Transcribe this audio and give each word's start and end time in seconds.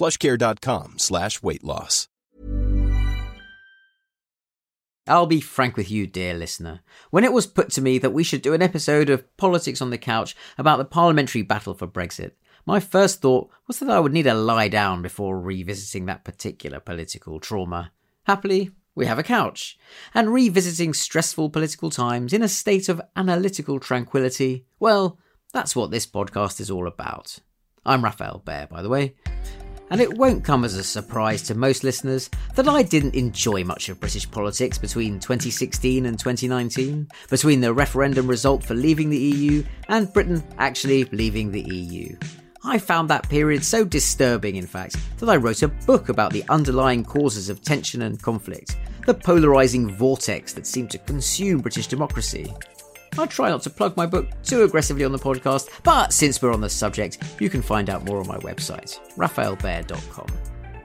plushcare.com 0.00 0.98
slash 0.98 1.42
weight 1.42 1.62
loss. 1.62 2.08
I'll 5.06 5.26
be 5.26 5.40
frank 5.40 5.76
with 5.76 5.90
you, 5.90 6.06
dear 6.06 6.34
listener. 6.34 6.80
When 7.10 7.24
it 7.24 7.32
was 7.32 7.46
put 7.46 7.70
to 7.70 7.80
me 7.80 7.98
that 7.98 8.12
we 8.12 8.22
should 8.22 8.42
do 8.42 8.54
an 8.54 8.62
episode 8.62 9.10
of 9.10 9.36
Politics 9.36 9.82
on 9.82 9.90
the 9.90 9.98
Couch 9.98 10.36
about 10.56 10.76
the 10.76 10.84
parliamentary 10.84 11.42
battle 11.42 11.74
for 11.74 11.88
Brexit, 11.88 12.32
my 12.64 12.78
first 12.78 13.20
thought 13.20 13.50
was 13.66 13.80
that 13.80 13.90
I 13.90 13.98
would 13.98 14.12
need 14.12 14.22
to 14.24 14.34
lie 14.34 14.68
down 14.68 15.02
before 15.02 15.40
revisiting 15.40 16.06
that 16.06 16.24
particular 16.24 16.78
political 16.78 17.40
trauma. 17.40 17.90
Happily, 18.24 18.70
we 18.94 19.06
have 19.06 19.18
a 19.18 19.24
couch, 19.24 19.78
and 20.14 20.32
revisiting 20.32 20.94
stressful 20.94 21.50
political 21.50 21.90
times 21.90 22.32
in 22.32 22.42
a 22.42 22.48
state 22.48 22.88
of 22.88 23.00
analytical 23.16 23.80
tranquility, 23.80 24.66
well, 24.78 25.18
that's 25.52 25.74
what 25.74 25.90
this 25.90 26.06
podcast 26.06 26.60
is 26.60 26.70
all 26.70 26.86
about. 26.86 27.38
I'm 27.84 28.04
Rafael 28.04 28.42
Behr, 28.44 28.68
by 28.68 28.82
the 28.82 28.88
way, 28.88 29.14
and 29.90 30.00
it 30.00 30.16
won't 30.16 30.44
come 30.44 30.64
as 30.64 30.74
a 30.74 30.84
surprise 30.84 31.42
to 31.42 31.54
most 31.54 31.84
listeners 31.84 32.30
that 32.54 32.68
I 32.68 32.82
didn't 32.82 33.14
enjoy 33.14 33.64
much 33.64 33.88
of 33.88 34.00
British 34.00 34.30
politics 34.30 34.78
between 34.78 35.20
2016 35.20 36.06
and 36.06 36.18
2019, 36.18 37.08
between 37.28 37.60
the 37.60 37.74
referendum 37.74 38.26
result 38.26 38.64
for 38.64 38.74
leaving 38.74 39.10
the 39.10 39.18
EU 39.18 39.64
and 39.88 40.12
Britain 40.12 40.42
actually 40.58 41.04
leaving 41.04 41.50
the 41.50 41.62
EU. 41.62 42.16
I 42.62 42.78
found 42.78 43.08
that 43.08 43.28
period 43.28 43.64
so 43.64 43.84
disturbing, 43.84 44.56
in 44.56 44.66
fact, 44.66 44.96
that 45.18 45.30
I 45.30 45.36
wrote 45.36 45.62
a 45.62 45.68
book 45.68 46.10
about 46.10 46.32
the 46.32 46.44
underlying 46.50 47.04
causes 47.04 47.48
of 47.48 47.62
tension 47.62 48.02
and 48.02 48.22
conflict, 48.22 48.76
the 49.06 49.14
polarising 49.14 49.90
vortex 49.90 50.52
that 50.52 50.66
seemed 50.66 50.90
to 50.90 50.98
consume 50.98 51.60
British 51.60 51.86
democracy. 51.86 52.52
I 53.18 53.26
try 53.26 53.48
not 53.50 53.62
to 53.62 53.70
plug 53.70 53.96
my 53.96 54.06
book 54.06 54.28
too 54.42 54.62
aggressively 54.62 55.04
on 55.04 55.12
the 55.12 55.18
podcast, 55.18 55.68
but 55.82 56.12
since 56.12 56.40
we're 56.40 56.52
on 56.52 56.60
the 56.60 56.70
subject, 56.70 57.18
you 57.40 57.50
can 57.50 57.62
find 57.62 57.90
out 57.90 58.04
more 58.04 58.20
on 58.20 58.26
my 58.26 58.38
website, 58.38 58.98
rafaelbehr.com. 59.16 60.26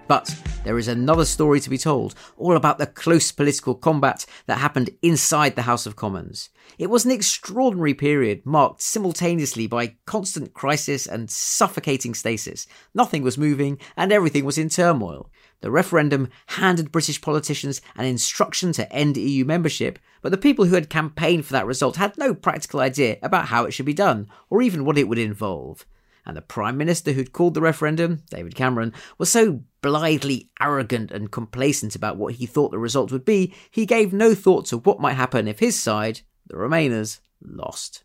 But 0.07 0.35
there 0.63 0.77
is 0.77 0.87
another 0.87 1.25
story 1.25 1.59
to 1.59 1.69
be 1.69 1.77
told, 1.77 2.13
all 2.37 2.55
about 2.55 2.77
the 2.77 2.85
close 2.85 3.31
political 3.31 3.73
combat 3.73 4.25
that 4.45 4.59
happened 4.59 4.91
inside 5.01 5.55
the 5.55 5.63
House 5.63 5.85
of 5.85 5.95
Commons. 5.95 6.49
It 6.77 6.89
was 6.89 7.05
an 7.05 7.11
extraordinary 7.11 7.93
period 7.93 8.45
marked 8.45 8.81
simultaneously 8.81 9.67
by 9.67 9.95
constant 10.05 10.53
crisis 10.53 11.07
and 11.07 11.29
suffocating 11.29 12.13
stasis. 12.13 12.67
Nothing 12.93 13.23
was 13.23 13.37
moving 13.37 13.79
and 13.97 14.11
everything 14.11 14.45
was 14.45 14.57
in 14.57 14.69
turmoil. 14.69 15.31
The 15.61 15.71
referendum 15.71 16.29
handed 16.47 16.91
British 16.91 17.21
politicians 17.21 17.81
an 17.95 18.05
instruction 18.05 18.71
to 18.73 18.91
end 18.93 19.17
EU 19.17 19.45
membership, 19.45 19.97
but 20.25 20.31
the 20.31 20.39
people 20.39 20.65
who 20.65 20.73
had 20.73 20.89
campaigned 20.89 21.45
for 21.45 21.53
that 21.53 21.67
result 21.67 21.97
had 21.97 22.17
no 22.17 22.33
practical 22.33 22.79
idea 22.79 23.19
about 23.21 23.49
how 23.49 23.65
it 23.65 23.69
should 23.69 23.85
be 23.85 23.93
done, 23.93 24.27
or 24.49 24.59
even 24.59 24.83
what 24.83 24.97
it 24.97 25.07
would 25.07 25.19
involve 25.19 25.85
and 26.25 26.35
the 26.35 26.41
Prime 26.41 26.77
Minister 26.77 27.11
who'd 27.11 27.31
called 27.31 27.53
the 27.53 27.61
referendum, 27.61 28.23
David 28.31 28.55
Cameron, 28.55 28.91
was 29.19 29.29
so 29.29 29.61
blithely 29.83 30.49
arrogant 30.59 31.11
and 31.11 31.29
complacent 31.29 31.95
about 31.95 32.17
what 32.17 32.33
he 32.33 32.47
thought 32.47 32.71
the 32.71 32.79
result 32.79 33.11
would 33.11 33.23
be, 33.23 33.53
he 33.69 33.85
gave 33.85 34.11
no 34.11 34.33
thought 34.33 34.65
to 34.65 34.79
what 34.79 34.99
might 34.99 35.13
happen 35.13 35.47
if 35.47 35.59
his 35.59 35.79
side, 35.79 36.21
the 36.47 36.55
Remainers, 36.55 37.19
lost. 37.43 38.03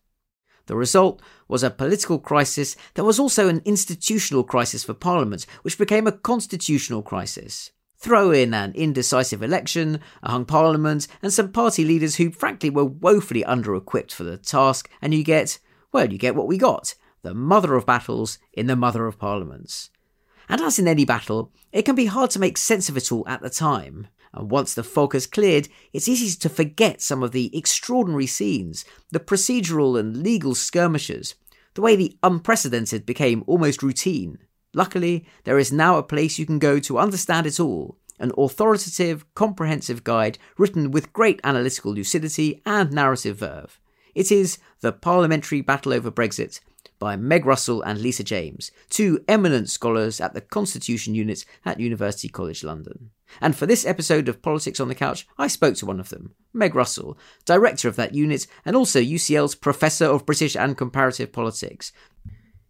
The 0.66 0.76
result 0.76 1.22
was 1.48 1.62
a 1.62 1.70
political 1.70 2.18
crisis 2.18 2.76
that 2.96 3.04
was 3.04 3.18
also 3.18 3.48
an 3.48 3.62
institutional 3.64 4.44
crisis 4.44 4.84
for 4.84 4.92
Parliament, 4.92 5.46
which 5.62 5.78
became 5.78 6.06
a 6.06 6.12
constitutional 6.12 7.00
crisis. 7.00 7.70
Throw 8.00 8.30
in 8.30 8.54
an 8.54 8.72
indecisive 8.74 9.42
election, 9.42 10.00
a 10.22 10.30
hung 10.30 10.46
parliament, 10.46 11.06
and 11.20 11.30
some 11.30 11.52
party 11.52 11.84
leaders 11.84 12.16
who, 12.16 12.30
frankly, 12.30 12.70
were 12.70 12.84
woefully 12.84 13.44
under 13.44 13.76
equipped 13.76 14.14
for 14.14 14.24
the 14.24 14.38
task, 14.38 14.88
and 15.02 15.12
you 15.12 15.22
get, 15.22 15.58
well, 15.92 16.10
you 16.10 16.16
get 16.16 16.34
what 16.34 16.48
we 16.48 16.56
got 16.56 16.94
the 17.22 17.34
mother 17.34 17.74
of 17.74 17.84
battles 17.84 18.38
in 18.54 18.66
the 18.66 18.74
mother 18.74 19.06
of 19.06 19.18
parliaments. 19.18 19.90
And 20.48 20.62
as 20.62 20.78
in 20.78 20.88
any 20.88 21.04
battle, 21.04 21.52
it 21.70 21.82
can 21.82 21.94
be 21.94 22.06
hard 22.06 22.30
to 22.30 22.38
make 22.38 22.56
sense 22.56 22.88
of 22.88 22.96
it 22.96 23.12
all 23.12 23.28
at 23.28 23.42
the 23.42 23.50
time. 23.50 24.08
And 24.32 24.50
once 24.50 24.72
the 24.72 24.82
fog 24.82 25.12
has 25.12 25.26
cleared, 25.26 25.68
it's 25.92 26.08
easy 26.08 26.38
to 26.38 26.48
forget 26.48 27.02
some 27.02 27.22
of 27.22 27.32
the 27.32 27.54
extraordinary 27.54 28.26
scenes, 28.26 28.86
the 29.10 29.20
procedural 29.20 30.00
and 30.00 30.22
legal 30.22 30.54
skirmishes, 30.54 31.34
the 31.74 31.82
way 31.82 31.94
the 31.96 32.16
unprecedented 32.22 33.04
became 33.04 33.44
almost 33.46 33.82
routine. 33.82 34.38
Luckily, 34.72 35.26
there 35.44 35.58
is 35.58 35.72
now 35.72 35.96
a 35.96 36.02
place 36.02 36.38
you 36.38 36.46
can 36.46 36.58
go 36.58 36.78
to 36.80 36.98
understand 36.98 37.46
it 37.46 37.58
all 37.58 37.96
an 38.20 38.32
authoritative, 38.36 39.24
comprehensive 39.34 40.04
guide 40.04 40.38
written 40.58 40.90
with 40.90 41.12
great 41.12 41.40
analytical 41.42 41.92
lucidity 41.92 42.60
and 42.66 42.92
narrative 42.92 43.38
verve. 43.38 43.80
It 44.14 44.30
is 44.30 44.58
The 44.80 44.92
Parliamentary 44.92 45.62
Battle 45.62 45.94
Over 45.94 46.10
Brexit 46.10 46.60
by 46.98 47.16
Meg 47.16 47.46
Russell 47.46 47.80
and 47.80 47.98
Lisa 47.98 48.22
James, 48.22 48.70
two 48.90 49.24
eminent 49.26 49.70
scholars 49.70 50.20
at 50.20 50.34
the 50.34 50.42
Constitution 50.42 51.14
Unit 51.14 51.46
at 51.64 51.80
University 51.80 52.28
College 52.28 52.62
London. 52.62 53.10
And 53.40 53.56
for 53.56 53.64
this 53.64 53.86
episode 53.86 54.28
of 54.28 54.42
Politics 54.42 54.80
on 54.80 54.88
the 54.88 54.94
Couch, 54.94 55.26
I 55.38 55.46
spoke 55.46 55.76
to 55.76 55.86
one 55.86 55.98
of 55.98 56.10
them, 56.10 56.34
Meg 56.52 56.74
Russell, 56.74 57.16
director 57.46 57.88
of 57.88 57.96
that 57.96 58.14
unit 58.14 58.46
and 58.66 58.76
also 58.76 59.00
UCL's 59.00 59.54
Professor 59.54 60.04
of 60.04 60.26
British 60.26 60.54
and 60.54 60.76
Comparative 60.76 61.32
Politics. 61.32 61.92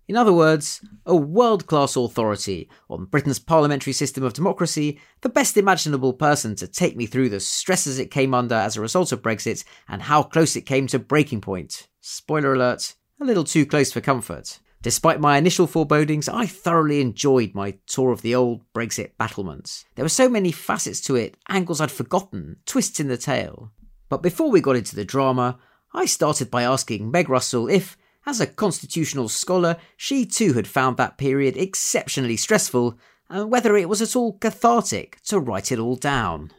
In 0.08 0.16
other 0.16 0.32
words, 0.32 0.84
a 1.06 1.14
world 1.14 1.66
class 1.66 1.94
authority 1.94 2.68
on 2.88 3.04
Britain's 3.04 3.38
parliamentary 3.38 3.92
system 3.92 4.24
of 4.24 4.32
democracy, 4.32 4.98
the 5.20 5.28
best 5.28 5.56
imaginable 5.56 6.12
person 6.12 6.56
to 6.56 6.66
take 6.66 6.96
me 6.96 7.06
through 7.06 7.28
the 7.28 7.38
stresses 7.38 7.98
it 7.98 8.10
came 8.10 8.34
under 8.34 8.56
as 8.56 8.76
a 8.76 8.80
result 8.80 9.12
of 9.12 9.22
Brexit 9.22 9.64
and 9.88 10.02
how 10.02 10.24
close 10.24 10.56
it 10.56 10.62
came 10.66 10.88
to 10.88 10.98
breaking 10.98 11.40
point. 11.40 11.86
Spoiler 12.00 12.54
alert, 12.54 12.94
a 13.20 13.24
little 13.24 13.44
too 13.44 13.64
close 13.64 13.92
for 13.92 14.00
comfort. 14.00 14.58
Despite 14.82 15.20
my 15.20 15.36
initial 15.36 15.66
forebodings, 15.66 16.26
I 16.28 16.46
thoroughly 16.46 17.02
enjoyed 17.02 17.54
my 17.54 17.78
tour 17.86 18.12
of 18.12 18.22
the 18.22 18.34
old 18.34 18.62
Brexit 18.72 19.10
battlements. 19.18 19.84
There 19.94 20.04
were 20.04 20.08
so 20.08 20.28
many 20.28 20.52
facets 20.52 21.02
to 21.02 21.16
it, 21.16 21.36
angles 21.48 21.82
I'd 21.82 21.90
forgotten, 21.90 22.56
twists 22.64 22.98
in 22.98 23.08
the 23.08 23.18
tale. 23.18 23.72
But 24.08 24.22
before 24.22 24.50
we 24.50 24.62
got 24.62 24.76
into 24.76 24.96
the 24.96 25.04
drama, 25.04 25.58
I 25.92 26.06
started 26.06 26.50
by 26.50 26.62
asking 26.62 27.10
Meg 27.10 27.28
Russell 27.28 27.68
if, 27.68 27.98
as 28.26 28.40
a 28.40 28.46
constitutional 28.46 29.28
scholar, 29.28 29.76
she 29.96 30.26
too 30.26 30.52
had 30.52 30.68
found 30.68 30.96
that 30.96 31.18
period 31.18 31.56
exceptionally 31.56 32.36
stressful, 32.36 32.98
and 33.28 33.50
whether 33.50 33.76
it 33.76 33.88
was 33.88 34.02
at 34.02 34.16
all 34.16 34.34
cathartic 34.38 35.20
to 35.22 35.38
write 35.38 35.72
it 35.72 35.78
all 35.78 35.96
down. 35.96 36.50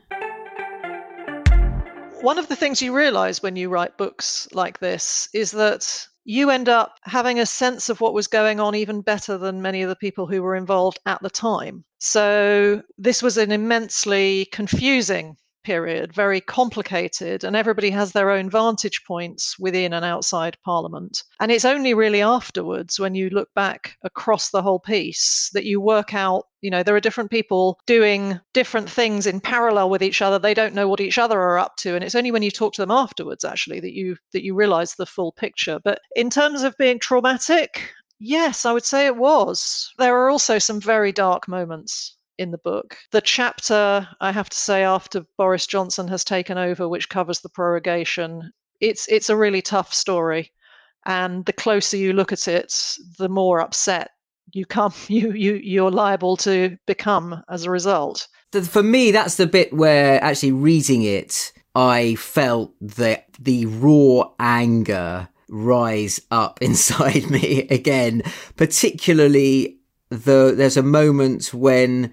One 2.21 2.37
of 2.37 2.47
the 2.47 2.55
things 2.55 2.81
you 2.81 2.95
realise 2.95 3.41
when 3.41 3.55
you 3.55 3.69
write 3.69 3.97
books 3.97 4.47
like 4.53 4.79
this 4.79 5.27
is 5.33 5.51
that 5.51 6.07
you 6.23 6.51
end 6.51 6.69
up 6.69 6.97
having 7.03 7.39
a 7.39 7.45
sense 7.45 7.89
of 7.89 7.99
what 7.99 8.13
was 8.13 8.27
going 8.27 8.59
on 8.59 8.75
even 8.75 9.01
better 9.01 9.37
than 9.39 9.61
many 9.61 9.81
of 9.81 9.89
the 9.89 9.95
people 9.95 10.27
who 10.27 10.43
were 10.43 10.55
involved 10.55 10.99
at 11.07 11.21
the 11.23 11.31
time. 11.31 11.83
So 11.97 12.83
this 12.97 13.23
was 13.23 13.37
an 13.37 13.51
immensely 13.51 14.45
confusing 14.51 15.35
period, 15.63 16.13
very 16.13 16.41
complicated, 16.41 17.43
and 17.43 17.55
everybody 17.55 17.89
has 17.89 18.11
their 18.11 18.29
own 18.29 18.49
vantage 18.49 19.03
points 19.05 19.57
within 19.59 19.93
and 19.93 20.05
outside 20.05 20.57
Parliament. 20.63 21.23
And 21.39 21.51
it's 21.51 21.65
only 21.65 21.93
really 21.93 22.21
afterwards, 22.21 22.99
when 22.99 23.15
you 23.15 23.29
look 23.29 23.49
back 23.53 23.95
across 24.03 24.49
the 24.49 24.61
whole 24.61 24.79
piece, 24.79 25.49
that 25.53 25.65
you 25.65 25.79
work 25.79 26.13
out, 26.13 26.45
you 26.61 26.69
know, 26.69 26.83
there 26.83 26.95
are 26.95 26.99
different 26.99 27.31
people 27.31 27.79
doing 27.85 28.39
different 28.53 28.89
things 28.89 29.25
in 29.25 29.39
parallel 29.39 29.89
with 29.89 30.03
each 30.03 30.21
other. 30.21 30.37
They 30.39 30.53
don't 30.53 30.75
know 30.75 30.87
what 30.87 31.01
each 31.01 31.17
other 31.17 31.39
are 31.39 31.57
up 31.57 31.75
to, 31.77 31.95
and 31.95 32.03
it's 32.03 32.15
only 32.15 32.31
when 32.31 32.43
you 32.43 32.51
talk 32.51 32.73
to 32.73 32.81
them 32.81 32.91
afterwards, 32.91 33.43
actually, 33.43 33.79
that 33.79 33.93
you 33.93 34.17
that 34.33 34.43
you 34.43 34.55
realise 34.55 34.95
the 34.95 35.05
full 35.05 35.31
picture. 35.31 35.79
But 35.83 35.99
in 36.15 36.29
terms 36.29 36.63
of 36.63 36.77
being 36.77 36.99
traumatic, 36.99 37.93
Yes, 38.23 38.67
I 38.67 38.71
would 38.71 38.85
say 38.85 39.07
it 39.07 39.15
was. 39.15 39.91
There 39.97 40.15
are 40.15 40.29
also 40.29 40.59
some 40.59 40.79
very 40.79 41.11
dark 41.11 41.47
moments 41.47 42.17
in 42.41 42.51
the 42.51 42.57
book. 42.57 42.97
The 43.11 43.21
chapter, 43.21 44.07
I 44.19 44.31
have 44.31 44.49
to 44.49 44.57
say, 44.57 44.83
after 44.83 45.25
Boris 45.37 45.67
Johnson 45.67 46.07
has 46.07 46.23
taken 46.23 46.57
over, 46.57 46.89
which 46.89 47.09
covers 47.09 47.41
the 47.41 47.49
prorogation, 47.49 48.51
it's 48.79 49.07
it's 49.07 49.29
a 49.29 49.37
really 49.37 49.61
tough 49.61 49.93
story. 49.93 50.51
And 51.05 51.45
the 51.45 51.53
closer 51.53 51.97
you 51.97 52.13
look 52.13 52.31
at 52.31 52.47
it, 52.47 52.97
the 53.17 53.29
more 53.29 53.61
upset 53.61 54.09
you 54.53 54.65
come 54.65 54.93
you 55.07 55.31
you 55.31 55.55
you're 55.55 55.91
liable 55.91 56.35
to 56.37 56.77
become 56.87 57.43
as 57.49 57.63
a 57.63 57.71
result. 57.71 58.27
For 58.51 58.83
me, 58.83 59.11
that's 59.11 59.35
the 59.35 59.47
bit 59.47 59.71
where 59.71 60.21
actually 60.21 60.51
reading 60.51 61.03
it, 61.03 61.53
I 61.73 62.15
felt 62.15 62.73
that 62.81 63.27
the 63.39 63.65
raw 63.67 64.29
anger 64.39 65.29
rise 65.47 66.19
up 66.31 66.59
inside 66.61 67.29
me 67.29 67.67
again, 67.69 68.23
particularly 68.57 69.77
the 70.09 70.53
there's 70.55 70.77
a 70.77 70.83
moment 70.83 71.53
when 71.53 72.11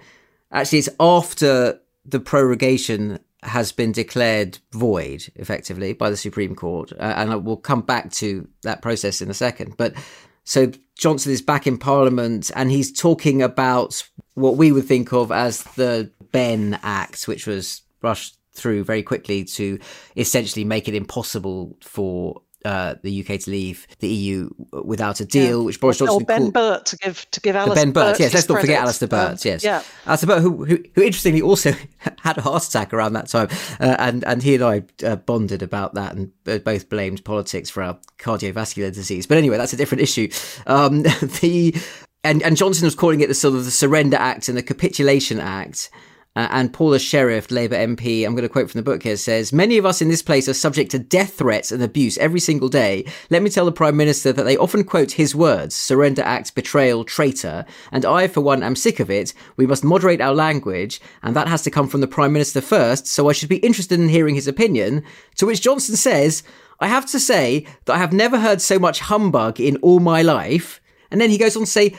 actually 0.53 0.79
it's 0.79 0.89
after 1.01 1.81
the 2.05 2.21
prorogation 2.21 3.19
has 3.43 3.71
been 3.71 3.93
declared 3.93 4.59
void 4.73 5.25
effectively 5.37 5.93
by 5.93 6.11
the 6.11 6.17
Supreme 6.17 6.55
Court, 6.55 6.93
uh, 6.93 7.15
and 7.17 7.45
we'll 7.45 7.57
come 7.57 7.83
back 7.83 8.11
to 8.13 8.49
that 8.63 8.83
process 8.83 9.21
in 9.21 9.31
a 9.31 9.35
second. 9.35 9.77
But 9.77 9.95
so 10.45 10.73
Johnson 10.97 11.33
is 11.33 11.43
back 11.43 11.67
in 11.67 11.79
Parliament, 11.79 12.51
and 12.57 12.71
he's 12.71 12.93
talking 12.93 13.43
about 13.43 14.03
what 14.35 14.57
we 14.57 14.73
would 14.73 14.87
think 14.87 15.13
of 15.13 15.31
as 15.31 15.63
the 15.63 16.11
Benn 16.33 16.79
Act, 16.83 17.29
which 17.29 17.47
was 17.47 17.83
rushed 18.03 18.37
through 18.53 18.85
very 18.85 19.03
quickly 19.03 19.45
to 19.45 19.79
essentially 20.17 20.65
make 20.65 20.89
it 20.89 20.95
impossible 20.95 21.77
for 21.81 22.43
uh, 22.65 22.95
the 23.03 23.21
UK 23.21 23.41
to 23.41 23.51
leave 23.51 23.87
the 24.01 24.09
EU 24.09 24.51
without 24.73 25.21
a 25.21 25.25
deal, 25.25 25.61
yeah. 25.61 25.67
which 25.67 25.81
Boris 25.81 25.99
Johnson. 25.99 26.23
Or 26.23 26.25
Benn 26.25 26.43
called, 26.43 26.55
Burt 26.55 26.87
to 26.87 26.97
give 26.97 27.31
to 27.31 27.41
give 27.41 27.57
Alistair 27.57 27.85
Benn 27.85 27.93
Burt. 27.93 28.21
yes, 28.21 28.35
let's 28.35 28.49
not 28.49 28.61
forget 28.61 28.81
Alistair 28.83 29.09
Burt. 29.09 29.31
Um, 29.31 29.39
yes, 29.45 29.65
yeah, 29.65 29.83
Alistair 30.07 30.27
Burt, 30.27 30.43
who, 30.43 30.65
who, 30.65 30.79
who 30.95 31.03
interestingly 31.03 31.43
also 31.43 31.73
had 32.21 32.39
a 32.39 32.43
heart 32.43 32.67
attack 32.67 32.93
around 32.93 33.13
that 33.13 33.29
time, 33.29 33.49
uh, 33.81 33.97
and 33.99 34.25
and 34.25 34.43
he 34.43 34.55
and 34.55 34.65
I 34.65 34.83
uh, 35.05 35.17
bonded 35.17 35.63
about 35.63 35.95
that 35.95 36.15
and 36.15 36.33
both 36.65 36.89
blamed 36.89 37.25
politics 37.25 37.71
for 37.71 37.83
our 37.83 37.99
cardiovascular 38.19 38.93
disease. 38.93 39.27
But 39.27 39.39
anyway, 39.39 39.57
that's 39.57 39.73
a 39.73 39.77
different 39.77 40.03
issue. 40.03 40.29
Um, 40.67 41.03
the 41.03 41.81
and 42.25 42.43
and 42.43 42.57
Johnson 42.57 42.85
was 42.85 42.95
calling 42.95 43.21
it 43.21 43.29
the 43.29 43.35
sort 43.35 43.55
of 43.55 43.65
the 43.65 43.71
Surrender 43.71 44.17
Act 44.17 44.49
and 44.49 44.59
the 44.59 44.63
Capitulation 44.63 45.41
Act. 45.41 45.91
Uh, 46.39 46.47
and 46.53 46.73
Paula 46.73 47.01
Sherriff, 47.01 47.51
Labour 47.51 47.75
MP, 47.75 48.25
I'm 48.25 48.37
going 48.37 48.45
to 48.45 48.49
quote 48.49 48.71
from 48.71 48.79
the 48.79 48.85
book 48.85 49.03
here, 49.03 49.17
says, 49.17 49.53
Many 49.53 49.77
of 49.77 49.85
us 49.85 50.01
in 50.01 50.09
this 50.09 50.23
place 50.23 50.49
are 50.49 50.55
subject 50.55 50.93
to 50.93 50.99
death 51.01 51.35
threats 51.35 51.73
and 51.73 51.83
abuse 51.83 52.17
every 52.19 52.39
single 52.39 52.69
day. 52.69 53.05
Let 53.29 53.43
me 53.43 53.51
tell 53.51 53.65
the 53.65 53.73
Prime 53.73 53.97
Minister 53.97 54.33
that 54.33 54.45
they 54.45 54.57
often 54.57 54.85
quote 54.85 55.11
his 55.11 55.35
words, 55.35 55.75
surrender 55.75 56.23
act, 56.23 56.55
betrayal, 56.55 57.03
traitor. 57.03 57.67
And 57.91 58.05
I, 58.05 58.29
for 58.29 58.41
one, 58.41 58.63
am 58.63 58.77
sick 58.77 59.01
of 59.01 59.11
it. 59.11 59.35
We 59.57 59.67
must 59.67 59.83
moderate 59.83 60.21
our 60.21 60.33
language, 60.33 61.01
and 61.25 61.35
that 61.35 61.49
has 61.49 61.63
to 61.63 61.73
come 61.73 61.89
from 61.89 62.03
the 62.03 62.07
Prime 62.07 62.33
Minister 62.33 62.61
first, 62.61 63.09
so 63.09 63.29
I 63.29 63.33
should 63.33 63.49
be 63.49 63.57
interested 63.57 63.99
in 63.99 64.09
hearing 64.09 64.37
his 64.37 64.47
opinion. 64.47 65.03
To 65.39 65.47
which 65.47 65.63
Johnson 65.63 65.97
says, 65.97 66.45
I 66.79 66.87
have 66.87 67.07
to 67.07 67.19
say 67.19 67.67
that 67.87 67.97
I 67.97 67.99
have 67.99 68.13
never 68.13 68.39
heard 68.39 68.61
so 68.61 68.79
much 68.79 69.01
humbug 69.01 69.59
in 69.59 69.77
all 69.79 69.99
my 69.99 70.23
life. 70.23 70.81
And 71.11 71.21
then 71.21 71.31
he 71.31 71.39
goes 71.39 71.57
on 71.57 71.65
to 71.65 71.67
say, 71.67 71.97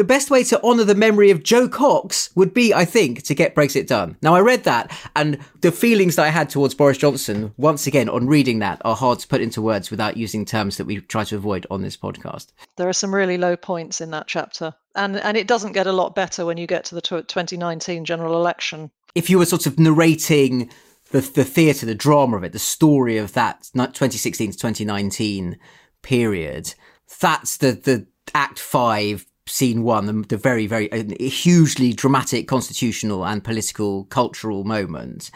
the 0.00 0.04
best 0.04 0.30
way 0.30 0.42
to 0.42 0.62
honour 0.62 0.84
the 0.84 0.94
memory 0.94 1.30
of 1.30 1.42
Jo 1.42 1.68
Cox 1.68 2.34
would 2.34 2.54
be, 2.54 2.72
I 2.72 2.86
think, 2.86 3.22
to 3.24 3.34
get 3.34 3.54
Brexit 3.54 3.86
done. 3.86 4.16
Now, 4.22 4.34
I 4.34 4.40
read 4.40 4.64
that, 4.64 4.90
and 5.14 5.38
the 5.60 5.70
feelings 5.70 6.16
that 6.16 6.24
I 6.24 6.30
had 6.30 6.48
towards 6.48 6.74
Boris 6.74 6.96
Johnson, 6.96 7.52
once 7.58 7.86
again, 7.86 8.08
on 8.08 8.26
reading 8.26 8.60
that, 8.60 8.80
are 8.82 8.96
hard 8.96 9.18
to 9.18 9.28
put 9.28 9.42
into 9.42 9.60
words 9.60 9.90
without 9.90 10.16
using 10.16 10.46
terms 10.46 10.78
that 10.78 10.86
we 10.86 11.02
try 11.02 11.24
to 11.24 11.36
avoid 11.36 11.66
on 11.70 11.82
this 11.82 11.98
podcast. 11.98 12.46
There 12.76 12.88
are 12.88 12.94
some 12.94 13.14
really 13.14 13.36
low 13.36 13.56
points 13.56 14.00
in 14.00 14.10
that 14.12 14.26
chapter, 14.26 14.72
and 14.94 15.18
and 15.18 15.36
it 15.36 15.46
doesn't 15.46 15.72
get 15.72 15.86
a 15.86 15.92
lot 15.92 16.14
better 16.14 16.46
when 16.46 16.56
you 16.56 16.66
get 16.66 16.86
to 16.86 16.94
the 16.94 17.02
2019 17.02 18.06
general 18.06 18.36
election. 18.36 18.90
If 19.14 19.28
you 19.28 19.36
were 19.36 19.44
sort 19.44 19.66
of 19.66 19.78
narrating 19.78 20.70
the 21.10 21.20
the 21.20 21.44
theatre, 21.44 21.84
the 21.84 21.94
drama 21.94 22.38
of 22.38 22.44
it, 22.44 22.52
the 22.52 22.58
story 22.58 23.18
of 23.18 23.34
that 23.34 23.68
2016 23.74 24.52
to 24.52 24.56
2019 24.56 25.58
period, 26.00 26.72
that's 27.20 27.58
the 27.58 27.72
the 27.72 28.06
Act 28.34 28.58
Five 28.58 29.26
scene 29.50 29.82
one, 29.82 30.06
the, 30.06 30.12
the 30.28 30.36
very, 30.36 30.66
very 30.66 30.90
uh, 30.92 31.04
hugely 31.18 31.92
dramatic 31.92 32.48
constitutional 32.48 33.24
and 33.24 33.44
political 33.44 34.04
cultural 34.04 34.64
moment. 34.64 35.30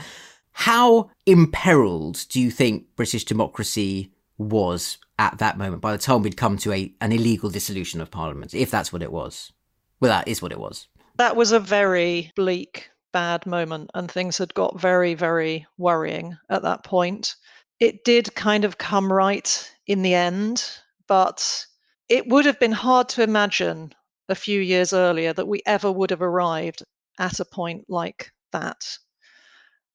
How 0.52 1.11
imperiled 1.26 2.25
do 2.28 2.40
you 2.40 2.50
think 2.50 2.87
British 2.96 3.25
democracy 3.25 4.12
was 4.38 4.99
at 5.19 5.38
that 5.38 5.58
moment 5.58 5.82
by 5.82 5.93
the 5.93 5.99
time 5.99 6.22
we'd 6.22 6.37
come 6.37 6.56
to 6.58 6.72
a, 6.72 6.93
an 7.00 7.12
illegal 7.12 7.50
dissolution 7.50 8.00
of 8.00 8.11
Parliament, 8.11 8.55
if 8.55 8.70
that's 8.70 8.93
what 8.93 9.02
it 9.02 9.12
was? 9.12 9.52
Well, 10.00 10.11
that 10.11 10.28
is 10.28 10.40
what 10.40 10.52
it 10.52 10.61
was. 10.61 10.87
That 11.16 11.37
was 11.37 11.52
a 11.52 11.61
very 11.61 12.32
bleak, 12.37 12.90
bad 13.12 13.46
moment, 13.46 13.90
and 13.94 14.11
things 14.11 14.38
had 14.38 14.55
got 14.55 14.81
very, 14.81 15.14
very 15.14 15.66
worrying 15.78 16.37
at 16.50 16.62
that 16.62 16.84
point. 16.84 17.37
It 17.81 18.05
did 18.05 18.34
kind 18.34 18.64
of 18.64 18.78
come 18.78 19.12
right 19.12 19.72
in 19.87 20.02
the 20.02 20.14
end, 20.14 20.64
but 21.06 21.66
it 22.08 22.28
would 22.28 22.46
have 22.46 22.61
been 22.61 22.72
hard 22.72 23.08
to 23.11 23.22
imagine 23.22 23.93
a 24.29 24.35
few 24.35 24.61
years 24.61 24.93
earlier 24.93 25.32
that 25.32 25.49
we 25.49 25.62
ever 25.67 25.91
would 25.91 26.11
have 26.11 26.23
arrived 26.23 26.82
at 27.19 27.41
a 27.41 27.44
point 27.44 27.85
like 27.88 28.32
that. 28.53 28.99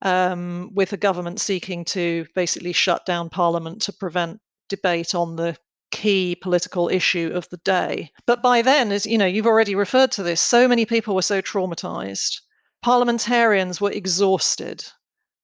Um, 0.01 0.69
with 0.73 0.93
a 0.93 0.97
government 0.97 1.41
seeking 1.41 1.83
to 1.85 2.25
basically 2.33 2.71
shut 2.71 3.05
down 3.05 3.29
Parliament 3.29 3.81
to 3.83 3.93
prevent 3.93 4.39
debate 4.69 5.13
on 5.13 5.35
the 5.35 5.57
key 5.91 6.35
political 6.35 6.87
issue 6.87 7.31
of 7.33 7.49
the 7.49 7.57
day. 7.57 8.11
But 8.25 8.41
by 8.41 8.61
then, 8.61 8.91
as 8.91 9.05
you 9.05 9.17
know, 9.17 9.25
you've 9.25 9.47
already 9.47 9.75
referred 9.75 10.11
to 10.13 10.23
this, 10.23 10.39
so 10.39 10.67
many 10.67 10.85
people 10.85 11.15
were 11.15 11.21
so 11.21 11.41
traumatized. 11.41 12.39
Parliamentarians 12.81 13.81
were 13.81 13.91
exhausted 13.91 14.85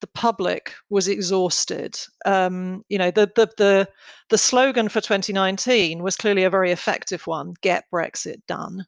the 0.02 0.08
public 0.08 0.74
was 0.90 1.08
exhausted. 1.08 1.98
Um, 2.26 2.84
you 2.90 2.98
know, 2.98 3.12
the, 3.12 3.32
the 3.36 3.50
the 3.58 3.90
the 4.30 4.38
slogan 4.38 4.90
for 4.90 5.02
2019 5.02 6.04
was 6.04 6.16
clearly 6.16 6.44
a 6.44 6.50
very 6.50 6.72
effective 6.72 7.26
one: 7.28 7.54
"Get 7.62 7.86
Brexit 7.94 8.42
done." 8.48 8.86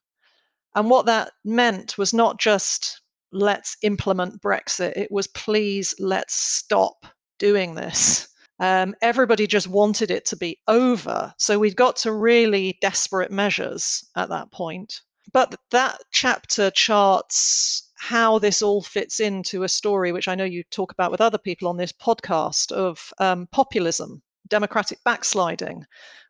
And 0.76 0.90
what 0.90 1.06
that 1.08 1.32
meant 1.44 1.98
was 1.98 2.14
not 2.14 2.40
just 2.40 3.02
let's 3.32 3.78
implement 3.82 4.42
Brexit; 4.42 4.94
it 4.96 5.12
was 5.12 5.28
please 5.28 5.94
let's 6.00 6.36
stop 6.36 7.06
doing 7.40 7.76
this. 7.76 8.28
Um, 8.60 8.96
everybody 9.02 9.46
just 9.46 9.68
wanted 9.68 10.10
it 10.10 10.26
to 10.26 10.36
be 10.36 10.60
over. 10.68 11.34
So 11.38 11.60
we'd 11.60 11.76
got 11.76 11.96
to 11.98 12.12
really 12.12 12.78
desperate 12.82 13.32
measures 13.32 14.04
at 14.16 14.30
that 14.30 14.52
point. 14.52 15.02
But 15.32 15.56
that 15.72 16.02
chapter 16.12 16.72
charts 16.72 17.87
how 17.98 18.39
this 18.39 18.62
all 18.62 18.82
fits 18.82 19.20
into 19.20 19.63
a 19.63 19.70
story 19.70 20.12
which 20.12 20.27
I 20.27 20.36
know 20.36 20.44
you 20.44 20.63
talk 20.72 20.92
about 20.92 21.12
with 21.12 21.22
other 21.22 21.38
people 21.38 21.68
on 21.68 21.77
this 21.77 21.92
podcast 21.92 22.72
of 22.72 23.12
um, 23.20 23.48
populism, 23.51 24.22
democratic 24.48 25.04
backsliding. 25.04 25.84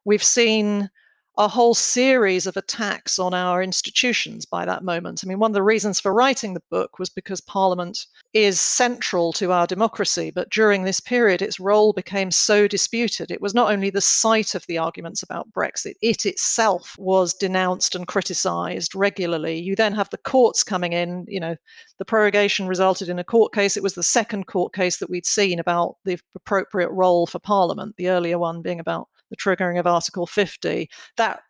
We've 0.05 0.23
seen 0.23 0.89
a 1.37 1.47
whole 1.47 1.75
series 1.75 2.47
of 2.47 2.57
attacks 2.57 3.19
on 3.19 3.31
our 3.31 3.61
institutions 3.61 4.43
by 4.43 4.65
that 4.65 4.83
moment. 4.83 5.21
I 5.23 5.27
mean, 5.27 5.37
one 5.37 5.51
of 5.51 5.55
the 5.55 5.61
reasons 5.61 5.99
for 5.99 6.11
writing 6.11 6.55
the 6.55 6.63
book 6.71 6.97
was 6.97 7.09
because 7.09 7.41
Parliament 7.41 8.07
is 8.33 8.59
central 8.59 9.31
to 9.33 9.51
our 9.51 9.67
democracy, 9.67 10.31
but 10.31 10.49
during 10.49 10.83
this 10.83 10.99
period, 10.99 11.43
its 11.43 11.59
role 11.59 11.93
became 11.93 12.31
so 12.31 12.67
disputed. 12.67 13.29
It 13.29 13.41
was 13.41 13.53
not 13.53 13.71
only 13.71 13.91
the 13.91 14.01
site 14.01 14.55
of 14.55 14.65
the 14.67 14.79
arguments 14.79 15.21
about 15.21 15.51
Brexit, 15.51 15.93
it 16.01 16.25
itself 16.25 16.95
was 16.97 17.35
denounced 17.35 17.93
and 17.93 18.07
criticised 18.07 18.95
regularly. 18.95 19.59
You 19.59 19.75
then 19.75 19.93
have 19.93 20.09
the 20.09 20.17
courts 20.17 20.63
coming 20.63 20.93
in. 20.93 21.25
You 21.27 21.39
know, 21.39 21.55
the 21.99 22.05
prorogation 22.05 22.67
resulted 22.67 23.09
in 23.09 23.19
a 23.19 23.23
court 23.23 23.53
case. 23.53 23.77
It 23.77 23.83
was 23.83 23.93
the 23.93 24.01
second 24.01 24.47
court 24.47 24.73
case 24.73 24.97
that 24.97 25.09
we'd 25.09 25.25
seen 25.25 25.59
about 25.59 25.97
the 26.03 26.19
appropriate 26.33 26.89
role 26.89 27.27
for 27.27 27.37
Parliament, 27.37 27.95
the 27.97 28.09
earlier 28.09 28.39
one 28.39 28.63
being 28.63 28.79
about 28.79 29.07
the 29.29 29.37
triggering 29.37 29.79
of 29.79 29.87
Article 29.87 30.27
50, 30.27 30.89
that 31.17 31.41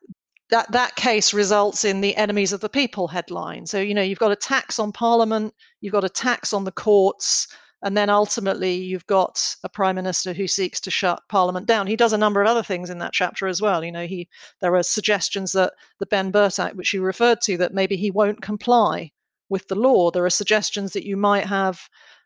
that 0.49 0.71
that 0.71 0.95
case 0.95 1.33
results 1.33 1.83
in 1.83 1.99
the 1.99 2.15
enemies 2.15 2.53
of 2.53 2.61
the 2.61 2.69
people 2.69 3.07
headline. 3.07 3.65
So 3.65 3.79
you 3.79 3.93
know 3.93 4.01
you've 4.01 4.19
got 4.19 4.31
a 4.31 4.35
tax 4.35 4.79
on 4.79 4.91
Parliament, 4.91 5.53
you've 5.81 5.93
got 5.93 6.03
a 6.03 6.09
tax 6.09 6.53
on 6.53 6.63
the 6.63 6.71
courts. 6.71 7.47
And 7.83 7.95
then 7.95 8.09
ultimately, 8.09 8.73
you've 8.73 9.05
got 9.05 9.55
a 9.63 9.69
prime 9.69 9.95
minister 9.95 10.33
who 10.33 10.47
seeks 10.47 10.79
to 10.81 10.89
shut 10.89 11.21
Parliament 11.29 11.67
down. 11.67 11.85
He 11.85 11.95
does 11.95 12.11
a 12.11 12.17
number 12.17 12.41
of 12.41 12.47
other 12.47 12.63
things 12.63 12.89
in 12.89 12.97
that 12.97 13.13
chapter 13.13 13.47
as 13.47 13.61
well. 13.61 13.83
You 13.83 13.91
know, 13.91 14.07
he 14.07 14.27
there 14.61 14.75
are 14.75 14.81
suggestions 14.81 15.51
that 15.51 15.73
the 15.99 16.07
Benn 16.07 16.31
Burt 16.31 16.57
Act, 16.57 16.75
which 16.75 16.91
you 16.91 17.03
referred 17.03 17.39
to, 17.41 17.55
that 17.57 17.75
maybe 17.75 17.95
he 17.95 18.09
won't 18.09 18.41
comply 18.41 19.11
with 19.49 19.67
the 19.67 19.75
law. 19.75 20.09
There 20.09 20.25
are 20.25 20.29
suggestions 20.29 20.93
that 20.93 21.05
you 21.05 21.17
might 21.17 21.45
have 21.45 21.79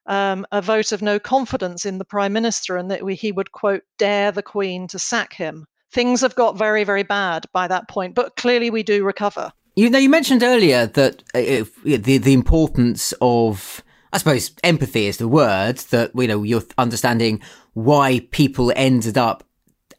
um, 0.06 0.46
a 0.52 0.62
vote 0.62 0.92
of 0.92 1.02
no 1.02 1.20
confidence 1.20 1.86
in 1.86 1.98
the 1.98 2.06
prime 2.06 2.34
minister, 2.34 2.78
and 2.78 2.90
that 2.92 3.08
he 3.10 3.32
would 3.32 3.52
quote 3.52 3.84
dare 3.98 4.32
the 4.32 4.44
Queen 4.44 4.88
to 4.88 5.00
sack 5.00 5.34
him. 5.34 5.66
Things 5.92 6.22
have 6.22 6.36
got 6.36 6.58
very, 6.58 6.84
very 6.84 7.04
bad 7.04 7.46
by 7.54 7.68
that 7.68 7.90
point, 7.90 8.16
but 8.16 8.36
clearly 8.36 8.70
we 8.70 8.84
do 8.84 9.04
recover. 9.04 9.52
You 9.76 9.90
know, 9.90 10.00
you 10.00 10.10
mentioned 10.10 10.44
earlier 10.44 10.86
that 10.88 11.24
uh, 11.34 11.66
the 11.84 12.18
the 12.18 12.34
importance 12.34 13.14
of 13.22 13.84
I 14.14 14.18
suppose 14.18 14.52
empathy 14.64 15.08
is 15.08 15.18
the 15.18 15.28
word 15.28 15.78
that 15.92 16.12
you 16.16 16.28
know 16.28 16.44
you're 16.44 16.64
understanding 16.78 17.42
why 17.74 18.28
people 18.32 18.74
ended 18.76 19.18
up 19.18 19.44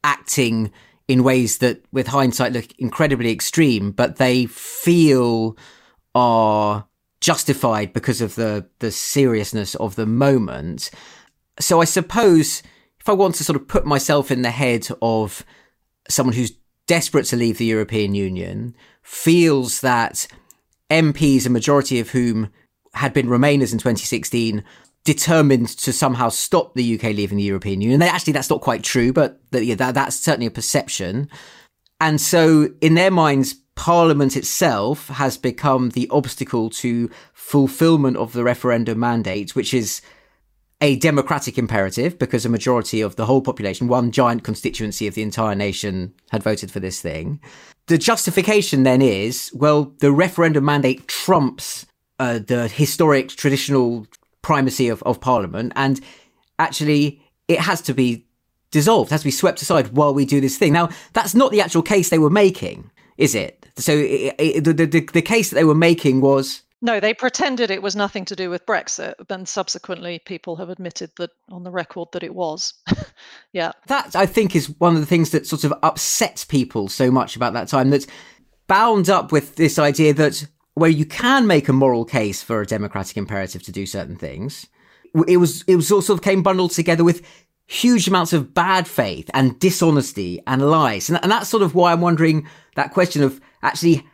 acting 0.04 0.73
in 1.09 1.25
ways 1.25 1.59
that 1.59 1.82
with 1.92 2.09
hindsight 2.09 2.52
look 2.52 2.66
incredibly 2.78 3.30
extreme 3.30 3.92
but 3.92 4.16
they 4.16 4.47
feel 4.47 5.56
are 6.14 6.87
justified 7.22 7.92
because 7.92 8.20
of 8.20 8.34
the 8.34 8.66
the 8.80 8.90
seriousness 8.90 9.74
of 9.76 9.94
the 9.94 10.06
moment 10.06 10.90
so 11.58 11.80
i 11.80 11.84
suppose 11.84 12.62
if 13.00 13.08
i 13.08 13.12
want 13.12 13.34
to 13.34 13.44
sort 13.44 13.56
of 13.56 13.66
put 13.68 13.86
myself 13.86 14.30
in 14.30 14.42
the 14.42 14.50
head 14.50 14.88
of 15.00 15.44
someone 16.08 16.34
who's 16.34 16.52
desperate 16.86 17.24
to 17.24 17.36
leave 17.36 17.58
the 17.58 17.64
european 17.64 18.14
union 18.14 18.74
feels 19.02 19.80
that 19.80 20.26
MPs 20.92 21.46
a 21.46 21.50
majority 21.50 22.00
of 22.00 22.10
whom 22.10 22.50
had 22.94 23.14
been 23.14 23.26
Remainers 23.26 23.72
in 23.72 23.78
2016 23.78 24.62
determined 25.04 25.68
to 25.68 25.92
somehow 25.92 26.28
stop 26.28 26.74
the 26.74 26.94
UK 26.94 27.04
leaving 27.14 27.38
the 27.38 27.44
European 27.44 27.80
Union. 27.80 28.02
And 28.02 28.10
actually, 28.10 28.34
that's 28.34 28.50
not 28.50 28.60
quite 28.60 28.84
true, 28.84 29.12
but 29.12 29.40
yeah, 29.50 29.74
that, 29.76 29.94
that's 29.94 30.16
certainly 30.16 30.46
a 30.46 30.50
perception. 30.50 31.28
And 32.00 32.20
so, 32.20 32.68
in 32.80 32.94
their 32.94 33.10
minds, 33.10 33.56
Parliament 33.74 34.36
itself 34.36 35.08
has 35.08 35.36
become 35.36 35.90
the 35.90 36.08
obstacle 36.10 36.70
to 36.70 37.10
fulfillment 37.32 38.16
of 38.16 38.32
the 38.32 38.44
referendum 38.44 38.98
mandate, 38.98 39.56
which 39.56 39.72
is 39.72 40.02
a 40.80 40.96
democratic 40.96 41.58
imperative 41.58 42.18
because 42.18 42.44
a 42.44 42.48
majority 42.48 43.00
of 43.00 43.16
the 43.16 43.26
whole 43.26 43.40
population, 43.40 43.88
one 43.88 44.10
giant 44.10 44.42
constituency 44.42 45.06
of 45.06 45.14
the 45.14 45.22
entire 45.22 45.54
nation, 45.54 46.12
had 46.30 46.42
voted 46.42 46.70
for 46.70 46.80
this 46.80 47.00
thing. 47.00 47.40
The 47.86 47.98
justification 47.98 48.82
then 48.82 49.00
is 49.00 49.50
well, 49.54 49.92
the 50.00 50.12
referendum 50.12 50.64
mandate 50.64 51.06
trumps 51.08 51.86
uh, 52.18 52.38
the 52.38 52.68
historic 52.68 53.28
traditional 53.30 54.06
primacy 54.42 54.88
of, 54.88 55.02
of 55.04 55.20
Parliament, 55.20 55.72
and 55.76 56.00
actually 56.58 57.22
it 57.48 57.60
has 57.60 57.80
to 57.82 57.94
be 57.94 58.26
dissolved, 58.70 59.10
has 59.10 59.20
to 59.22 59.26
be 59.26 59.30
swept 59.30 59.62
aside 59.62 59.88
while 59.88 60.14
we 60.14 60.24
do 60.24 60.40
this 60.40 60.58
thing. 60.58 60.72
Now, 60.72 60.88
that's 61.12 61.34
not 61.34 61.52
the 61.52 61.60
actual 61.60 61.82
case 61.82 62.10
they 62.10 62.18
were 62.18 62.30
making, 62.30 62.90
is 63.16 63.34
it? 63.34 63.62
So 63.76 63.92
it, 63.92 64.34
it, 64.38 64.64
the, 64.64 64.72
the, 64.72 65.00
the 65.00 65.22
case 65.22 65.50
that 65.50 65.56
they 65.56 65.64
were 65.64 65.74
making 65.74 66.20
was 66.20 66.62
no, 66.84 66.98
they 66.98 67.14
pretended 67.14 67.70
it 67.70 67.80
was 67.80 67.94
nothing 67.94 68.24
to 68.24 68.34
do 68.34 68.50
with 68.50 68.66
Brexit, 68.66 69.14
but 69.28 69.46
subsequently 69.46 70.18
people 70.18 70.56
have 70.56 70.68
admitted 70.68 71.12
that 71.16 71.30
on 71.48 71.62
the 71.62 71.70
record 71.70 72.08
that 72.12 72.24
it 72.24 72.34
was. 72.34 72.74
yeah. 73.52 73.70
That 73.86 74.16
I 74.16 74.26
think 74.26 74.56
is 74.56 74.68
one 74.80 74.94
of 74.94 75.00
the 75.00 75.06
things 75.06 75.30
that 75.30 75.46
sort 75.46 75.62
of 75.62 75.72
upsets 75.84 76.44
people 76.44 76.88
so 76.88 77.08
much 77.08 77.36
about 77.36 77.52
that 77.52 77.68
time 77.68 77.90
that's 77.90 78.08
bound 78.66 79.08
up 79.08 79.30
with 79.30 79.54
this 79.54 79.78
idea 79.78 80.12
that 80.14 80.44
where 80.74 80.90
you 80.90 81.06
can 81.06 81.46
make 81.46 81.68
a 81.68 81.72
moral 81.72 82.04
case 82.04 82.42
for 82.42 82.60
a 82.60 82.66
democratic 82.66 83.16
imperative 83.16 83.62
to 83.62 83.72
do 83.72 83.86
certain 83.86 84.16
things. 84.16 84.66
It 85.28 85.36
was 85.36 85.62
it 85.68 85.76
was 85.76 85.92
all 85.92 86.02
sort 86.02 86.18
of 86.18 86.24
came 86.24 86.42
bundled 86.42 86.72
together 86.72 87.04
with 87.04 87.24
huge 87.66 88.08
amounts 88.08 88.32
of 88.32 88.54
bad 88.54 88.88
faith 88.88 89.30
and 89.34 89.58
dishonesty 89.60 90.42
and 90.48 90.68
lies, 90.68 91.08
and, 91.08 91.20
and 91.22 91.30
that's 91.30 91.48
sort 91.48 91.62
of 91.62 91.76
why 91.76 91.92
I'm 91.92 92.00
wondering 92.00 92.48
that 92.74 92.92
question 92.92 93.22
of 93.22 93.40
actually 93.62 94.07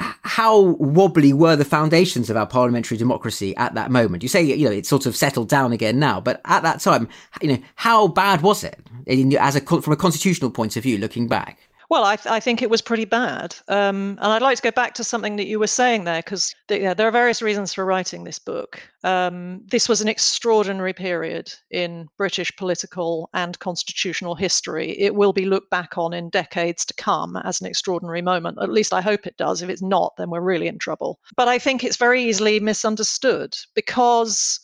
how 0.00 0.60
wobbly 0.60 1.32
were 1.32 1.56
the 1.56 1.64
foundations 1.64 2.30
of 2.30 2.36
our 2.36 2.46
parliamentary 2.46 2.96
democracy 2.96 3.56
at 3.56 3.74
that 3.74 3.90
moment? 3.90 4.22
You 4.22 4.28
say, 4.28 4.42
you 4.42 4.66
know, 4.66 4.72
it's 4.74 4.88
sort 4.88 5.06
of 5.06 5.16
settled 5.16 5.48
down 5.48 5.72
again 5.72 5.98
now, 5.98 6.20
but 6.20 6.40
at 6.44 6.62
that 6.62 6.80
time, 6.80 7.08
you 7.42 7.48
know, 7.48 7.58
how 7.74 8.08
bad 8.08 8.42
was 8.42 8.64
it 8.64 8.78
as 9.06 9.56
a 9.56 9.60
from 9.60 9.92
a 9.92 9.96
constitutional 9.96 10.50
point 10.50 10.76
of 10.76 10.82
view, 10.82 10.98
looking 10.98 11.26
back? 11.26 11.67
Well, 11.90 12.04
I, 12.04 12.16
th- 12.16 12.26
I, 12.26 12.38
think 12.38 12.60
it 12.60 12.68
was 12.68 12.82
pretty 12.82 13.06
bad. 13.06 13.56
Um, 13.68 14.18
and 14.20 14.32
I'd 14.32 14.42
like 14.42 14.56
to 14.56 14.62
go 14.62 14.70
back 14.70 14.92
to 14.94 15.04
something 15.04 15.36
that 15.36 15.46
you 15.46 15.58
were 15.58 15.66
saying 15.66 16.04
there, 16.04 16.20
because 16.20 16.54
th- 16.68 16.82
yeah, 16.82 16.92
there 16.92 17.08
are 17.08 17.12
various 17.12 17.40
reasons 17.40 17.72
for 17.72 17.86
writing 17.86 18.24
this 18.24 18.38
book. 18.38 18.82
Um, 19.04 19.62
this 19.70 19.88
was 19.88 20.02
an 20.02 20.08
extraordinary 20.08 20.92
period 20.92 21.50
in 21.70 22.08
British 22.18 22.54
political 22.56 23.30
and 23.32 23.58
constitutional 23.58 24.34
history. 24.34 24.98
It 24.98 25.14
will 25.14 25.32
be 25.32 25.46
looked 25.46 25.70
back 25.70 25.96
on 25.96 26.12
in 26.12 26.28
decades 26.28 26.84
to 26.86 26.94
come 26.94 27.36
as 27.38 27.60
an 27.60 27.66
extraordinary 27.66 28.20
moment. 28.20 28.58
At 28.60 28.72
least 28.72 28.92
I 28.92 29.00
hope 29.00 29.26
it 29.26 29.38
does. 29.38 29.62
If 29.62 29.70
it's 29.70 29.82
not, 29.82 30.12
then 30.18 30.28
we're 30.28 30.42
really 30.42 30.68
in 30.68 30.78
trouble. 30.78 31.20
But 31.36 31.48
I 31.48 31.58
think 31.58 31.84
it's 31.84 31.96
very 31.96 32.22
easily 32.22 32.60
misunderstood 32.60 33.56
because 33.74 34.60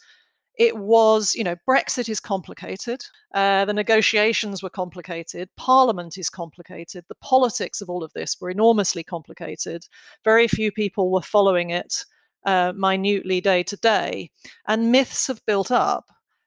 it 0.57 0.77
was, 0.77 1.35
you 1.35 1.43
know, 1.43 1.57
Brexit 1.69 2.09
is 2.09 2.21
complicated. 2.21 3.05
Uh, 3.35 3.65
the 3.65 3.73
negotiations 3.73 4.63
were 4.63 4.71
complicated. 4.71 5.49
Parliament 5.57 6.17
is 6.17 6.31
complicated. 6.31 7.05
The 7.09 7.17
politics 7.17 7.81
of 7.81 7.91
all 7.91 8.05
of 8.05 8.13
this 8.13 8.37
were 8.41 8.51
enormously 8.51 9.03
complicated. 9.03 9.85
Very 10.25 10.47
few 10.47 10.71
people 10.71 11.11
were 11.11 11.23
following 11.23 11.71
it 11.71 12.05
uh, 12.47 12.73
minutely 12.77 13.41
day 13.41 13.63
to 13.65 13.77
day. 13.79 14.31
And 14.69 14.93
myths 14.93 15.27
have 15.27 15.45
built 15.47 15.71
up. 15.71 16.07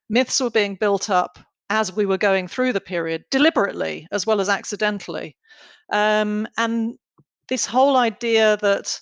Myths 0.09 0.39
were 0.39 0.51
being 0.51 0.75
built 0.75 1.09
up 1.09 1.37
as 1.69 1.93
we 1.93 2.05
were 2.05 2.17
going 2.17 2.47
through 2.47 2.71
the 2.71 2.81
period, 2.81 3.25
deliberately 3.29 4.07
as 4.11 4.25
well 4.25 4.39
as 4.39 4.47
accidentally. 4.47 5.35
Um, 5.91 6.47
and 6.57 6.97
this 7.49 7.65
whole 7.65 7.97
idea 7.97 8.57
that 8.61 9.01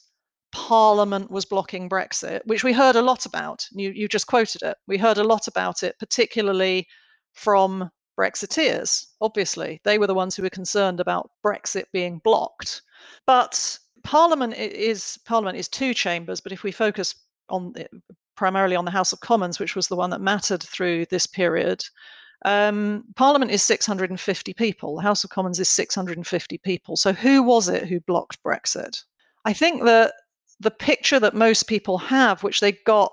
Parliament 0.56 1.30
was 1.30 1.44
blocking 1.44 1.90
Brexit, 1.90 2.40
which 2.46 2.64
we 2.64 2.72
heard 2.72 2.96
a 2.96 3.02
lot 3.02 3.26
about. 3.26 3.68
You, 3.74 3.92
you 3.92 4.08
just 4.08 4.26
quoted 4.26 4.62
it. 4.62 4.78
We 4.88 4.98
heard 4.98 5.18
a 5.18 5.24
lot 5.24 5.50
about 5.50 5.84
it, 5.84 6.00
particularly 6.00 6.88
from 7.34 7.92
Brexiteers. 8.18 9.06
Obviously, 9.20 9.82
they 9.84 10.00
were 10.00 10.08
the 10.08 10.14
ones 10.14 10.34
who 10.34 10.44
were 10.44 10.50
concerned 10.50 11.02
about 11.02 11.30
Brexit 11.46 11.84
being 11.92 12.22
blocked. 12.24 12.84
But 13.28 13.78
Parliament 14.04 14.54
is 14.56 15.20
Parliament 15.26 15.58
is 15.58 15.68
two 15.68 15.94
chambers. 15.94 16.40
But 16.40 16.54
if 16.54 16.64
we 16.64 16.72
focus 16.72 17.16
on 17.50 17.74
primarily 18.38 18.78
on 18.78 18.86
the 18.86 18.92
House 18.92 19.12
of 19.12 19.20
Commons, 19.20 19.60
which 19.60 19.76
was 19.76 19.90
the 19.90 19.98
one 19.98 20.10
that 20.12 20.22
mattered 20.22 20.64
through 20.64 21.06
this 21.08 21.28
period, 21.28 21.84
um, 22.46 23.04
Parliament 23.18 23.52
is 23.52 23.62
650 23.62 24.54
people. 24.54 24.96
The 24.96 25.02
House 25.02 25.26
of 25.26 25.32
Commons 25.32 25.60
is 25.60 25.68
650 25.68 26.58
people. 26.60 26.96
So 26.96 27.12
who 27.12 27.44
was 27.44 27.68
it 27.68 27.90
who 27.90 28.00
blocked 28.00 28.42
Brexit? 28.42 29.04
I 29.44 29.52
think 29.52 29.84
that 29.84 30.14
the 30.60 30.72
picture 30.72 31.20
that 31.20 31.34
most 31.34 31.64
people 31.64 31.98
have, 31.98 32.44
which 32.44 32.60
they 32.60 32.74
got 32.86 33.12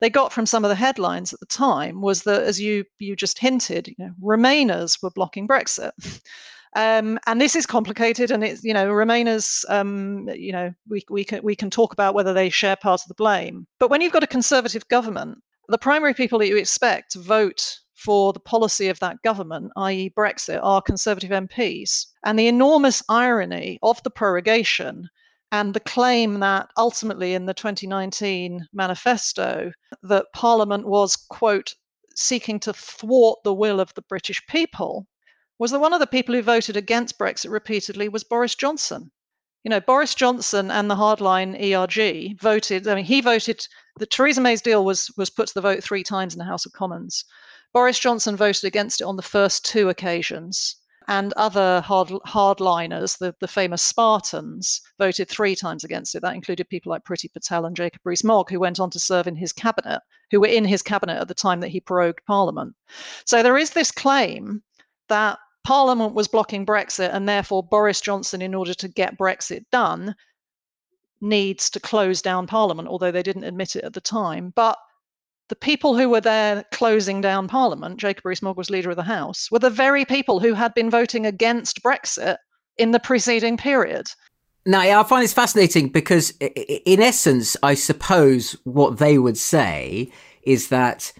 they 0.00 0.08
got 0.08 0.32
from 0.32 0.46
some 0.46 0.64
of 0.64 0.68
the 0.68 0.76
headlines 0.76 1.32
at 1.32 1.40
the 1.40 1.46
time, 1.46 2.00
was 2.00 2.22
that 2.22 2.42
as 2.42 2.60
you 2.60 2.84
you 2.98 3.16
just 3.16 3.38
hinted, 3.38 3.88
you 3.88 3.94
know, 3.98 4.12
Remainers 4.22 5.02
were 5.02 5.10
blocking 5.10 5.48
Brexit. 5.48 5.92
Um, 6.76 7.18
and 7.26 7.40
this 7.40 7.56
is 7.56 7.64
complicated, 7.64 8.30
and 8.30 8.44
it's 8.44 8.62
you 8.62 8.74
know 8.74 8.88
Remainers. 8.90 9.64
Um, 9.70 10.28
you 10.34 10.52
know 10.52 10.72
we 10.86 11.02
we 11.08 11.24
can 11.24 11.42
we 11.42 11.56
can 11.56 11.70
talk 11.70 11.94
about 11.94 12.14
whether 12.14 12.34
they 12.34 12.50
share 12.50 12.76
part 12.76 13.00
of 13.00 13.08
the 13.08 13.14
blame. 13.14 13.66
But 13.80 13.88
when 13.88 14.02
you've 14.02 14.12
got 14.12 14.22
a 14.22 14.28
conservative 14.28 14.86
government, 14.88 15.38
the 15.68 15.78
primary 15.78 16.14
people 16.14 16.38
that 16.38 16.48
you 16.48 16.58
expect 16.58 17.12
to 17.12 17.20
vote 17.20 17.78
for 17.94 18.32
the 18.32 18.40
policy 18.40 18.88
of 18.88 19.00
that 19.00 19.20
government, 19.22 19.72
i.e., 19.76 20.12
Brexit, 20.16 20.60
are 20.62 20.80
Conservative 20.80 21.30
MPs. 21.30 22.06
And 22.24 22.38
the 22.38 22.46
enormous 22.46 23.02
irony 23.08 23.78
of 23.82 24.00
the 24.04 24.10
prorogation 24.10 25.08
and 25.50 25.72
the 25.72 25.80
claim 25.80 26.40
that 26.40 26.68
ultimately 26.76 27.32
in 27.34 27.46
the 27.46 27.54
2019 27.54 28.66
manifesto 28.72 29.72
that 30.02 30.26
parliament 30.34 30.86
was 30.86 31.16
quote 31.16 31.74
seeking 32.14 32.60
to 32.60 32.72
thwart 32.72 33.38
the 33.44 33.54
will 33.54 33.80
of 33.80 33.92
the 33.94 34.02
british 34.02 34.44
people 34.46 35.06
was 35.58 35.70
that 35.70 35.78
one 35.80 35.92
of 35.92 36.00
the 36.00 36.06
people 36.06 36.34
who 36.34 36.42
voted 36.42 36.76
against 36.76 37.18
brexit 37.18 37.50
repeatedly 37.50 38.08
was 38.08 38.24
boris 38.24 38.54
johnson. 38.54 39.10
You 39.64 39.70
know 39.70 39.80
boris 39.80 40.14
johnson 40.14 40.70
and 40.70 40.90
the 40.90 40.96
hardline 40.96 41.56
erg 41.56 42.38
voted 42.40 42.86
i 42.86 42.94
mean 42.94 43.04
he 43.04 43.20
voted 43.22 43.66
the 43.96 44.06
theresa 44.06 44.40
may's 44.40 44.62
deal 44.62 44.84
was 44.84 45.10
was 45.16 45.30
put 45.30 45.48
to 45.48 45.54
the 45.54 45.60
vote 45.62 45.82
three 45.82 46.02
times 46.02 46.34
in 46.34 46.38
the 46.38 46.44
house 46.44 46.66
of 46.66 46.72
commons. 46.72 47.24
Boris 47.72 47.98
johnson 47.98 48.36
voted 48.36 48.64
against 48.64 49.00
it 49.00 49.04
on 49.04 49.16
the 49.16 49.22
first 49.22 49.64
two 49.64 49.88
occasions 49.88 50.76
and 51.08 51.32
other 51.32 51.80
hard 51.80 52.08
hardliners, 52.26 53.18
the, 53.18 53.34
the 53.40 53.48
famous 53.48 53.82
Spartans, 53.82 54.80
voted 54.98 55.28
three 55.28 55.56
times 55.56 55.82
against 55.82 56.14
it. 56.14 56.20
That 56.20 56.34
included 56.34 56.68
people 56.68 56.90
like 56.90 57.04
Priti 57.04 57.32
Patel 57.32 57.64
and 57.64 57.74
Jacob 57.74 58.02
Rees-Mogg, 58.04 58.50
who 58.50 58.60
went 58.60 58.78
on 58.78 58.90
to 58.90 59.00
serve 59.00 59.26
in 59.26 59.34
his 59.34 59.52
cabinet, 59.52 60.00
who 60.30 60.40
were 60.40 60.46
in 60.46 60.64
his 60.64 60.82
cabinet 60.82 61.18
at 61.18 61.26
the 61.26 61.34
time 61.34 61.60
that 61.60 61.68
he 61.70 61.80
prorogued 61.80 62.24
Parliament. 62.26 62.74
So 63.24 63.42
there 63.42 63.56
is 63.56 63.70
this 63.70 63.90
claim 63.90 64.62
that 65.08 65.38
Parliament 65.64 66.14
was 66.14 66.28
blocking 66.28 66.66
Brexit, 66.66 67.12
and 67.12 67.28
therefore 67.28 67.62
Boris 67.62 68.00
Johnson, 68.00 68.42
in 68.42 68.54
order 68.54 68.74
to 68.74 68.88
get 68.88 69.18
Brexit 69.18 69.64
done, 69.72 70.14
needs 71.20 71.70
to 71.70 71.80
close 71.80 72.22
down 72.22 72.46
Parliament, 72.46 72.88
although 72.88 73.10
they 73.10 73.22
didn't 73.22 73.44
admit 73.44 73.76
it 73.76 73.84
at 73.84 73.94
the 73.94 74.00
time. 74.00 74.52
But 74.54 74.78
the 75.48 75.56
people 75.56 75.96
who 75.96 76.08
were 76.08 76.20
there 76.20 76.64
closing 76.72 77.20
down 77.20 77.48
Parliament, 77.48 77.98
Jacob 77.98 78.24
Rees-Mogg 78.24 78.56
was 78.56 78.70
leader 78.70 78.90
of 78.90 78.96
the 78.96 79.02
House, 79.02 79.50
were 79.50 79.58
the 79.58 79.70
very 79.70 80.04
people 80.04 80.40
who 80.40 80.54
had 80.54 80.74
been 80.74 80.90
voting 80.90 81.26
against 81.26 81.82
Brexit 81.82 82.36
in 82.76 82.90
the 82.90 83.00
preceding 83.00 83.56
period. 83.56 84.10
Now, 84.66 84.80
I 84.80 85.02
find 85.04 85.24
this 85.24 85.32
fascinating 85.32 85.88
because, 85.88 86.30
in 86.40 87.00
essence, 87.00 87.56
I 87.62 87.74
suppose 87.74 88.52
what 88.64 88.98
they 88.98 89.18
would 89.18 89.38
say 89.38 90.12
is 90.42 90.68
that, 90.68 91.12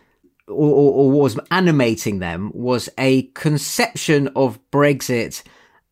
or, 0.47 0.54
or, 0.70 1.11
was 1.11 1.38
animating 1.50 2.18
them, 2.18 2.50
was 2.52 2.90
a 2.99 3.23
conception 3.28 4.28
of 4.37 4.58
Brexit 4.70 5.42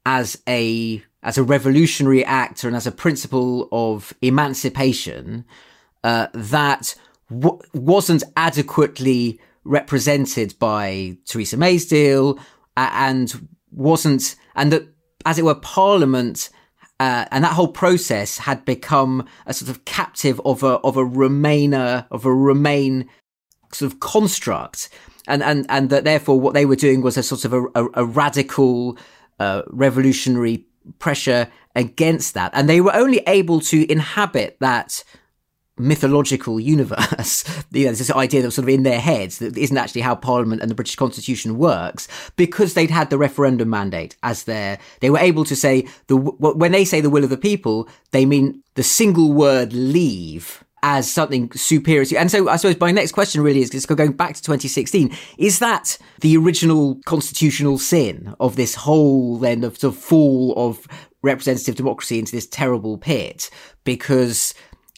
as 0.05 0.41
a 0.47 1.03
as 1.23 1.37
a 1.37 1.43
revolutionary 1.43 2.25
act 2.25 2.63
and 2.63 2.77
as 2.77 2.87
a 2.87 2.93
principle 2.93 3.69
of 3.73 4.15
emancipation 4.23 5.45
uh, 6.05 6.29
that 6.33 6.95
w- 7.31 7.59
wasn't 7.75 8.25
adequately 8.37 9.41
represented 9.65 10.59
by 10.59 11.17
Theresa 11.27 11.57
May's 11.57 11.87
deal 11.87 12.39
and 12.77 13.49
wasn't, 13.71 14.37
and 14.55 14.73
that, 14.73 14.89
as 15.25 15.39
it 15.39 15.45
were, 15.45 15.55
Parliament 15.55 16.51
uh, 16.99 17.27
and 17.31 17.45
that 17.45 17.53
whole 17.53 17.69
process 17.69 18.39
had 18.39 18.65
become 18.65 19.27
a 19.45 19.53
sort 19.53 19.71
of 19.71 19.85
captive 19.85 20.41
of 20.45 20.63
a 20.63 20.79
of 20.79 20.97
a 20.97 21.05
Remainer 21.05 22.07
of 22.11 22.25
a 22.25 22.35
Remain 22.35 23.09
sort 23.73 23.93
of 23.93 24.01
construct, 24.01 24.89
and 25.27 25.43
and 25.43 25.67
and 25.69 25.91
that 25.91 26.05
therefore 26.05 26.41
what 26.41 26.55
they 26.55 26.65
were 26.65 26.77
doing 26.77 27.03
was 27.03 27.19
a 27.19 27.23
sort 27.23 27.45
of 27.45 27.53
a, 27.53 27.63
a, 27.75 27.87
a 27.95 28.05
radical 28.05 28.97
uh, 29.39 29.63
revolutionary 29.69 30.67
pressure 30.99 31.49
against 31.75 32.33
that, 32.33 32.51
and 32.55 32.69
they 32.69 32.81
were 32.81 32.95
only 32.95 33.19
able 33.27 33.61
to 33.61 33.91
inhabit 33.93 34.57
that 34.61 35.05
mythological 35.79 36.59
universe. 36.59 37.45
you 37.71 37.87
know, 37.87 37.93
this 37.93 38.11
idea 38.11 38.41
that 38.41 38.49
was 38.49 38.55
sort 38.55 38.65
of 38.65 38.75
in 38.75 38.83
their 38.83 39.01
heads 39.01 39.39
that 39.39 39.57
isn't 39.57 39.77
actually 39.77 40.01
how 40.01 40.15
Parliament 40.15 40.63
and 40.63 40.71
the 40.71 40.75
British 40.75 40.97
Constitution 40.97 41.59
works 41.59 42.09
because 42.37 42.75
they'd 42.75 42.91
had 42.91 43.11
the 43.11 43.19
referendum 43.19 43.71
mandate 43.71 44.17
as 44.23 44.45
their. 44.45 44.79
They 45.01 45.11
were 45.11 45.19
able 45.19 45.45
to 45.45 45.57
say 45.57 45.87
the 46.07 46.17
when 46.17 46.73
they 46.73 46.85
say 46.85 47.01
the 47.01 47.11
will 47.11 47.25
of 47.25 47.31
the 47.31 47.37
people, 47.37 47.89
they 48.11 48.25
mean 48.25 48.63
the 48.75 48.83
single 48.83 49.33
word 49.33 49.73
"leave." 49.73 50.63
As 50.83 51.11
something 51.11 51.51
superior 51.53 52.05
to, 52.05 52.17
and 52.17 52.31
so 52.31 52.49
I 52.49 52.57
suppose 52.57 52.79
my 52.79 52.93
next 52.93 53.11
question 53.11 53.41
really 53.41 53.61
is, 53.61 53.87
going 53.87 54.13
back 54.13 54.37
to 54.37 54.43
2016. 54.43 55.11
Is 55.37 55.59
that 55.59 55.99
the 56.21 56.37
original 56.37 57.01
constitutional 57.07 57.79
sin 57.79 58.37
of 58.39 58.55
this 58.55 58.77
whole 58.77 59.39
then 59.39 59.65
of 59.65 59.79
sort 59.79 59.95
of 59.95 60.01
fall 60.01 60.55
of 60.57 60.87
representative 61.23 61.75
democracy 61.75 62.21
into 62.21 62.31
this 62.31 62.47
terrible 62.47 62.99
pit? 62.99 63.51
Because 63.83 64.55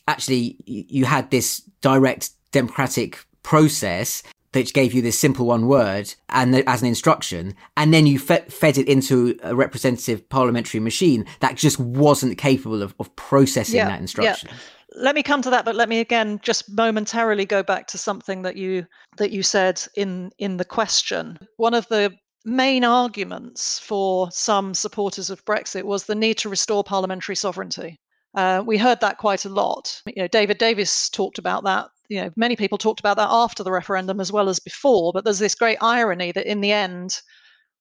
actually 0.09 0.57
you 0.67 1.05
had 1.05 1.31
this 1.31 1.61
direct 1.81 2.31
democratic 2.51 3.25
process 3.43 4.23
that 4.53 4.73
gave 4.73 4.95
you 4.95 5.03
this 5.03 5.19
simple 5.19 5.47
one 5.47 5.67
word 5.69 6.13
and 6.31 6.55
as 6.67 6.81
an 6.81 6.89
instruction, 6.89 7.55
and 7.77 7.93
then 7.93 8.07
you 8.07 8.19
fe- 8.19 8.47
fed 8.49 8.79
it 8.79 8.89
into 8.89 9.39
a 9.43 9.55
representative 9.55 10.27
parliamentary 10.29 10.81
machine 10.81 11.27
that 11.41 11.55
just 11.57 11.79
wasn't 11.79 12.39
capable 12.39 12.83
of, 12.83 12.95
of 12.99 13.15
processing 13.17 13.77
yeah, 13.77 13.89
that 13.89 14.01
instruction. 14.01 14.49
Yeah. 14.51 14.57
Let 14.97 15.15
me 15.15 15.23
come 15.23 15.43
to 15.43 15.51
that, 15.51 15.67
but 15.67 15.77
let 15.77 15.89
me 15.89 16.01
again 16.01 16.41
just 16.43 16.75
momentarily 16.75 17.45
go 17.45 17.63
back 17.63 17.87
to 17.89 17.99
something 17.99 18.43
that 18.43 18.57
you 18.57 18.87
that 19.19 19.31
you 19.31 19.43
said 19.43 19.83
in 19.95 20.31
in 20.39 20.57
the 20.57 20.65
question. 20.65 21.39
One 21.59 21.75
of 21.75 21.87
the 21.89 22.15
main 22.45 22.85
arguments 22.85 23.79
for 23.79 24.31
some 24.31 24.73
supporters 24.73 25.29
of 25.29 25.45
Brexit 25.45 25.85
was 25.85 26.05
the 26.05 26.15
need 26.15 26.39
to 26.39 26.49
restore 26.49 26.83
parliamentary 26.83 27.37
sovereignty. 27.37 27.99
Uh, 28.35 28.63
we 28.65 28.77
heard 28.77 29.01
that 29.01 29.19
quite 29.19 29.45
a 29.45 29.49
lot. 29.49 30.01
You 30.07 30.23
know, 30.23 30.29
David 30.29 30.59
Davis 30.59 31.09
talked 31.09 31.39
about 31.39 31.65
that. 31.65 31.89
You 32.09 32.23
know, 32.23 32.31
many 32.37 32.57
people 32.57 32.79
talked 32.79 33.01
about 33.01 33.17
that 33.17 33.29
after 33.31 33.63
the 33.63 33.73
referendum 33.73 34.21
as 34.21 34.33
well 34.33 34.49
as 34.49 34.61
before. 34.61 35.13
But 35.13 35.25
there's 35.25 35.39
this 35.39 35.55
great 35.55 35.79
irony 35.81 36.33
that 36.33 36.47
in 36.47 36.61
the 36.61 36.73
end, 36.73 37.21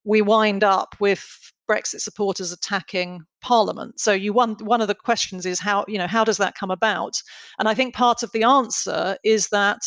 we 0.03 0.21
wind 0.21 0.63
up 0.63 0.95
with 0.99 1.25
Brexit 1.69 1.99
supporters 1.99 2.51
attacking 2.51 3.21
Parliament. 3.41 3.99
So 3.99 4.13
you 4.13 4.31
one 4.33 4.55
one 4.61 4.81
of 4.81 4.87
the 4.87 4.95
questions 4.95 5.45
is 5.45 5.59
how 5.59 5.83
you 5.87 5.97
know 5.97 6.07
how 6.07 6.23
does 6.23 6.37
that 6.37 6.55
come 6.55 6.71
about? 6.71 7.21
And 7.59 7.67
I 7.67 7.73
think 7.73 7.93
part 7.93 8.23
of 8.23 8.31
the 8.31 8.43
answer 8.43 9.17
is 9.23 9.49
that 9.49 9.81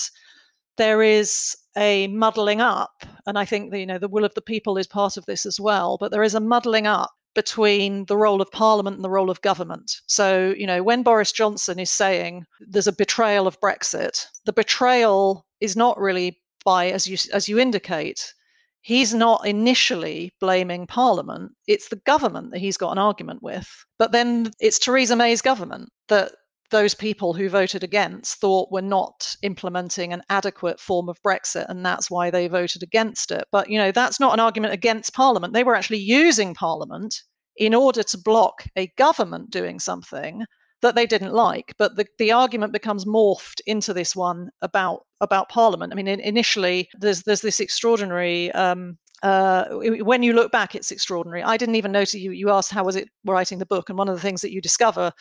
there 0.76 1.02
is 1.02 1.56
a 1.76 2.06
muddling 2.08 2.60
up, 2.60 2.92
and 3.26 3.38
I 3.38 3.44
think 3.44 3.70
the, 3.70 3.80
you 3.80 3.86
know 3.86 3.98
the 3.98 4.08
will 4.08 4.24
of 4.24 4.34
the 4.34 4.42
people 4.42 4.76
is 4.76 4.86
part 4.86 5.16
of 5.16 5.24
this 5.26 5.46
as 5.46 5.58
well. 5.58 5.96
But 5.98 6.10
there 6.10 6.22
is 6.22 6.34
a 6.34 6.40
muddling 6.40 6.86
up 6.86 7.10
between 7.34 8.04
the 8.06 8.16
role 8.16 8.40
of 8.40 8.50
parliament 8.50 8.96
and 8.96 9.04
the 9.04 9.10
role 9.10 9.30
of 9.30 9.40
government. 9.42 9.92
So, 10.06 10.54
you 10.56 10.66
know, 10.66 10.82
when 10.82 11.02
Boris 11.02 11.32
Johnson 11.32 11.78
is 11.78 11.90
saying 11.90 12.44
there's 12.60 12.86
a 12.86 12.92
betrayal 12.92 13.46
of 13.46 13.60
Brexit, 13.60 14.26
the 14.44 14.52
betrayal 14.52 15.46
is 15.60 15.76
not 15.76 15.98
really 15.98 16.38
by 16.64 16.90
as 16.90 17.06
you 17.06 17.16
as 17.32 17.48
you 17.48 17.58
indicate, 17.58 18.34
he's 18.82 19.14
not 19.14 19.46
initially 19.46 20.32
blaming 20.40 20.86
parliament, 20.86 21.52
it's 21.66 21.88
the 21.88 21.96
government 21.96 22.50
that 22.50 22.60
he's 22.60 22.76
got 22.76 22.92
an 22.92 22.98
argument 22.98 23.42
with. 23.42 23.68
But 23.98 24.12
then 24.12 24.50
it's 24.60 24.78
Theresa 24.78 25.16
May's 25.16 25.42
government 25.42 25.90
that 26.08 26.32
those 26.70 26.94
people 26.94 27.34
who 27.34 27.48
voted 27.48 27.82
against 27.82 28.40
thought 28.40 28.72
were 28.72 28.82
not 28.82 29.36
implementing 29.42 30.12
an 30.12 30.22
adequate 30.30 30.80
form 30.80 31.08
of 31.08 31.22
Brexit, 31.22 31.66
and 31.68 31.84
that's 31.84 32.10
why 32.10 32.30
they 32.30 32.48
voted 32.48 32.82
against 32.82 33.30
it. 33.30 33.44
But 33.52 33.68
you 33.68 33.78
know, 33.78 33.92
that's 33.92 34.20
not 34.20 34.32
an 34.32 34.40
argument 34.40 34.74
against 34.74 35.14
Parliament. 35.14 35.52
They 35.52 35.64
were 35.64 35.76
actually 35.76 35.98
using 35.98 36.54
Parliament 36.54 37.14
in 37.56 37.74
order 37.74 38.02
to 38.02 38.18
block 38.18 38.64
a 38.76 38.86
government 38.96 39.50
doing 39.50 39.78
something 39.78 40.44
that 40.82 40.94
they 40.94 41.06
didn't 41.06 41.34
like. 41.34 41.74
But 41.78 41.96
the, 41.96 42.06
the 42.18 42.32
argument 42.32 42.72
becomes 42.72 43.04
morphed 43.04 43.60
into 43.66 43.92
this 43.92 44.16
one 44.16 44.50
about 44.62 45.00
about 45.20 45.48
Parliament. 45.48 45.92
I 45.92 45.96
mean, 45.96 46.08
in, 46.08 46.20
initially 46.20 46.88
there's 46.98 47.22
there's 47.22 47.42
this 47.42 47.60
extraordinary 47.60 48.50
um, 48.52 48.96
uh, 49.22 49.66
when 49.70 50.22
you 50.22 50.32
look 50.32 50.50
back, 50.50 50.74
it's 50.74 50.90
extraordinary. 50.90 51.42
I 51.42 51.58
didn't 51.58 51.74
even 51.74 51.92
notice 51.92 52.14
you. 52.14 52.30
You 52.30 52.50
asked 52.50 52.70
how 52.70 52.84
was 52.84 52.96
it 52.96 53.08
writing 53.26 53.58
the 53.58 53.66
book, 53.66 53.90
and 53.90 53.98
one 53.98 54.08
of 54.08 54.14
the 54.14 54.20
things 54.20 54.40
that 54.40 54.52
you 54.52 54.62
discover 54.62 55.12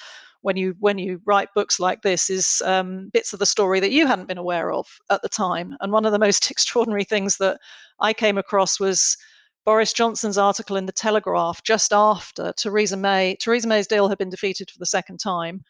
when 0.42 0.58
you 0.58 0.76
when 0.80 0.98
you 0.98 1.22
write 1.26 1.50
books 1.56 1.80
like 1.80 2.02
this 2.02 2.30
is 2.30 2.62
um, 2.66 3.10
bits 3.14 3.34
of 3.34 3.40
the 3.40 3.46
story 3.46 3.80
that 3.80 3.92
you 3.92 4.08
hadn't 4.08 4.28
been 4.28 4.38
aware 4.38 4.72
of 4.72 4.88
at 5.10 5.22
the 5.22 5.30
time. 5.30 5.76
And 5.82 5.92
one 5.92 6.06
of 6.06 6.12
the 6.12 6.20
most 6.20 6.50
extraordinary 6.52 7.04
things 7.04 7.38
that 7.38 7.60
I 8.00 8.14
came 8.14 8.38
across 8.38 8.80
was 8.80 9.18
Boris 9.66 9.94
Johnson's 9.94 10.38
article 10.38 10.78
in 10.78 10.86
the 10.86 10.92
Telegraph 10.92 11.64
just 11.64 11.94
after 11.94 12.54
Theresa 12.54 12.98
May 12.98 13.36
Theresa 13.40 13.68
May's 13.68 13.88
deal 13.88 14.08
had 14.08 14.18
been 14.18 14.30
defeated 14.30 14.70
for 14.72 14.80
the 14.80 14.86
second 14.86 15.20
time. 15.20 15.64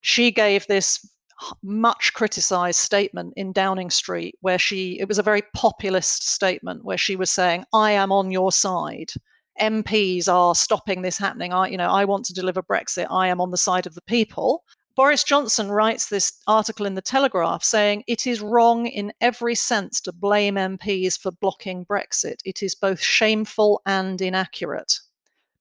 She 0.00 0.30
gave 0.30 0.66
this 0.66 1.06
much 1.62 2.12
criticized 2.14 2.78
statement 2.78 3.32
in 3.36 3.52
Downing 3.52 3.90
Street 3.90 4.36
where 4.40 4.58
she 4.58 4.98
it 5.00 5.08
was 5.08 5.18
a 5.18 5.22
very 5.22 5.42
populist 5.54 6.28
statement 6.28 6.84
where 6.84 6.98
she 6.98 7.16
was 7.16 7.30
saying 7.30 7.64
I 7.72 7.92
am 7.92 8.12
on 8.12 8.30
your 8.30 8.52
side 8.52 9.10
MPs 9.60 10.28
are 10.28 10.54
stopping 10.54 11.02
this 11.02 11.18
happening. 11.18 11.52
I, 11.52 11.68
you 11.68 11.76
know, 11.76 11.90
I 11.90 12.04
want 12.04 12.24
to 12.26 12.32
deliver 12.32 12.62
Brexit. 12.62 13.06
I 13.10 13.28
am 13.28 13.40
on 13.40 13.50
the 13.50 13.56
side 13.56 13.86
of 13.86 13.94
the 13.94 14.02
people. 14.02 14.64
Boris 14.94 15.24
Johnson 15.24 15.70
writes 15.70 16.08
this 16.08 16.32
article 16.46 16.84
in 16.84 16.94
the 16.94 17.02
Telegraph 17.02 17.64
saying 17.64 18.04
it 18.06 18.26
is 18.26 18.40
wrong 18.40 18.86
in 18.86 19.12
every 19.20 19.54
sense 19.54 20.00
to 20.02 20.12
blame 20.12 20.56
MPs 20.56 21.18
for 21.18 21.30
blocking 21.32 21.86
Brexit. 21.86 22.36
It 22.44 22.62
is 22.62 22.74
both 22.74 23.00
shameful 23.00 23.80
and 23.86 24.20
inaccurate. 24.20 24.92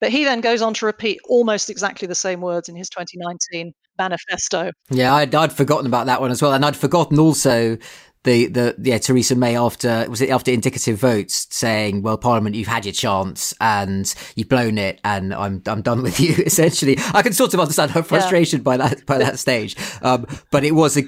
But 0.01 0.09
he 0.09 0.23
then 0.23 0.41
goes 0.41 0.61
on 0.61 0.73
to 0.75 0.85
repeat 0.85 1.19
almost 1.29 1.69
exactly 1.69 2.07
the 2.07 2.15
same 2.15 2.41
words 2.41 2.67
in 2.67 2.75
his 2.75 2.89
2019 2.89 3.71
manifesto. 3.97 4.71
Yeah, 4.89 5.13
I'd, 5.13 5.33
I'd 5.33 5.53
forgotten 5.53 5.85
about 5.85 6.07
that 6.07 6.19
one 6.19 6.31
as 6.31 6.41
well. 6.41 6.53
And 6.53 6.65
I'd 6.65 6.75
forgotten 6.75 7.19
also 7.19 7.77
the 8.23 8.47
the 8.47 8.75
yeah 8.81 8.97
Theresa 8.97 9.35
May 9.35 9.57
after 9.57 10.05
was 10.09 10.21
it 10.21 10.29
after 10.29 10.51
indicative 10.51 10.97
votes 10.97 11.47
saying 11.49 12.03
well 12.03 12.17
Parliament 12.17 12.55
you've 12.55 12.67
had 12.67 12.85
your 12.85 12.93
chance 12.93 13.53
and 13.59 14.13
you've 14.35 14.49
blown 14.49 14.77
it 14.77 14.99
and 15.03 15.33
I'm 15.33 15.61
I'm 15.65 15.81
done 15.81 16.03
with 16.03 16.19
you 16.19 16.35
essentially 16.45 16.97
I 17.13 17.21
can 17.21 17.33
sort 17.33 17.53
of 17.53 17.59
understand 17.59 17.91
her 17.91 18.03
frustration 18.03 18.59
yeah. 18.59 18.63
by 18.63 18.77
that 18.77 19.05
by 19.05 19.17
that 19.17 19.39
stage 19.39 19.75
um, 20.01 20.25
but 20.51 20.63
it 20.63 20.73
was 20.73 20.97
a 20.97 21.03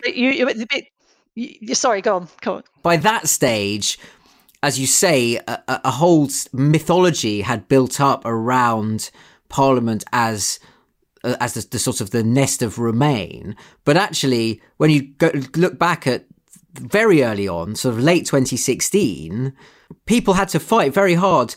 but 0.00 0.16
you, 0.16 0.30
you, 0.30 0.76
you, 1.34 1.74
sorry 1.74 2.02
go 2.02 2.16
on 2.16 2.28
go 2.42 2.56
on 2.56 2.64
by 2.82 2.96
that 2.98 3.28
stage 3.28 3.98
as 4.62 4.78
you 4.78 4.86
say 4.86 5.36
a, 5.36 5.62
a 5.68 5.90
whole 5.90 6.28
mythology 6.52 7.40
had 7.40 7.68
built 7.68 8.00
up 8.00 8.22
around 8.26 9.10
Parliament 9.48 10.04
as 10.12 10.60
uh, 11.22 11.36
as 11.40 11.54
the, 11.54 11.66
the, 11.70 11.78
sort 11.78 12.00
of 12.00 12.10
the 12.10 12.22
nest 12.22 12.62
of 12.62 12.78
Remain. 12.78 13.54
But 13.84 13.98
actually, 13.98 14.62
when 14.78 14.90
you 14.90 15.02
go, 15.18 15.30
look 15.54 15.78
back 15.78 16.06
at 16.06 16.24
very 16.74 17.22
early 17.22 17.48
on, 17.48 17.74
sort 17.74 17.94
of 17.94 18.00
late 18.00 18.26
2016, 18.26 19.52
people 20.06 20.34
had 20.34 20.48
to 20.50 20.60
fight 20.60 20.92
very 20.92 21.14
hard 21.14 21.54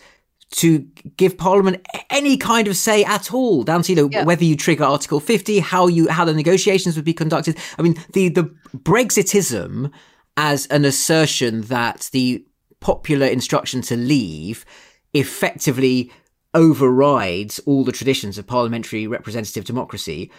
to 0.51 0.79
give 1.17 1.37
Parliament 1.37 1.85
any 2.09 2.37
kind 2.37 2.67
of 2.67 2.77
say 2.77 3.03
at 3.03 3.33
all, 3.33 3.63
down 3.63 3.81
to 3.83 3.91
you 3.91 3.95
know 3.95 4.09
yeah. 4.11 4.23
whether 4.23 4.43
you 4.43 4.55
trigger 4.55 4.83
Article 4.83 5.19
50, 5.19 5.59
how 5.59 5.87
you 5.87 6.07
how 6.09 6.25
the 6.25 6.33
negotiations 6.33 6.95
would 6.95 7.05
be 7.05 7.13
conducted. 7.13 7.57
I 7.77 7.81
mean, 7.81 7.95
the 8.13 8.29
the 8.29 8.53
Brexitism 8.75 9.91
as 10.37 10.67
an 10.67 10.85
assertion 10.85 11.61
that 11.63 12.09
the 12.11 12.45
popular 12.79 13.27
instruction 13.27 13.81
to 13.81 13.95
leave 13.95 14.65
effectively 15.13 16.11
overrides 16.53 17.59
all 17.65 17.83
the 17.83 17.91
traditions 17.91 18.37
of 18.37 18.45
parliamentary 18.45 19.07
representative 19.07 19.65
democracy 19.65 20.31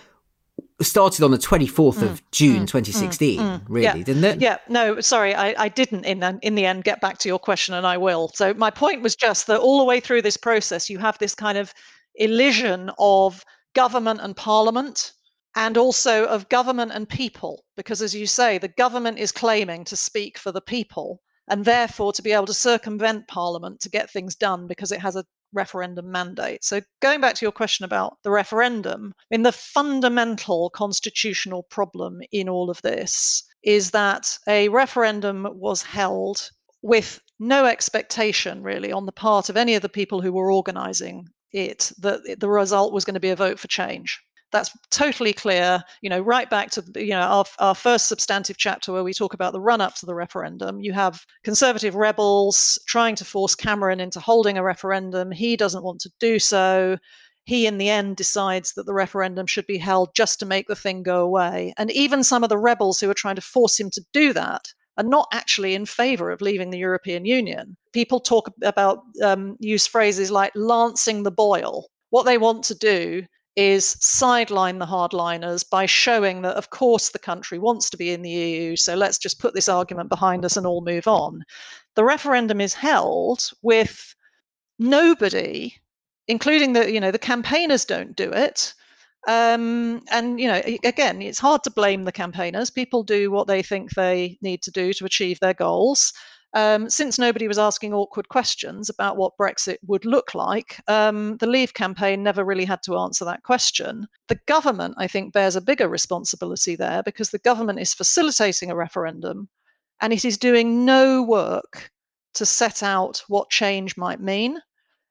started 0.85 1.25
on 1.25 1.31
the 1.31 1.38
24th 1.38 2.03
of 2.03 2.20
mm, 2.20 2.23
June 2.31 2.62
mm, 2.62 2.68
2016, 2.68 3.40
mm, 3.40 3.62
really, 3.68 3.85
yeah. 3.85 4.05
didn't 4.05 4.25
it? 4.25 4.40
Yeah, 4.40 4.59
no, 4.68 5.01
sorry, 5.01 5.35
I, 5.35 5.64
I 5.64 5.68
didn't 5.68 6.05
in 6.05 6.20
the, 6.20 6.38
in 6.42 6.55
the 6.55 6.64
end 6.64 6.85
get 6.85 7.01
back 7.01 7.18
to 7.18 7.29
your 7.29 7.38
question, 7.38 7.75
and 7.75 7.87
I 7.87 7.97
will. 7.97 8.31
So 8.35 8.55
my 8.55 8.70
point 8.70 9.03
was 9.03 9.16
just 9.16 9.47
that 9.49 9.61
all 9.61 9.79
the 9.79 9.85
way 9.85 10.01
through 10.01 10.23
this 10.23 10.37
process, 10.37 10.88
you 10.88 10.99
have 10.99 11.18
this 11.18 11.35
kind 11.35 11.59
of 11.59 11.75
elision 12.14 12.90
of 12.99 13.44
government 13.75 14.20
and 14.23 14.37
parliament 14.37 15.12
and 15.57 15.77
also 15.77 16.25
of 16.27 16.49
government 16.49 16.92
and 16.92 17.09
people 17.09 17.64
because 17.77 18.03
as 18.03 18.14
you 18.14 18.27
say 18.27 18.59
the 18.59 18.68
government 18.68 19.18
is 19.18 19.33
claiming 19.33 19.85
to 19.85 19.97
speak 19.97 20.38
for 20.38 20.53
the 20.53 20.61
people 20.61 21.20
and 21.49 21.64
therefore 21.64 22.12
to 22.12 22.23
be 22.23 22.33
able 22.33 22.47
to 22.47 22.55
circumvent 22.55 23.27
parliament 23.29 23.81
to 23.81 23.90
get 23.90 24.11
things 24.11 24.35
done 24.35 24.66
because 24.66 24.92
it 24.92 25.01
has 25.01 25.16
a 25.16 25.25
referendum 25.55 26.11
mandate. 26.11 26.64
So, 26.64 26.83
going 27.01 27.21
back 27.21 27.35
to 27.37 27.45
your 27.45 27.53
question 27.53 27.85
about 27.85 28.19
the 28.23 28.31
referendum, 28.31 29.14
I 29.19 29.25
mean, 29.31 29.43
the 29.43 29.53
fundamental 29.53 30.71
constitutional 30.71 31.62
problem 31.62 32.21
in 32.33 32.49
all 32.49 32.71
of 32.71 32.83
this 32.83 33.45
is 33.62 33.93
that 33.93 34.38
a 34.47 34.69
referendum 34.69 35.47
was 35.53 35.83
held 35.83 36.51
with 36.83 37.21
no 37.38 37.64
expectation, 37.64 38.62
really, 38.62 38.93
on 38.93 39.07
the 39.07 39.12
part 39.12 39.49
of 39.49 39.57
any 39.57 39.75
of 39.75 39.83
the 39.83 39.88
people 39.88 40.21
who 40.21 40.33
were 40.33 40.53
organizing 40.53 41.27
it 41.53 41.93
that 41.99 42.40
the 42.40 42.49
result 42.49 42.93
was 42.93 43.05
going 43.05 43.14
to 43.14 43.21
be 43.21 43.31
a 43.31 43.37
vote 43.37 43.59
for 43.59 43.69
change 43.69 44.21
that's 44.55 44.71
totally 44.90 45.33
clear 45.33 45.83
you 46.01 46.09
know 46.09 46.21
right 46.21 46.49
back 46.49 46.71
to 46.71 46.83
you 46.95 47.11
know 47.11 47.21
our, 47.21 47.45
our 47.59 47.75
first 47.75 48.07
substantive 48.07 48.57
chapter 48.57 48.93
where 48.93 49.03
we 49.03 49.12
talk 49.12 49.35
about 49.35 49.53
the 49.53 49.61
run 49.61 49.81
up 49.81 49.97
to 49.97 50.07
the 50.07 50.14
referendum 50.14 50.81
you 50.81 50.93
have 50.93 51.27
conservative 51.43 51.97
rebels 51.97 52.79
trying 52.87 53.17
to 53.17 53.25
force 53.25 53.57
cameron 53.57 53.99
into 53.99 54.21
holding 54.21 54.57
a 54.57 54.62
referendum 54.62 55.33
he 55.33 55.57
doesn't 55.57 55.83
want 55.83 56.01
to 56.01 56.11
do 56.21 56.38
so 56.38 56.97
he 57.47 57.67
in 57.67 57.79
the 57.79 57.90
end 57.90 58.17
decides 58.17 58.73
that 58.75 58.87
the 58.87 58.95
referendum 58.95 59.47
should 59.47 59.67
be 59.67 59.77
held 59.77 60.14
just 60.14 60.38
to 60.38 60.47
make 60.47 60.69
the 60.69 60.77
thing 60.77 61.03
go 61.03 61.25
away 61.25 61.75
and 61.77 61.90
even 61.90 62.23
some 62.23 62.45
of 62.45 62.49
the 62.49 62.57
rebels 62.57 63.01
who 63.01 63.11
are 63.11 63.14
trying 63.14 63.37
to 63.37 63.43
force 63.43 63.79
him 63.79 63.90
to 63.90 64.05
do 64.12 64.33
that 64.33 64.73
are 64.97 65.05
not 65.05 65.27
actually 65.33 65.75
in 65.75 65.85
favor 65.85 66.31
of 66.31 66.40
leaving 66.40 66.71
the 66.71 66.79
European 66.79 67.25
Union. 67.25 67.77
People 67.93 68.21
talk 68.21 68.49
about, 68.62 69.01
um, 69.25 69.57
use 69.59 69.88
phrases 69.88 70.31
like 70.31 70.53
lancing 70.55 71.25
the 71.25 71.33
boil. 71.33 71.88
What 72.11 72.23
they 72.23 72.38
want 72.38 72.62
to 72.67 72.77
do 72.77 73.25
is 73.57 73.97
sideline 74.01 74.79
the 74.79 74.87
hardliners 74.87 75.69
by 75.69 75.87
showing 75.87 76.43
that, 76.43 76.57
of 76.57 76.71
course, 76.71 77.11
the 77.11 77.19
country 77.19 77.59
wants 77.59 77.88
to 77.90 77.97
be 77.97 78.11
in 78.11 78.23
the 78.23 78.31
EU, 78.31 78.77
so 78.77 78.95
let's 78.95 79.19
just 79.19 79.38
put 79.38 79.55
this 79.55 79.69
argument 79.69 80.09
behind 80.09 80.45
us 80.45 80.57
and 80.57 80.67
all 80.67 80.81
move 80.81 81.07
on. 81.07 81.45
The 81.95 82.05
referendum 82.05 82.61
is 82.61 82.75
held 82.75 83.51
with 83.62 84.14
nobody, 84.79 85.75
including 86.27 86.73
the, 86.73 86.93
you 86.93 87.01
know, 87.01 87.12
the 87.12 87.19
campaigners 87.19 87.85
don't 87.85 88.17
do 88.17 88.31
it. 88.33 88.75
Um, 89.27 90.03
and 90.11 90.38
you 90.38 90.49
know, 90.49 90.61
again, 90.85 91.23
it's 91.23 91.38
hard 91.38 91.62
to 91.64 91.71
blame 91.71 92.05
the 92.05 92.12
campaigners. 92.12 92.71
People 92.71 93.03
do 93.03 93.31
what 93.31 93.47
they 93.47 93.62
think 93.62 93.93
they 93.93 94.37
need 94.43 94.62
to 94.62 94.71
do 94.71 94.93
to 94.93 95.07
achieve 95.07 95.40
their 95.40 95.55
goals 95.55 96.12
um, 96.55 96.88
since 96.88 97.19
nobody 97.19 97.49
was 97.49 97.59
asking 97.59 97.93
awkward 97.93 98.29
questions 98.29 98.88
about 98.88 99.17
what 99.17 99.37
Brexit 99.37 99.79
would 99.87 100.05
look 100.05 100.35
like, 100.35 100.81
um, 100.87 101.37
the 101.38 101.49
Leave 101.49 101.75
campaign 101.75 102.23
never 102.23 102.45
really 102.45 102.64
had 102.64 102.83
to 102.85 102.97
answer 102.97 103.25
that 103.25 103.43
question. 103.43 104.07
The 104.29 104.38
government, 104.47 104.95
I 104.97 105.09
think, 105.09 105.33
bears 105.33 105.57
a 105.57 105.61
bigger 105.61 105.88
responsibility 105.88 106.77
there 106.77 107.03
because 107.03 107.31
the 107.31 107.40
government 107.40 107.81
is 107.81 107.93
facilitating 107.93 108.71
a 108.71 108.77
referendum 108.77 109.49
and 110.01 110.12
it 110.12 110.25
is 110.25 110.38
doing 110.38 110.85
no 110.85 111.23
work 111.23 111.90
to 112.35 112.47
set 112.47 112.83
out 112.83 113.23
what 113.29 113.51
change 113.51 113.97
might 113.97 114.21
mean. 114.21 114.59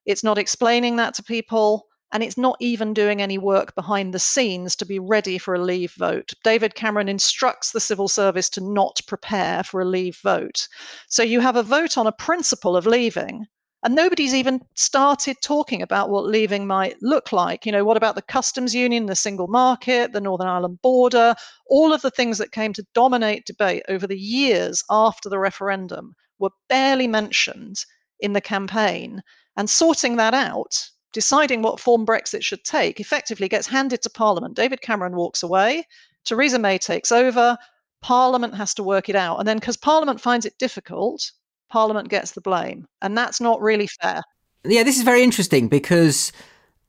It's 0.05 0.23
not 0.23 0.37
explaining 0.37 0.95
that 0.97 1.13
to 1.15 1.23
people 1.23 1.87
and 2.13 2.21
it's 2.21 2.37
not 2.37 2.55
even 2.59 2.93
doing 2.93 3.23
any 3.23 3.39
work 3.39 3.73
behind 3.73 4.13
the 4.13 4.19
scenes 4.19 4.75
to 4.75 4.85
be 4.85 4.99
ready 4.99 5.39
for 5.39 5.55
a 5.55 5.61
leave 5.61 5.93
vote. 5.93 6.31
David 6.43 6.75
Cameron 6.75 7.09
instructs 7.09 7.71
the 7.71 7.79
civil 7.79 8.07
service 8.07 8.51
to 8.51 8.61
not 8.61 9.01
prepare 9.07 9.63
for 9.63 9.81
a 9.81 9.85
leave 9.85 10.17
vote. 10.17 10.67
So 11.09 11.23
you 11.23 11.39
have 11.39 11.55
a 11.55 11.63
vote 11.63 11.97
on 11.97 12.05
a 12.05 12.11
principle 12.11 12.77
of 12.77 12.85
leaving. 12.85 13.47
And 13.81 13.95
nobody's 13.95 14.35
even 14.35 14.61
started 14.75 15.37
talking 15.41 15.81
about 15.81 16.11
what 16.11 16.25
leaving 16.25 16.67
might 16.67 16.95
look 17.01 17.33
like. 17.33 17.65
You 17.65 17.71
know, 17.71 17.83
what 17.83 17.97
about 17.97 18.13
the 18.13 18.21
customs 18.21 18.75
union, 18.75 19.07
the 19.07 19.15
single 19.15 19.47
market, 19.47 20.13
the 20.13 20.21
Northern 20.21 20.47
Ireland 20.47 20.81
border, 20.83 21.33
all 21.67 21.91
of 21.91 22.03
the 22.03 22.11
things 22.11 22.37
that 22.37 22.51
came 22.51 22.73
to 22.73 22.85
dominate 22.93 23.45
debate 23.45 23.83
over 23.89 24.05
the 24.05 24.19
years 24.19 24.83
after 24.89 25.29
the 25.29 25.39
referendum 25.39 26.13
were 26.37 26.51
barely 26.69 27.07
mentioned 27.07 27.83
in 28.19 28.33
the 28.33 28.39
campaign. 28.39 29.23
And 29.57 29.67
sorting 29.67 30.15
that 30.17 30.35
out 30.35 30.91
deciding 31.13 31.61
what 31.61 31.79
form 31.79 32.05
Brexit 32.05 32.43
should 32.43 32.63
take 32.63 32.99
effectively 32.99 33.47
gets 33.47 33.67
handed 33.67 34.01
to 34.01 34.09
Parliament. 34.09 34.55
David 34.55 34.81
Cameron 34.81 35.15
walks 35.15 35.43
away, 35.43 35.87
Theresa 36.25 36.59
May 36.59 36.77
takes 36.77 37.11
over, 37.11 37.57
Parliament 38.01 38.53
has 38.55 38.73
to 38.73 38.83
work 38.83 39.07
it 39.07 39.15
out. 39.15 39.37
And 39.39 39.47
then 39.47 39.57
because 39.57 39.77
Parliament 39.77 40.19
finds 40.19 40.45
it 40.45 40.57
difficult, 40.59 41.31
Parliament 41.69 42.09
gets 42.09 42.31
the 42.31 42.41
blame. 42.41 42.85
And 43.01 43.17
that's 43.17 43.39
not 43.39 43.61
really 43.61 43.87
fair. 43.87 44.21
Yeah, 44.65 44.83
this 44.83 44.97
is 44.97 45.03
very 45.03 45.23
interesting 45.23 45.67
because. 45.69 46.31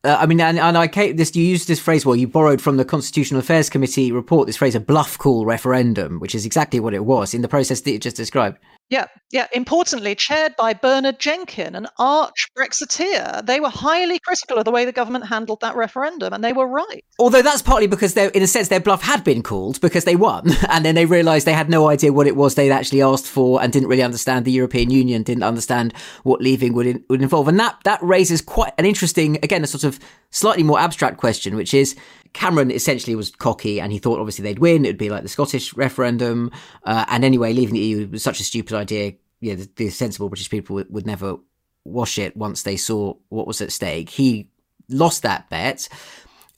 Uh, 0.03 0.19
I 0.21 0.27
mean, 0.27 0.39
and, 0.39 0.59
and 0.59 0.77
I 0.77 0.87
this 1.13 1.35
you 1.35 1.43
used 1.43 1.67
this 1.67 1.81
phrase. 1.81 2.05
Well, 2.05 2.15
you 2.15 2.29
borrowed 2.29 2.61
from 2.61 2.77
the 2.77 2.85
Constitutional 2.85 3.41
Affairs 3.41 3.71
Committee 3.71 4.13
report 4.13 4.47
this 4.47 4.59
phrase, 4.59 4.75
a 4.75 4.81
bluff 4.81 5.17
call 5.17 5.47
referendum, 5.47 6.21
which 6.21 6.35
is 6.35 6.45
exactly 6.45 6.79
what 6.79 6.93
it 6.93 7.07
was 7.07 7.33
in 7.33 7.41
the 7.41 7.49
process 7.49 7.81
that 7.81 7.91
you 7.91 7.99
just 7.99 8.15
described. 8.15 8.59
Yeah, 8.91 9.07
yeah. 9.33 9.47
Importantly, 9.53 10.15
chaired 10.15 10.55
by 10.57 10.75
Bernard 10.75 11.19
Jenkin, 11.19 11.75
an 11.75 11.87
arch 11.99 12.49
Brexiteer. 12.57 13.45
They 13.45 13.59
were 13.59 13.71
highly 13.71 14.19
critical 14.19 14.59
of 14.59 14.67
the 14.67 14.71
way 14.71 14.85
the 14.85 14.93
government 14.93 15.27
handled 15.27 15.63
that 15.63 15.75
referendum, 15.75 16.35
and 16.35 16.45
they 16.45 16.53
were 16.53 16.67
right. 16.67 17.03
Although 17.19 17.41
that's 17.41 17.63
partly 17.63 17.87
because, 17.87 18.15
in 18.17 18.43
a 18.43 18.47
sense, 18.47 18.69
their 18.69 18.81
bluff 18.81 19.03
had 19.03 19.25
been 19.25 19.43
called 19.43 19.81
because 19.81 20.05
they 20.05 20.17
won, 20.17 20.51
and 20.69 20.85
then 20.85 20.95
they 20.95 21.07
realised 21.07 21.47
they 21.47 21.55
had 21.55 21.71
no 21.71 21.89
idea 21.89 22.13
what 22.13 22.27
it 22.27 22.37
was 22.37 22.55
they'd 22.55 22.71
actually 22.71 23.01
asked 23.01 23.27
for, 23.27 23.63
and 23.63 23.73
didn't 23.73 23.89
really 23.89 24.03
understand 24.03 24.45
the 24.45 24.53
European 24.53 24.91
Union, 24.91 25.23
didn't 25.23 25.45
understand 25.45 25.95
what 26.23 26.43
leaving 26.43 26.75
would 26.75 26.87
in, 26.87 27.05
would 27.09 27.23
involve, 27.23 27.49
and 27.49 27.59
that 27.59 27.79
that 27.85 28.03
raises 28.03 28.43
quite 28.43 28.75
an 28.77 28.85
interesting, 28.85 29.39
again, 29.43 29.65
a 29.65 29.67
sort 29.67 29.85
of 29.85 29.99
slightly 30.31 30.63
more 30.63 30.79
abstract 30.79 31.17
question, 31.17 31.57
which 31.57 31.73
is 31.73 31.97
Cameron 32.35 32.71
essentially 32.71 33.17
was 33.17 33.31
cocky 33.31 33.81
and 33.81 33.91
he 33.93 33.99
thought 33.99 34.19
obviously 34.19 34.43
they'd 34.43 34.59
win. 34.59 34.85
It 34.85 34.89
would 34.89 34.99
be 34.99 35.09
like 35.09 35.23
the 35.23 35.29
Scottish 35.29 35.73
referendum. 35.75 36.51
Uh, 36.83 37.07
and 37.09 37.25
anyway, 37.25 37.53
leaving 37.55 37.75
the 37.75 37.81
EU 37.81 38.09
was 38.09 38.23
such 38.23 38.41
a 38.41 38.45
stupid 38.45 38.77
idea. 38.77 39.15
Yeah, 39.41 39.55
the, 39.55 39.71
the 39.77 39.89
sensible 39.89 40.29
British 40.29 40.51
people 40.51 40.75
would, 40.75 40.93
would 40.93 41.07
never 41.07 41.37
wash 41.85 42.19
it 42.19 42.37
once 42.37 42.63
they 42.63 42.77
saw 42.77 43.15
what 43.29 43.47
was 43.47 43.61
at 43.61 43.73
stake. 43.73 44.11
He 44.11 44.49
lost 44.89 45.23
that 45.23 45.49
bet. 45.49 45.89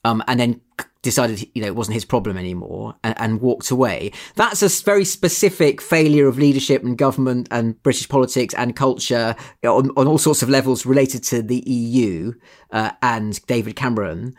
Um, 0.05 0.23
and 0.29 0.39
then 0.39 0.61
decided 1.07 1.49
you 1.55 1.62
know 1.62 1.69
it 1.69 1.77
wasn't 1.77 1.95
his 1.95 2.05
problem 2.05 2.37
anymore 2.37 2.97
and, 3.05 3.15
and, 3.19 3.41
walked 3.41 3.71
away. 3.71 4.11
That's 4.35 4.61
a 4.62 4.69
very 4.85 5.05
specific 5.05 5.81
failure 5.81 6.27
of 6.27 6.37
leadership 6.37 6.83
and 6.83 6.99
government 6.99 7.47
and 7.53 7.81
British 7.83 8.09
politics 8.09 8.55
and 8.55 8.75
culture 8.75 9.37
on, 9.62 9.91
on 9.97 10.09
all 10.09 10.19
sorts 10.19 10.43
of 10.43 10.49
levels 10.49 10.85
related 10.85 11.23
to 11.25 11.43
the 11.43 11.62
EU 11.67 12.35
uh, 12.73 12.91
and 13.03 13.45
David 13.47 13.77
Cameron. 13.77 14.35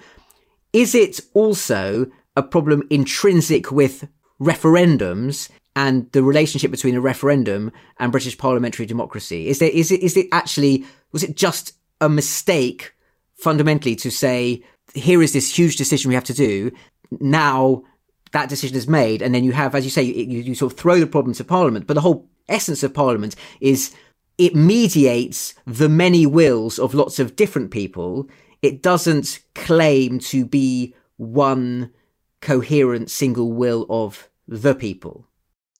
Is 0.77 0.93
it 0.93 1.21
also 1.33 2.05
a 2.35 2.43
problem 2.43 2.83
intrinsic 2.91 3.71
with 3.71 4.07
referendums 4.39 5.49
and 5.75 6.07
the 6.11 6.21
relationship 6.21 6.69
between 6.69 6.93
a 6.93 7.01
referendum 7.01 7.71
and 7.99 8.11
British 8.11 8.37
parliamentary 8.37 8.85
democracy? 8.85 9.47
Is 9.47 9.57
there 9.57 9.71
is 9.71 9.91
it 9.91 10.01
is 10.01 10.15
it 10.15 10.27
actually 10.31 10.85
was 11.11 11.23
it 11.23 11.35
just 11.35 11.73
a 11.99 12.07
mistake 12.07 12.93
fundamentally 13.33 13.95
to 13.95 14.11
say 14.11 14.61
here 14.93 15.23
is 15.23 15.33
this 15.33 15.57
huge 15.57 15.77
decision 15.77 16.09
we 16.09 16.13
have 16.13 16.23
to 16.25 16.33
do 16.35 16.71
now 17.19 17.81
that 18.31 18.47
decision 18.47 18.77
is 18.77 18.87
made 18.87 19.23
and 19.23 19.33
then 19.33 19.43
you 19.43 19.53
have 19.53 19.73
as 19.73 19.83
you 19.83 19.89
say 19.89 20.03
you, 20.03 20.41
you 20.41 20.53
sort 20.53 20.71
of 20.71 20.77
throw 20.77 20.99
the 20.99 21.07
problem 21.07 21.33
to 21.33 21.43
parliament 21.43 21.87
but 21.87 21.95
the 21.95 22.01
whole 22.01 22.29
essence 22.49 22.83
of 22.83 22.93
parliament 22.93 23.35
is 23.61 23.95
it 24.37 24.55
mediates 24.55 25.55
the 25.65 25.89
many 25.89 26.27
wills 26.27 26.77
of 26.77 26.93
lots 26.93 27.17
of 27.17 27.35
different 27.35 27.71
people 27.71 28.29
it 28.61 28.81
doesn't 28.81 29.39
claim 29.55 30.19
to 30.19 30.45
be 30.45 30.95
one 31.17 31.91
coherent 32.41 33.09
single 33.09 33.51
will 33.51 33.85
of 33.89 34.29
the 34.47 34.75
people. 34.75 35.27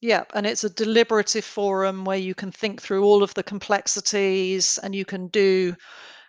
Yeah, 0.01 0.25
and 0.33 0.45
it's 0.45 0.63
a 0.63 0.69
deliberative 0.69 1.45
forum 1.45 2.05
where 2.05 2.17
you 2.17 2.35
can 2.35 2.51
think 2.51 2.81
through 2.81 3.03
all 3.03 3.23
of 3.23 3.33
the 3.33 3.43
complexities 3.43 4.77
and 4.83 4.95
you 4.95 5.05
can 5.05 5.27
do 5.27 5.75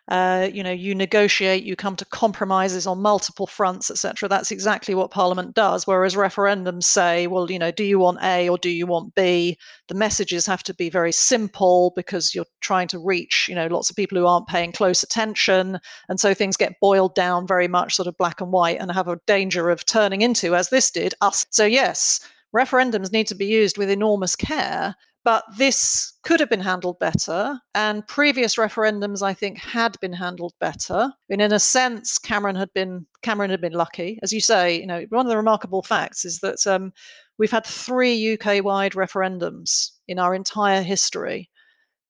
uh, 0.08 0.48
you 0.52 0.62
know, 0.62 0.70
you 0.70 0.94
negotiate, 0.94 1.64
you 1.64 1.76
come 1.76 1.94
to 1.96 2.04
compromises 2.06 2.86
on 2.86 3.02
multiple 3.02 3.46
fronts, 3.46 3.90
etc. 3.90 4.26
That's 4.26 4.50
exactly 4.50 4.94
what 4.94 5.10
Parliament 5.10 5.54
does. 5.54 5.86
Whereas 5.86 6.14
referendums 6.14 6.84
say, 6.84 7.26
well, 7.26 7.50
you 7.50 7.58
know, 7.58 7.70
do 7.70 7.84
you 7.84 7.98
want 7.98 8.18
A 8.22 8.48
or 8.48 8.56
do 8.56 8.70
you 8.70 8.86
want 8.86 9.14
B? 9.14 9.58
The 9.88 9.94
messages 9.94 10.46
have 10.46 10.62
to 10.62 10.74
be 10.74 10.88
very 10.88 11.12
simple 11.12 11.92
because 11.94 12.34
you're 12.34 12.46
trying 12.60 12.88
to 12.88 12.98
reach, 12.98 13.46
you 13.50 13.54
know, 13.54 13.66
lots 13.66 13.90
of 13.90 13.96
people 13.96 14.16
who 14.16 14.26
aren't 14.26 14.48
paying 14.48 14.72
close 14.72 15.02
attention, 15.02 15.78
and 16.08 16.18
so 16.18 16.32
things 16.32 16.56
get 16.56 16.80
boiled 16.80 17.14
down 17.14 17.46
very 17.46 17.68
much 17.68 17.94
sort 17.94 18.08
of 18.08 18.16
black 18.16 18.40
and 18.40 18.50
white, 18.50 18.80
and 18.80 18.90
have 18.90 19.08
a 19.08 19.20
danger 19.26 19.68
of 19.68 19.84
turning 19.84 20.22
into, 20.22 20.54
as 20.54 20.70
this 20.70 20.90
did, 20.90 21.14
us. 21.20 21.44
So 21.50 21.66
yes, 21.66 22.20
referendums 22.56 23.12
need 23.12 23.26
to 23.26 23.34
be 23.34 23.46
used 23.46 23.76
with 23.76 23.90
enormous 23.90 24.36
care 24.36 24.94
But 25.28 25.44
this 25.58 26.14
could 26.22 26.40
have 26.40 26.48
been 26.48 26.62
handled 26.62 26.98
better, 27.00 27.60
and 27.74 28.08
previous 28.08 28.56
referendums, 28.56 29.20
I 29.20 29.34
think, 29.34 29.58
had 29.58 29.94
been 30.00 30.14
handled 30.14 30.54
better. 30.58 31.12
And 31.28 31.42
in 31.42 31.52
a 31.52 31.58
sense, 31.58 32.18
Cameron 32.18 32.56
had 32.56 32.72
been 32.72 33.06
Cameron 33.20 33.50
had 33.50 33.60
been 33.60 33.74
lucky, 33.74 34.18
as 34.22 34.32
you 34.32 34.40
say. 34.40 34.80
You 34.80 34.86
know, 34.86 35.04
one 35.10 35.26
of 35.26 35.28
the 35.28 35.36
remarkable 35.36 35.82
facts 35.82 36.24
is 36.24 36.38
that 36.38 36.66
um, 36.66 36.94
we've 37.36 37.50
had 37.50 37.66
three 37.66 38.32
UK-wide 38.32 38.92
referendums 38.92 39.90
in 40.06 40.18
our 40.18 40.34
entire 40.34 40.80
history. 40.80 41.50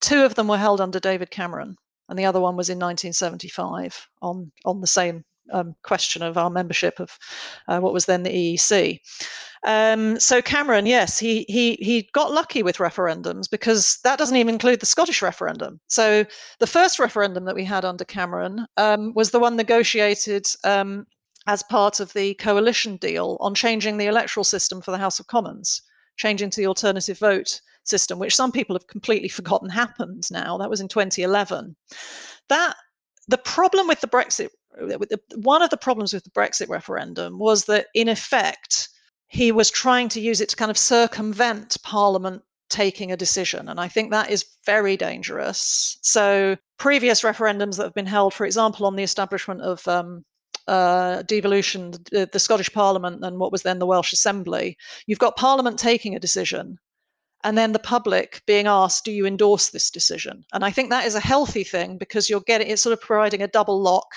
Two 0.01 0.25
of 0.25 0.37
them 0.37 0.47
were 0.47 0.57
held 0.57 0.81
under 0.81 1.01
David 1.01 1.33
Cameron, 1.33 1.75
and 2.09 2.17
the 2.17 2.27
other 2.27 2.41
one 2.41 2.55
was 2.55 2.71
in 2.71 2.79
1975 2.79 4.07
on 4.23 4.53
on 4.65 4.81
the 4.81 4.87
same 4.87 5.25
um, 5.53 5.75
question 5.83 6.23
of 6.23 6.39
our 6.39 6.51
membership 6.51 7.01
of 7.01 7.19
uh, 7.69 7.81
what 7.81 7.93
was 7.93 8.07
then 8.07 8.23
the 8.23 8.31
EEC. 8.31 9.01
Um, 9.67 10.21
so 10.21 10.41
Cameron, 10.41 10.87
yes, 10.87 11.19
he 11.19 11.45
he 11.49 11.75
he 11.81 12.09
got 12.13 12.33
lucky 12.33 12.63
with 12.63 12.79
referendums 12.79 13.51
because 13.51 13.99
that 14.05 14.19
doesn't 14.19 14.37
even 14.37 14.55
include 14.55 14.81
the 14.81 14.87
Scottish 14.87 15.21
referendum. 15.21 15.81
So 15.89 16.25
the 16.61 16.67
first 16.67 16.99
referendum 16.99 17.45
that 17.45 17.57
we 17.57 17.65
had 17.65 17.85
under 17.85 18.05
Cameron 18.05 18.67
um, 18.77 19.13
was 19.15 19.31
the 19.31 19.41
one 19.41 19.57
negotiated 19.57 20.47
um, 20.65 21.07
as 21.47 21.63
part 21.65 21.99
of 21.99 22.13
the 22.13 22.35
coalition 22.35 22.97
deal 22.99 23.37
on 23.41 23.55
changing 23.55 23.97
the 23.97 24.07
electoral 24.07 24.45
system 24.45 24.81
for 24.81 24.91
the 24.91 24.99
House 24.99 25.19
of 25.19 25.27
Commons, 25.27 25.83
changing 26.17 26.51
to 26.51 26.61
the 26.61 26.67
alternative 26.67 27.19
vote 27.19 27.61
system, 27.85 28.19
which 28.19 28.37
some 28.37 28.53
people 28.53 28.77
have 28.77 28.87
completely 28.87 29.29
forgotten 29.39 29.69
happened 29.69 30.29
now. 30.31 30.57
That 30.59 30.71
was 30.71 30.81
in 30.81 30.89
2011. 30.89 31.75
That 32.49 32.77
the 33.27 33.39
problem 33.39 33.89
with 33.89 34.01
the 34.01 34.09
Brexit, 34.09 34.49
one 35.35 35.63
of 35.63 35.71
the 35.71 35.77
problems 35.77 36.13
with 36.13 36.25
the 36.25 36.31
Brexit 36.31 36.69
referendum 36.69 37.39
was 37.39 37.65
that 37.65 37.87
in 37.95 38.09
effect 38.09 38.89
he 39.29 39.53
was 39.53 39.71
trying 39.71 40.09
to 40.11 40.21
use 40.21 40.41
it 40.41 40.49
to 40.51 40.57
kind 40.57 40.71
of 40.71 40.79
circumvent 40.79 41.77
Parliament 41.83 42.43
taking 42.71 43.13
a 43.13 43.17
decision. 43.17 43.69
And 43.69 43.81
I 43.81 43.89
think 43.89 44.11
that 44.11 44.31
is 44.31 44.45
very 44.65 44.97
dangerous. 44.97 45.99
So, 46.03 46.57
previous 46.79 47.23
referendums 47.23 47.77
that 47.77 47.85
have 47.85 47.95
been 47.95 48.07
held, 48.07 48.35
for 48.35 48.47
example, 48.47 48.87
on 48.87 48.97
the 48.97 49.03
establishment 49.03 49.63
of 49.63 49.87
um, 49.89 50.25
uh, 50.67 51.23
devolution, 51.23 51.93
the, 52.11 52.29
the 52.31 52.39
Scottish 52.39 52.73
Parliament 52.73 53.25
and 53.25 53.39
what 53.39 53.53
was 53.53 53.63
then 53.63 53.79
the 53.79 53.87
Welsh 53.87 54.13
Assembly, 54.13 54.77
you've 55.07 55.19
got 55.19 55.37
Parliament 55.37 55.79
taking 55.79 56.15
a 56.15 56.21
decision 56.21 56.79
and 57.45 57.57
then 57.57 57.73
the 57.73 57.79
public 57.79 58.43
being 58.47 58.67
asked, 58.67 59.05
do 59.05 59.13
you 59.13 59.25
endorse 59.25 59.71
this 59.71 59.91
decision? 59.91 60.45
And 60.53 60.65
I 60.65 60.71
think 60.71 60.91
that 60.91 61.07
is 61.07 61.15
a 61.15 61.21
healthy 61.21 61.65
thing 61.65 61.97
because 61.97 62.29
you're 62.29 62.41
getting 62.41 62.69
it's 62.69 62.83
sort 62.83 62.93
of 62.93 63.01
providing 63.01 63.43
a 63.43 63.49
double 63.49 63.81
lock 63.81 64.13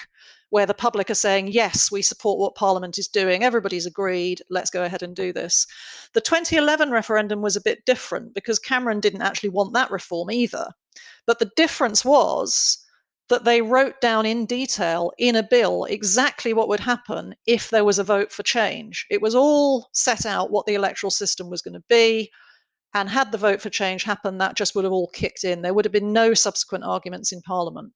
where 0.51 0.65
the 0.65 0.73
public 0.73 1.09
are 1.09 1.15
saying, 1.15 1.47
yes, 1.47 1.91
we 1.91 2.01
support 2.01 2.37
what 2.37 2.55
Parliament 2.55 2.97
is 2.97 3.07
doing. 3.07 3.41
Everybody's 3.43 3.85
agreed. 3.85 4.41
Let's 4.49 4.69
go 4.69 4.83
ahead 4.83 5.01
and 5.01 5.15
do 5.15 5.31
this. 5.33 5.65
The 6.13 6.21
2011 6.21 6.91
referendum 6.91 7.41
was 7.41 7.55
a 7.55 7.61
bit 7.61 7.85
different 7.85 8.33
because 8.33 8.59
Cameron 8.59 8.99
didn't 8.99 9.21
actually 9.21 9.49
want 9.49 9.73
that 9.73 9.89
reform 9.89 10.29
either. 10.29 10.67
But 11.25 11.39
the 11.39 11.49
difference 11.55 12.03
was 12.03 12.77
that 13.29 13.45
they 13.45 13.61
wrote 13.61 14.01
down 14.01 14.25
in 14.25 14.45
detail 14.45 15.13
in 15.17 15.37
a 15.37 15.43
bill 15.43 15.85
exactly 15.85 16.53
what 16.53 16.67
would 16.67 16.81
happen 16.81 17.33
if 17.47 17.69
there 17.69 17.85
was 17.85 17.97
a 17.97 18.03
vote 18.03 18.29
for 18.29 18.43
change. 18.43 19.05
It 19.09 19.21
was 19.21 19.33
all 19.33 19.87
set 19.93 20.25
out 20.25 20.51
what 20.51 20.65
the 20.65 20.75
electoral 20.75 21.11
system 21.11 21.49
was 21.49 21.61
going 21.61 21.75
to 21.75 21.83
be. 21.87 22.29
And 22.93 23.07
had 23.07 23.31
the 23.31 23.37
vote 23.37 23.61
for 23.61 23.69
change 23.69 24.03
happened, 24.03 24.41
that 24.41 24.57
just 24.57 24.75
would 24.75 24.83
have 24.83 24.91
all 24.91 25.07
kicked 25.13 25.45
in. 25.45 25.61
There 25.61 25.73
would 25.73 25.85
have 25.85 25.93
been 25.93 26.11
no 26.11 26.33
subsequent 26.33 26.83
arguments 26.83 27.31
in 27.31 27.41
Parliament. 27.41 27.93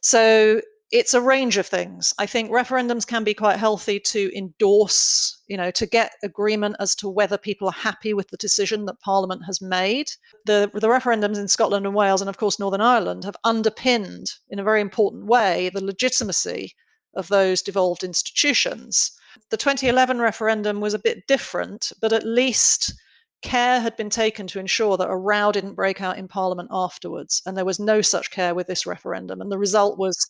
So 0.00 0.62
it's 0.90 1.14
a 1.14 1.20
range 1.20 1.56
of 1.56 1.66
things. 1.66 2.12
I 2.18 2.26
think 2.26 2.50
referendums 2.50 3.06
can 3.06 3.22
be 3.22 3.32
quite 3.32 3.58
healthy 3.58 4.00
to 4.00 4.36
endorse, 4.36 5.40
you 5.46 5.56
know, 5.56 5.70
to 5.70 5.86
get 5.86 6.14
agreement 6.24 6.76
as 6.80 6.96
to 6.96 7.08
whether 7.08 7.38
people 7.38 7.68
are 7.68 7.72
happy 7.72 8.12
with 8.12 8.28
the 8.28 8.36
decision 8.36 8.86
that 8.86 9.00
Parliament 9.00 9.42
has 9.46 9.60
made. 9.60 10.10
The, 10.46 10.68
the 10.74 10.88
referendums 10.88 11.38
in 11.38 11.46
Scotland 11.46 11.86
and 11.86 11.94
Wales 11.94 12.20
and, 12.20 12.28
of 12.28 12.38
course, 12.38 12.58
Northern 12.58 12.80
Ireland 12.80 13.24
have 13.24 13.36
underpinned, 13.44 14.32
in 14.48 14.58
a 14.58 14.64
very 14.64 14.80
important 14.80 15.26
way, 15.26 15.70
the 15.72 15.84
legitimacy 15.84 16.74
of 17.14 17.28
those 17.28 17.62
devolved 17.62 18.02
institutions. 18.02 19.12
The 19.50 19.56
2011 19.56 20.20
referendum 20.20 20.80
was 20.80 20.94
a 20.94 20.98
bit 20.98 21.26
different, 21.28 21.92
but 22.00 22.12
at 22.12 22.26
least 22.26 22.92
care 23.42 23.80
had 23.80 23.96
been 23.96 24.10
taken 24.10 24.46
to 24.48 24.58
ensure 24.58 24.96
that 24.96 25.08
a 25.08 25.16
row 25.16 25.52
didn't 25.52 25.74
break 25.74 26.00
out 26.00 26.18
in 26.18 26.28
Parliament 26.28 26.68
afterwards. 26.72 27.42
And 27.46 27.56
there 27.56 27.64
was 27.64 27.78
no 27.78 28.02
such 28.02 28.30
care 28.30 28.54
with 28.54 28.66
this 28.66 28.86
referendum. 28.86 29.40
And 29.40 29.50
the 29.50 29.58
result 29.58 29.98
was 29.98 30.26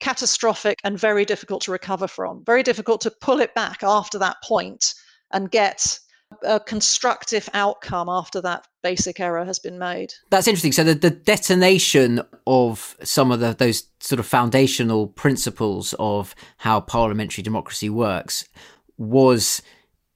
catastrophic 0.00 0.78
and 0.84 0.98
very 0.98 1.24
difficult 1.24 1.62
to 1.62 1.72
recover 1.72 2.06
from, 2.06 2.44
very 2.44 2.62
difficult 2.62 3.00
to 3.02 3.10
pull 3.20 3.40
it 3.40 3.54
back 3.54 3.82
after 3.82 4.18
that 4.18 4.36
point 4.42 4.94
and 5.32 5.50
get 5.50 5.98
a 6.42 6.58
constructive 6.58 7.48
outcome 7.54 8.08
after 8.08 8.40
that 8.40 8.66
basic 8.82 9.20
error 9.20 9.44
has 9.44 9.58
been 9.58 9.78
made. 9.78 10.12
That's 10.30 10.48
interesting. 10.48 10.72
So 10.72 10.84
the, 10.84 10.94
the 10.94 11.10
detonation 11.10 12.22
of 12.46 12.96
some 13.02 13.30
of 13.30 13.40
the, 13.40 13.54
those 13.54 13.84
sort 14.00 14.18
of 14.18 14.26
foundational 14.26 15.06
principles 15.08 15.94
of 15.98 16.34
how 16.58 16.80
parliamentary 16.80 17.42
democracy 17.42 17.88
works 17.88 18.48
was, 18.98 19.62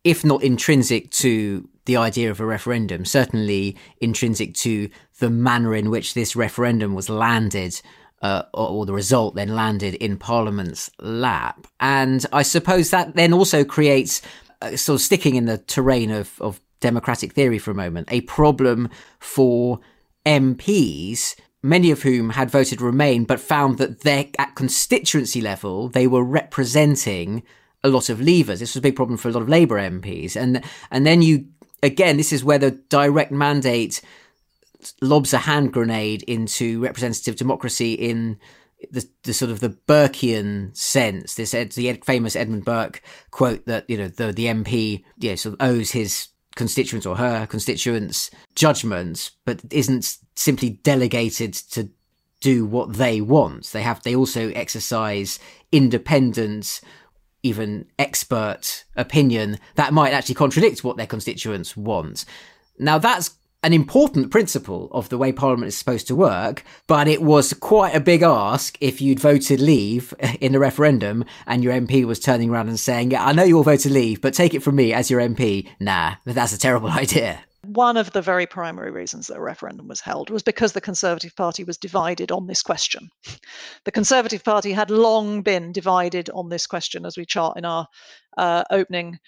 if 0.04 0.24
not 0.24 0.42
intrinsic 0.42 1.10
to 1.12 1.68
the 1.84 1.96
idea 1.96 2.30
of 2.30 2.40
a 2.40 2.46
referendum, 2.46 3.04
certainly 3.04 3.76
intrinsic 4.00 4.54
to 4.54 4.90
the 5.20 5.30
manner 5.30 5.74
in 5.74 5.88
which 5.90 6.14
this 6.14 6.36
referendum 6.36 6.94
was 6.94 7.08
landed 7.08 7.80
uh, 8.22 8.42
or, 8.52 8.84
the 8.86 8.92
result 8.92 9.34
then 9.34 9.54
landed 9.54 9.94
in 9.94 10.16
Parliament's 10.16 10.90
lap. 10.98 11.66
And 11.78 12.24
I 12.32 12.42
suppose 12.42 12.90
that 12.90 13.14
then 13.14 13.32
also 13.32 13.64
creates, 13.64 14.22
uh, 14.60 14.76
sort 14.76 14.96
of 14.96 15.02
sticking 15.02 15.36
in 15.36 15.46
the 15.46 15.58
terrain 15.58 16.10
of, 16.10 16.40
of 16.40 16.60
democratic 16.80 17.32
theory 17.32 17.58
for 17.58 17.70
a 17.70 17.76
moment, 17.76 18.08
a 18.10 18.22
problem 18.22 18.88
for 19.20 19.80
MPs, 20.26 21.36
many 21.62 21.90
of 21.90 22.02
whom 22.02 22.30
had 22.30 22.50
voted 22.50 22.80
Remain, 22.80 23.24
but 23.24 23.40
found 23.40 23.78
that 23.78 24.34
at 24.38 24.54
constituency 24.54 25.40
level, 25.40 25.88
they 25.88 26.06
were 26.06 26.24
representing 26.24 27.42
a 27.84 27.88
lot 27.88 28.08
of 28.08 28.18
leavers. 28.18 28.58
This 28.58 28.74
was 28.74 28.76
a 28.76 28.80
big 28.82 28.96
problem 28.96 29.16
for 29.16 29.28
a 29.28 29.32
lot 29.32 29.42
of 29.42 29.48
Labour 29.48 29.78
MPs. 29.78 30.36
And, 30.36 30.64
and 30.90 31.06
then 31.06 31.22
you, 31.22 31.46
again, 31.82 32.16
this 32.16 32.32
is 32.32 32.44
where 32.44 32.58
the 32.58 32.72
direct 32.72 33.30
mandate 33.30 34.02
lobs 35.00 35.32
a 35.32 35.38
hand 35.38 35.72
grenade 35.72 36.22
into 36.24 36.80
representative 36.80 37.36
democracy 37.36 37.94
in 37.94 38.38
the, 38.90 39.08
the 39.24 39.34
sort 39.34 39.50
of 39.50 39.60
the 39.60 39.70
Burkean 39.70 40.76
sense. 40.76 41.34
This 41.34 41.50
the 41.50 42.00
famous 42.04 42.36
Edmund 42.36 42.64
Burke 42.64 43.02
quote 43.30 43.66
that 43.66 43.88
you 43.88 43.96
know 43.96 44.08
the 44.08 44.32
the 44.32 44.46
MP 44.46 45.04
yeah 45.18 45.34
sort 45.34 45.54
of 45.54 45.66
owes 45.66 45.90
his 45.90 46.28
constituents 46.54 47.06
or 47.06 47.16
her 47.16 47.46
constituents 47.46 48.30
judgments, 48.54 49.32
but 49.44 49.60
isn't 49.70 50.18
simply 50.34 50.70
delegated 50.70 51.54
to 51.54 51.90
do 52.40 52.64
what 52.64 52.94
they 52.94 53.20
want. 53.20 53.66
They 53.66 53.82
have 53.82 54.02
they 54.02 54.14
also 54.14 54.50
exercise 54.50 55.38
independent 55.72 56.80
even 57.44 57.86
expert 57.98 58.84
opinion 58.96 59.58
that 59.76 59.92
might 59.92 60.12
actually 60.12 60.34
contradict 60.34 60.82
what 60.82 60.96
their 60.96 61.06
constituents 61.06 61.76
want. 61.76 62.24
Now 62.78 62.98
that's 62.98 63.30
an 63.62 63.72
important 63.72 64.30
principle 64.30 64.88
of 64.92 65.08
the 65.08 65.18
way 65.18 65.32
Parliament 65.32 65.68
is 65.68 65.76
supposed 65.76 66.06
to 66.06 66.14
work, 66.14 66.64
but 66.86 67.08
it 67.08 67.22
was 67.22 67.52
quite 67.52 67.94
a 67.94 68.00
big 68.00 68.22
ask 68.22 68.78
if 68.80 69.00
you'd 69.00 69.18
voted 69.18 69.60
leave 69.60 70.14
in 70.40 70.52
the 70.52 70.58
referendum 70.58 71.24
and 71.46 71.64
your 71.64 71.72
MP 71.72 72.04
was 72.04 72.20
turning 72.20 72.50
around 72.50 72.68
and 72.68 72.78
saying, 72.78 73.14
I 73.14 73.32
know 73.32 73.42
you 73.42 73.56
all 73.56 73.64
voted 73.64 73.92
leave, 73.92 74.20
but 74.20 74.34
take 74.34 74.54
it 74.54 74.62
from 74.62 74.76
me 74.76 74.92
as 74.92 75.10
your 75.10 75.20
MP. 75.20 75.68
Nah, 75.80 76.14
that's 76.24 76.52
a 76.52 76.58
terrible 76.58 76.88
idea. 76.90 77.40
One 77.64 77.96
of 77.96 78.12
the 78.12 78.22
very 78.22 78.46
primary 78.46 78.92
reasons 78.92 79.26
that 79.26 79.36
a 79.36 79.42
referendum 79.42 79.88
was 79.88 80.00
held 80.00 80.30
was 80.30 80.44
because 80.44 80.72
the 80.72 80.80
Conservative 80.80 81.34
Party 81.34 81.64
was 81.64 81.76
divided 81.76 82.30
on 82.30 82.46
this 82.46 82.62
question. 82.62 83.10
The 83.84 83.90
Conservative 83.90 84.44
Party 84.44 84.72
had 84.72 84.90
long 84.90 85.42
been 85.42 85.72
divided 85.72 86.30
on 86.30 86.48
this 86.48 86.66
question, 86.66 87.04
as 87.04 87.18
we 87.18 87.26
chart 87.26 87.58
in 87.58 87.64
our 87.64 87.88
uh, 88.38 88.62
opening 88.70 89.18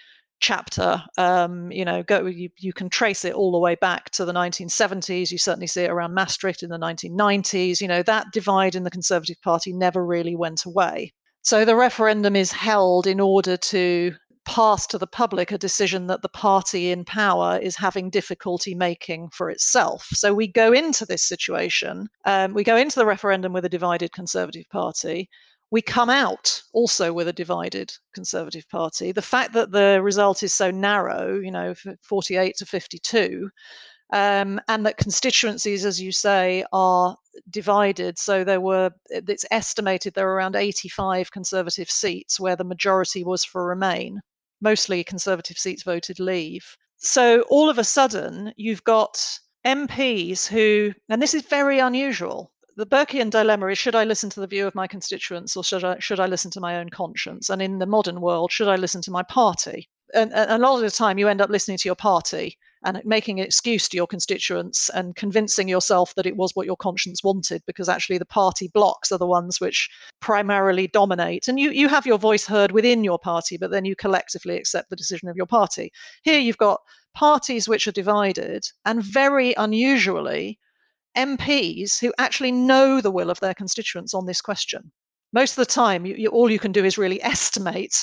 chapter. 0.41 1.03
Um, 1.17 1.71
you 1.71 1.85
know, 1.85 2.03
go 2.03 2.27
you, 2.27 2.51
you 2.59 2.73
can 2.73 2.91
trace 2.91 3.25
it 3.25 3.35
all 3.35 3.53
the 3.53 3.59
way 3.59 3.77
back 3.77 4.11
to 4.11 4.25
the 4.25 4.33
1970s. 4.33 5.31
You 5.31 5.39
certainly 5.39 5.67
see 5.67 5.83
it 5.83 5.91
around 5.91 6.15
Maastricht 6.15 6.63
in 6.63 6.71
the 6.71 6.79
1990s. 6.79 7.81
You 7.81 7.89
know, 7.89 8.03
that 8.03 8.33
divide 8.33 8.75
in 8.75 8.85
the 8.85 8.91
Conservative 8.91 9.41
Party 9.43 9.73
never 9.73 10.05
really 10.05 10.35
went 10.35 10.65
away. 10.65 11.13
So 11.43 11.65
the 11.65 11.77
referendum 11.77 12.37
is 12.37 12.53
held 12.53 13.07
in 13.07 13.21
order 13.21 13.57
to 13.57 14.15
pass 14.45 14.87
to 14.87 14.99
the 14.99 15.07
public 15.07 15.53
a 15.53 15.59
decision 15.59 16.07
that 16.09 16.23
the 16.23 16.29
party 16.29 16.91
in 16.91 17.05
power 17.05 17.59
is 17.59 17.77
having 17.77 18.11
difficulty 18.11 18.75
making 18.75 19.29
for 19.31 19.49
itself. 19.51 20.09
So 20.13 20.35
we 20.35 20.49
go 20.49 20.73
into 20.73 21.07
this 21.07 21.23
situation, 21.23 22.09
um, 22.25 22.55
we 22.55 22.65
go 22.65 22.77
into 22.77 22.99
the 22.99 23.07
referendum 23.07 23.53
with 23.53 23.65
a 23.65 23.69
divided 23.69 24.13
Conservative 24.13 24.69
Party 24.71 25.29
we 25.71 25.81
come 25.81 26.11
out 26.11 26.63
also 26.73 27.13
with 27.13 27.29
a 27.29 27.33
divided 27.33 27.93
Conservative 28.15 28.69
Party. 28.69 29.13
The 29.13 29.23
fact 29.23 29.53
that 29.53 29.71
the 29.71 30.01
result 30.03 30.43
is 30.43 30.53
so 30.53 30.71
narrow, 30.71 31.39
you 31.39 31.51
know, 31.51 31.75
48 32.03 32.57
to 32.57 32.67
52, 32.67 33.51
um, 34.13 34.61
and 34.69 34.85
that 34.85 34.97
constituencies, 34.97 35.85
as 35.85 36.01
you 36.01 36.11
say, 36.11 36.65
are 36.73 37.17
divided. 37.51 38.19
So 38.19 38.43
there 38.43 38.61
were, 38.61 38.91
it's 39.09 39.45
estimated 39.53 40.15
there 40.15 40.27
were 40.27 40.35
around 40.35 40.57
85 40.57 41.31
Conservative 41.31 41.91
seats 41.91 42.41
where 42.41 42.57
the 42.57 42.65
majority 42.65 43.23
was 43.23 43.45
for 43.45 43.65
Remain. 43.65 44.21
Mostly 44.61 45.05
Conservative 45.05 45.57
seats 45.57 45.85
voted 45.85 46.19
Leave. 46.19 46.77
So 46.97 47.43
all 47.43 47.71
of 47.71 47.79
a 47.79 47.85
sudden, 47.85 48.53
you've 48.57 48.85
got 48.85 49.25
MPs 49.65 50.47
who, 50.47 50.93
and 51.09 51.23
this 51.23 51.35
is 51.35 51.43
very 51.43 51.79
unusual, 51.79 52.53
the 52.81 52.87
Burkean 52.87 53.29
dilemma 53.29 53.67
is 53.67 53.77
should 53.77 53.95
I 53.95 54.05
listen 54.05 54.31
to 54.31 54.41
the 54.41 54.47
view 54.47 54.67
of 54.67 54.75
my 54.75 54.87
constituents 54.87 55.55
or 55.55 55.63
should 55.63 55.85
I 55.85 55.99
should 55.99 56.19
I 56.19 56.25
listen 56.25 56.51
to 56.53 56.61
my 56.61 56.77
own 56.79 56.89
conscience? 56.89 57.51
And 57.51 57.61
in 57.61 57.79
the 57.79 57.85
modern 57.85 58.23
world, 58.23 58.51
should 58.51 58.69
I 58.69 58.77
listen 58.77 59.03
to 59.03 59.11
my 59.11 59.23
party? 59.23 59.91
And, 60.15 60.33
and 60.33 60.51
a 60.51 60.67
lot 60.67 60.77
of 60.77 60.81
the 60.81 60.91
time, 60.91 61.19
you 61.19 61.29
end 61.29 61.43
up 61.43 61.51
listening 61.51 61.77
to 61.77 61.89
your 61.89 61.95
party 61.95 62.57
and 62.83 63.03
making 63.05 63.39
an 63.39 63.45
excuse 63.45 63.87
to 63.91 63.99
your 63.99 64.07
constituents 64.07 64.89
and 64.95 65.15
convincing 65.15 65.69
yourself 65.69 66.15
that 66.15 66.25
it 66.25 66.39
was 66.39 66.53
what 66.55 66.65
your 66.65 66.77
conscience 66.77 67.23
wanted 67.23 67.63
because 67.67 67.91
actually 67.91 68.17
the 68.17 68.25
party 68.25 68.69
blocks 68.73 69.13
are 69.13 69.19
the 69.19 69.27
ones 69.27 69.61
which 69.61 69.91
primarily 70.21 70.87
dominate 70.87 71.49
and 71.49 71.61
you 71.61 71.71
you 71.71 71.87
have 71.87 72.07
your 72.07 72.19
voice 72.19 72.47
heard 72.47 72.73
within 72.73 73.05
your 73.05 73.19
party 73.19 73.59
but 73.59 73.71
then 73.71 73.85
you 73.85 73.95
collectively 73.95 74.57
accept 74.57 74.89
the 74.89 74.97
decision 74.97 75.29
of 75.29 75.37
your 75.37 75.47
party 75.47 75.93
here 76.23 76.41
you've 76.41 76.57
got 76.57 76.81
parties 77.15 77.69
which 77.69 77.87
are 77.87 77.93
divided 77.93 78.65
and 78.87 79.03
very 79.03 79.53
unusually 79.59 80.59
MPs 81.17 82.01
who 82.01 82.13
actually 82.19 82.53
know 82.53 83.01
the 83.01 83.11
will 83.11 83.31
of 83.31 83.41
their 83.41 83.55
constituents 83.55 84.15
on 84.15 84.27
this 84.27 84.41
question. 84.41 84.93
Most 85.33 85.53
of 85.53 85.57
the 85.57 85.73
time, 85.73 86.07
you, 86.07 86.15
you, 86.17 86.29
all 86.29 86.51
you 86.51 86.59
can 86.59 86.73
do 86.73 86.85
is 86.85 86.99
really 86.99 87.23
estimate. 87.23 87.97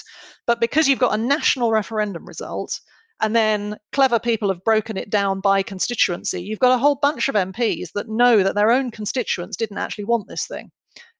But 0.46 0.60
because 0.62 0.88
you've 0.88 1.00
got 1.00 1.14
a 1.14 1.22
national 1.22 1.72
referendum 1.72 2.26
result, 2.26 2.80
and 3.20 3.36
then 3.36 3.78
clever 3.92 4.20
people 4.20 4.50
have 4.50 4.64
broken 4.64 4.96
it 4.96 5.10
down 5.10 5.40
by 5.40 5.64
constituency, 5.64 6.42
you've 6.42 6.60
got 6.60 6.76
a 6.76 6.78
whole 6.78 6.96
bunch 6.96 7.28
of 7.28 7.36
MPs 7.36 7.90
that 7.96 8.08
know 8.08 8.44
that 8.44 8.56
their 8.56 8.72
own 8.72 8.92
constituents 8.92 9.58
didn't 9.58 9.80
actually 9.80 10.06
want 10.06 10.28
this 10.28 10.46
thing. 10.46 10.72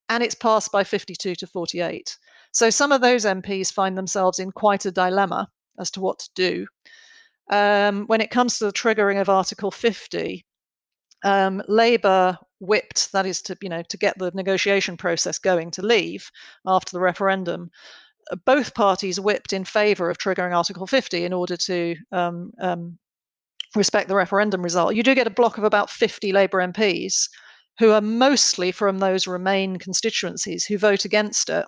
And 0.08 0.22
it's 0.22 0.34
passed 0.34 0.70
by 0.70 0.84
52 0.84 1.34
to 1.34 1.46
48. 1.46 2.16
So 2.52 2.70
some 2.70 2.92
of 2.92 3.00
those 3.00 3.24
MPs 3.24 3.72
find 3.72 3.98
themselves 3.98 4.38
in 4.38 4.52
quite 4.52 4.86
a 4.86 4.92
dilemma 4.92 5.48
as 5.78 5.90
to 5.92 6.00
what 6.00 6.20
to 6.20 6.30
do. 6.34 6.66
Um, 7.50 8.06
when 8.06 8.20
it 8.20 8.30
comes 8.30 8.58
to 8.58 8.66
the 8.66 8.72
triggering 8.72 9.20
of 9.20 9.28
Article 9.28 9.70
50, 9.70 10.44
um, 11.24 11.62
Labour 11.68 12.38
whipped, 12.60 13.12
that 13.12 13.26
is 13.26 13.42
to 13.42 13.56
you 13.60 13.68
know 13.68 13.82
to 13.82 13.96
get 13.96 14.18
the 14.18 14.30
negotiation 14.34 14.96
process 14.96 15.38
going 15.38 15.70
to 15.72 15.82
leave 15.82 16.30
after 16.66 16.92
the 16.92 17.00
referendum. 17.00 17.70
Uh, 18.30 18.36
both 18.44 18.74
parties 18.74 19.20
whipped 19.20 19.52
in 19.52 19.64
favour 19.64 20.10
of 20.10 20.18
triggering 20.18 20.54
Article 20.54 20.86
50 20.86 21.24
in 21.24 21.32
order 21.32 21.56
to 21.56 21.96
um, 22.12 22.52
um, 22.60 22.98
respect 23.74 24.08
the 24.08 24.14
referendum 24.14 24.62
result. 24.62 24.94
You 24.94 25.02
do 25.02 25.14
get 25.14 25.26
a 25.26 25.30
block 25.30 25.58
of 25.58 25.64
about 25.64 25.90
50 25.90 26.32
Labour 26.32 26.58
MPs 26.58 27.28
who 27.78 27.92
are 27.92 28.00
mostly 28.00 28.72
from 28.72 28.98
those 28.98 29.26
Remain 29.26 29.76
constituencies 29.76 30.64
who 30.64 30.78
vote 30.78 31.04
against 31.04 31.48
it. 31.48 31.64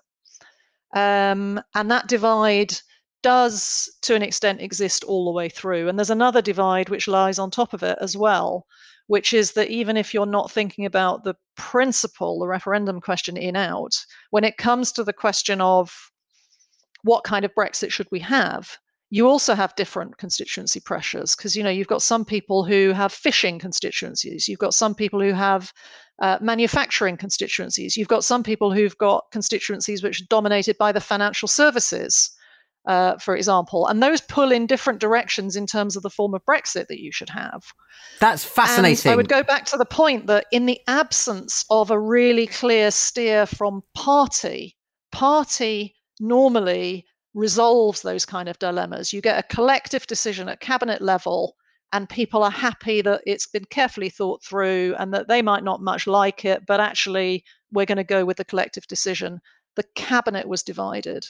Um, 0.95 1.61
and 1.75 1.91
that 1.91 2.09
divide 2.09 2.75
does, 3.23 3.89
to 4.03 4.15
an 4.15 4.23
extent, 4.23 4.61
exist 4.61 5.05
all 5.05 5.25
the 5.25 5.31
way 5.31 5.49
through. 5.49 5.89
And 5.89 5.99
there's 5.99 6.11
another 6.11 6.43
divide 6.43 6.89
which 6.89 7.07
lies 7.07 7.39
on 7.39 7.51
top 7.51 7.73
of 7.73 7.83
it 7.83 7.99
as 8.01 8.17
well, 8.17 8.67
which 9.11 9.33
is 9.33 9.55
that 9.55 9.69
even 9.71 9.97
if 9.97 10.15
you're 10.15 10.25
not 10.25 10.53
thinking 10.53 10.87
about 10.87 11.25
the 11.25 11.35
principle, 11.57 12.39
the 12.39 12.47
referendum 12.47 13.01
question 13.01 13.37
in 13.37 13.57
out, 13.57 13.91
when 14.31 14.45
it 14.45 14.57
comes 14.57 14.93
to 14.93 15.03
the 15.03 15.13
question 15.13 15.61
of 15.61 15.93
what 17.03 17.25
kind 17.25 17.45
of 17.45 17.53
Brexit 17.57 17.91
should 17.91 18.07
we 18.13 18.21
have, 18.21 18.79
you 19.11 19.27
also 19.27 19.57
have 19.57 19.75
different 19.75 20.17
constituency 20.19 20.79
pressures 20.79 21.35
because 21.35 21.57
you 21.57 21.65
know 21.65 21.71
you've 21.71 21.89
got 21.89 22.03
some 22.03 22.25
people 22.25 22.63
who 22.63 22.93
have 22.93 23.13
fishing 23.13 23.59
constituencies 23.59 24.47
you've 24.47 24.61
got 24.61 24.75
some 24.75 24.95
people 24.95 25.21
who 25.21 25.33
have 25.33 25.73
uh, 26.23 26.39
manufacturing 26.41 27.17
constituencies 27.17 27.97
you've 27.97 28.07
got 28.07 28.23
some 28.23 28.45
people 28.45 28.73
who've 28.73 28.97
got 28.99 29.25
constituencies 29.33 30.05
which 30.05 30.21
are 30.21 30.27
dominated 30.31 30.79
by 30.79 30.93
the 30.93 31.01
financial 31.01 31.49
services 31.49 32.31
uh, 32.87 33.17
for 33.19 33.37
example, 33.37 33.87
and 33.87 34.03
those 34.03 34.21
pull 34.21 34.53
in 34.53 34.67
different 34.67 35.01
directions 35.01 35.57
in 35.57 35.67
terms 35.67 35.97
of 35.97 36.03
the 36.03 36.11
form 36.11 36.35
of 36.35 36.45
Brexit 36.45 36.87
that 36.89 37.01
you 37.01 37.13
should 37.13 37.29
have. 37.29 37.63
That's 38.21 38.45
fascinating. 38.45 39.11
And 39.11 39.13
I 39.13 39.17
would 39.17 39.29
go 39.29 39.43
back 39.43 39.67
to 39.67 39.77
the 39.77 39.85
point 39.85 40.27
that 40.29 40.47
in 40.51 40.67
the 40.67 40.81
absence 40.87 41.65
of 41.71 41.91
a 41.91 42.01
really 42.01 42.47
clear 42.47 42.91
steer 42.91 43.47
from 43.47 43.83
party, 43.95 44.77
party 45.13 45.95
normally 46.21 47.05
resolves 47.35 48.03
those 48.03 48.25
kind 48.25 48.49
of 48.49 48.59
dilemmas. 48.59 49.13
You 49.13 49.21
get 49.21 49.39
a 49.39 49.55
collective 49.55 50.07
decision 50.07 50.49
at 50.49 50.61
cabinet 50.61 51.03
level, 51.03 51.57
and 51.93 52.09
people 52.09 52.43
are 52.43 52.51
happy 52.51 53.03
that 53.03 53.23
it's 53.27 53.47
been 53.47 53.65
carefully 53.67 54.11
thought 54.11 54.43
through 54.43 54.95
and 54.99 55.13
that 55.13 55.29
they 55.29 55.43
might 55.43 55.65
not 55.65 55.83
much 55.83 56.07
like 56.07 56.45
it, 56.45 56.65
but 56.67 56.81
actually, 56.81 57.45
we're 57.73 57.87
going 57.87 57.99
to 57.99 58.05
go 58.05 58.25
with 58.25 58.37
the 58.37 58.45
collective 58.45 58.87
decision. 58.87 59.41
The 59.77 59.85
cabinet 59.95 60.49
was 60.49 60.63
divided. 60.63 61.27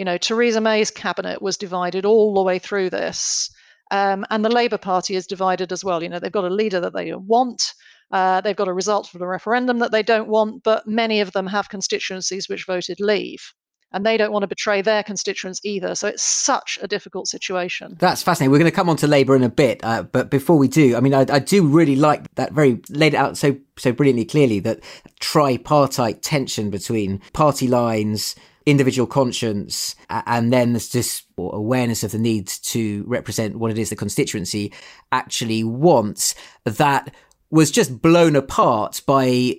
You 0.00 0.06
know, 0.06 0.16
Theresa 0.16 0.62
May's 0.62 0.90
cabinet 0.90 1.42
was 1.42 1.58
divided 1.58 2.06
all 2.06 2.32
the 2.32 2.42
way 2.42 2.58
through 2.58 2.88
this. 2.88 3.50
Um, 3.90 4.24
and 4.30 4.42
the 4.42 4.48
Labour 4.48 4.78
Party 4.78 5.14
is 5.14 5.26
divided 5.26 5.72
as 5.72 5.84
well. 5.84 6.02
You 6.02 6.08
know, 6.08 6.18
they've 6.18 6.32
got 6.32 6.46
a 6.46 6.48
leader 6.48 6.80
that 6.80 6.94
they 6.94 7.12
want, 7.12 7.74
uh, 8.10 8.40
they've 8.40 8.56
got 8.56 8.68
a 8.68 8.72
result 8.72 9.08
from 9.08 9.18
the 9.18 9.26
referendum 9.26 9.78
that 9.80 9.92
they 9.92 10.02
don't 10.02 10.30
want, 10.30 10.62
but 10.62 10.86
many 10.86 11.20
of 11.20 11.32
them 11.32 11.46
have 11.48 11.68
constituencies 11.68 12.48
which 12.48 12.64
voted 12.64 12.98
leave. 12.98 13.52
And 13.92 14.06
they 14.06 14.16
don't 14.16 14.32
want 14.32 14.42
to 14.44 14.46
betray 14.46 14.80
their 14.80 15.02
constituents 15.02 15.60
either. 15.64 15.94
So 15.94 16.08
it's 16.08 16.22
such 16.22 16.78
a 16.80 16.88
difficult 16.88 17.28
situation. 17.28 17.98
That's 17.98 18.22
fascinating. 18.22 18.52
We're 18.52 18.60
going 18.60 18.70
to 18.70 18.74
come 18.74 18.88
on 18.88 18.96
to 18.98 19.06
Labour 19.06 19.36
in 19.36 19.42
a 19.42 19.50
bit. 19.50 19.80
Uh, 19.84 20.04
but 20.04 20.30
before 20.30 20.56
we 20.56 20.68
do, 20.68 20.96
I 20.96 21.00
mean, 21.00 21.12
I, 21.12 21.26
I 21.28 21.40
do 21.40 21.66
really 21.66 21.96
like 21.96 22.34
that 22.36 22.52
very 22.52 22.80
laid 22.88 23.14
out 23.14 23.36
so 23.36 23.54
so 23.76 23.92
brilliantly 23.92 24.24
clearly 24.24 24.60
that 24.60 24.80
tripartite 25.18 26.22
tension 26.22 26.70
between 26.70 27.20
party 27.34 27.66
lines, 27.66 28.34
individual 28.70 29.06
conscience 29.06 29.94
and 30.08 30.52
then 30.52 30.72
there's 30.72 30.92
this 30.92 31.22
awareness 31.38 32.04
of 32.04 32.12
the 32.12 32.18
need 32.18 32.46
to 32.46 33.04
represent 33.06 33.56
what 33.56 33.70
it 33.70 33.78
is 33.78 33.90
the 33.90 33.96
constituency 33.96 34.72
actually 35.12 35.64
wants 35.64 36.34
that 36.64 37.14
was 37.50 37.70
just 37.70 38.00
blown 38.00 38.36
apart 38.36 39.02
by 39.06 39.56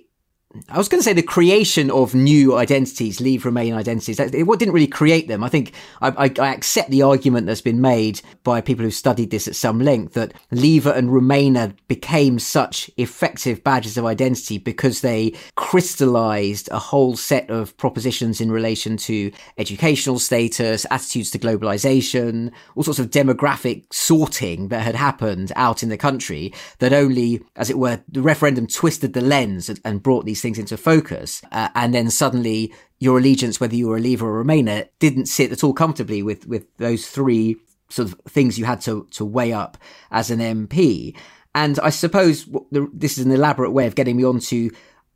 I 0.68 0.76
was 0.76 0.88
going 0.88 1.00
to 1.00 1.04
say 1.04 1.14
the 1.14 1.22
creation 1.22 1.90
of 1.90 2.14
new 2.14 2.56
identities, 2.56 3.20
leave 3.20 3.46
remain 3.46 3.72
identities. 3.72 4.20
It 4.20 4.32
didn't 4.32 4.72
really 4.72 4.86
create 4.86 5.26
them. 5.26 5.42
I 5.42 5.48
think 5.48 5.72
I, 6.02 6.08
I, 6.08 6.32
I, 6.38 6.52
accept 6.52 6.90
the 6.90 7.02
argument 7.02 7.46
that's 7.46 7.62
been 7.62 7.80
made 7.80 8.20
by 8.44 8.60
people 8.60 8.84
who've 8.84 8.92
studied 8.92 9.30
this 9.30 9.48
at 9.48 9.56
some 9.56 9.80
length 9.80 10.12
that 10.14 10.34
leaver 10.50 10.90
and 10.90 11.08
remainer 11.08 11.74
became 11.88 12.38
such 12.38 12.90
effective 12.98 13.64
badges 13.64 13.96
of 13.96 14.04
identity 14.04 14.58
because 14.58 15.00
they 15.00 15.34
crystallized 15.56 16.68
a 16.70 16.78
whole 16.78 17.16
set 17.16 17.48
of 17.48 17.74
propositions 17.78 18.40
in 18.40 18.52
relation 18.52 18.98
to 18.98 19.32
educational 19.56 20.18
status, 20.18 20.84
attitudes 20.90 21.30
to 21.30 21.38
globalization, 21.38 22.52
all 22.76 22.82
sorts 22.82 22.98
of 22.98 23.10
demographic 23.10 23.84
sorting 23.90 24.68
that 24.68 24.82
had 24.82 24.96
happened 24.96 25.50
out 25.56 25.82
in 25.82 25.88
the 25.88 25.96
country 25.96 26.52
that 26.78 26.92
only, 26.92 27.42
as 27.56 27.70
it 27.70 27.78
were, 27.78 28.02
the 28.06 28.20
referendum 28.20 28.66
twisted 28.66 29.14
the 29.14 29.22
lens 29.22 29.70
and, 29.70 29.80
and 29.84 30.02
brought 30.02 30.26
these 30.26 30.41
things 30.42 30.58
into 30.58 30.76
focus. 30.76 31.42
Uh, 31.52 31.68
and 31.74 31.94
then 31.94 32.10
suddenly 32.10 32.74
your 32.98 33.18
allegiance, 33.18 33.60
whether 33.60 33.74
you 33.74 33.88
were 33.88 33.96
a 33.96 34.00
Leaver 34.00 34.26
or 34.26 34.40
a 34.40 34.44
Remainer, 34.44 34.88
didn't 34.98 35.26
sit 35.26 35.52
at 35.52 35.64
all 35.64 35.72
comfortably 35.72 36.22
with, 36.22 36.46
with 36.46 36.66
those 36.76 37.06
three 37.06 37.56
sort 37.88 38.08
of 38.08 38.18
things 38.28 38.58
you 38.58 38.64
had 38.64 38.80
to, 38.82 39.06
to 39.12 39.24
weigh 39.24 39.52
up 39.52 39.78
as 40.10 40.30
an 40.30 40.40
MP. 40.40 41.16
And 41.54 41.78
I 41.80 41.90
suppose 41.90 42.48
this 42.70 43.18
is 43.18 43.24
an 43.24 43.32
elaborate 43.32 43.70
way 43.70 43.86
of 43.86 43.94
getting 43.94 44.16
me 44.16 44.24
onto 44.24 44.70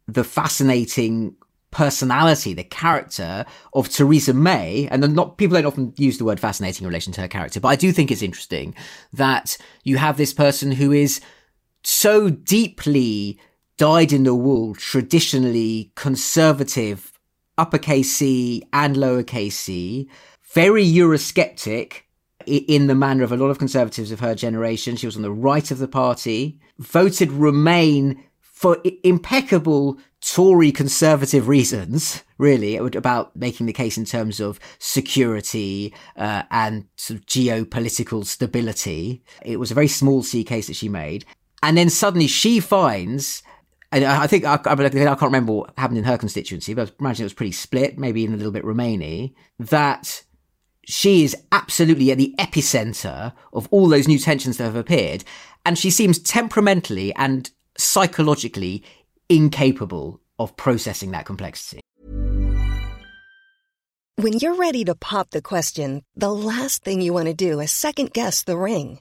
the 0.06 0.24
fascinating 0.24 1.34
personality, 1.70 2.54
the 2.54 2.64
character 2.64 3.44
of 3.74 3.88
Theresa 3.88 4.32
May, 4.32 4.88
and 4.90 5.14
not 5.14 5.36
people 5.36 5.56
don't 5.56 5.66
often 5.66 5.92
use 5.96 6.18
the 6.18 6.24
word 6.24 6.40
fascinating 6.40 6.84
in 6.84 6.88
relation 6.88 7.12
to 7.14 7.20
her 7.20 7.28
character, 7.28 7.60
but 7.60 7.68
I 7.68 7.76
do 7.76 7.92
think 7.92 8.10
it's 8.10 8.22
interesting 8.22 8.74
that 9.12 9.58
you 9.84 9.96
have 9.96 10.16
this 10.16 10.32
person 10.32 10.72
who 10.72 10.92
is 10.92 11.20
so 11.82 12.30
deeply 12.30 13.38
dyed 13.76 14.12
in 14.12 14.24
the 14.24 14.34
wool, 14.34 14.74
traditionally 14.74 15.92
conservative, 15.94 17.18
uppercase 17.58 18.12
C 18.12 18.62
and 18.72 18.96
lowercase 18.96 19.52
c, 19.52 20.08
very 20.52 20.84
Eurosceptic 20.84 22.02
in 22.46 22.86
the 22.86 22.94
manner 22.94 23.24
of 23.24 23.32
a 23.32 23.36
lot 23.36 23.50
of 23.50 23.58
conservatives 23.58 24.12
of 24.12 24.20
her 24.20 24.34
generation. 24.34 24.96
She 24.96 25.06
was 25.06 25.16
on 25.16 25.22
the 25.22 25.32
right 25.32 25.70
of 25.70 25.78
the 25.78 25.88
party, 25.88 26.60
voted 26.78 27.32
Remain 27.32 28.22
for 28.40 28.78
impeccable 29.04 29.98
Tory 30.22 30.72
conservative 30.72 31.46
reasons, 31.46 32.24
really, 32.38 32.76
about 32.76 33.36
making 33.36 33.66
the 33.66 33.72
case 33.72 33.98
in 33.98 34.04
terms 34.04 34.40
of 34.40 34.58
security 34.78 35.94
uh, 36.16 36.42
and 36.50 36.86
sort 36.96 37.20
of 37.20 37.26
geopolitical 37.26 38.24
stability. 38.24 39.22
It 39.42 39.60
was 39.60 39.70
a 39.70 39.74
very 39.74 39.88
small 39.88 40.22
C 40.22 40.42
case 40.42 40.68
that 40.68 40.76
she 40.76 40.88
made. 40.88 41.24
And 41.62 41.76
then 41.76 41.90
suddenly 41.90 42.26
she 42.26 42.60
finds 42.60 43.42
and 43.96 44.04
I 44.04 44.26
think 44.26 44.44
I, 44.44 44.54
I, 44.54 44.58
can't 44.58 45.22
remember 45.22 45.52
what 45.52 45.72
happened 45.78 45.98
in 45.98 46.04
her 46.04 46.18
constituency, 46.18 46.74
but 46.74 46.90
I 46.90 46.92
imagine 47.00 47.22
it 47.22 47.26
was 47.26 47.32
pretty 47.32 47.52
split, 47.52 47.98
maybe 47.98 48.20
even 48.20 48.34
a 48.34 48.36
little 48.36 48.52
bit 48.52 48.64
Remainy. 48.64 49.32
That 49.58 50.22
she 50.84 51.24
is 51.24 51.34
absolutely 51.50 52.10
at 52.10 52.18
the 52.18 52.34
epicenter 52.38 53.32
of 53.54 53.66
all 53.70 53.88
those 53.88 54.06
new 54.06 54.18
tensions 54.18 54.58
that 54.58 54.64
have 54.64 54.76
appeared, 54.76 55.24
and 55.64 55.78
she 55.78 55.90
seems 55.90 56.18
temperamentally 56.18 57.14
and 57.14 57.50
psychologically 57.78 58.84
incapable 59.30 60.20
of 60.38 60.54
processing 60.58 61.12
that 61.12 61.24
complexity. 61.24 61.80
When 64.16 64.34
you're 64.34 64.56
ready 64.56 64.84
to 64.84 64.94
pop 64.94 65.30
the 65.30 65.42
question, 65.42 66.02
the 66.14 66.32
last 66.32 66.84
thing 66.84 67.00
you 67.00 67.14
want 67.14 67.28
to 67.28 67.34
do 67.34 67.60
is 67.60 67.70
second 67.70 68.12
guess 68.12 68.44
the 68.44 68.58
ring 68.58 69.00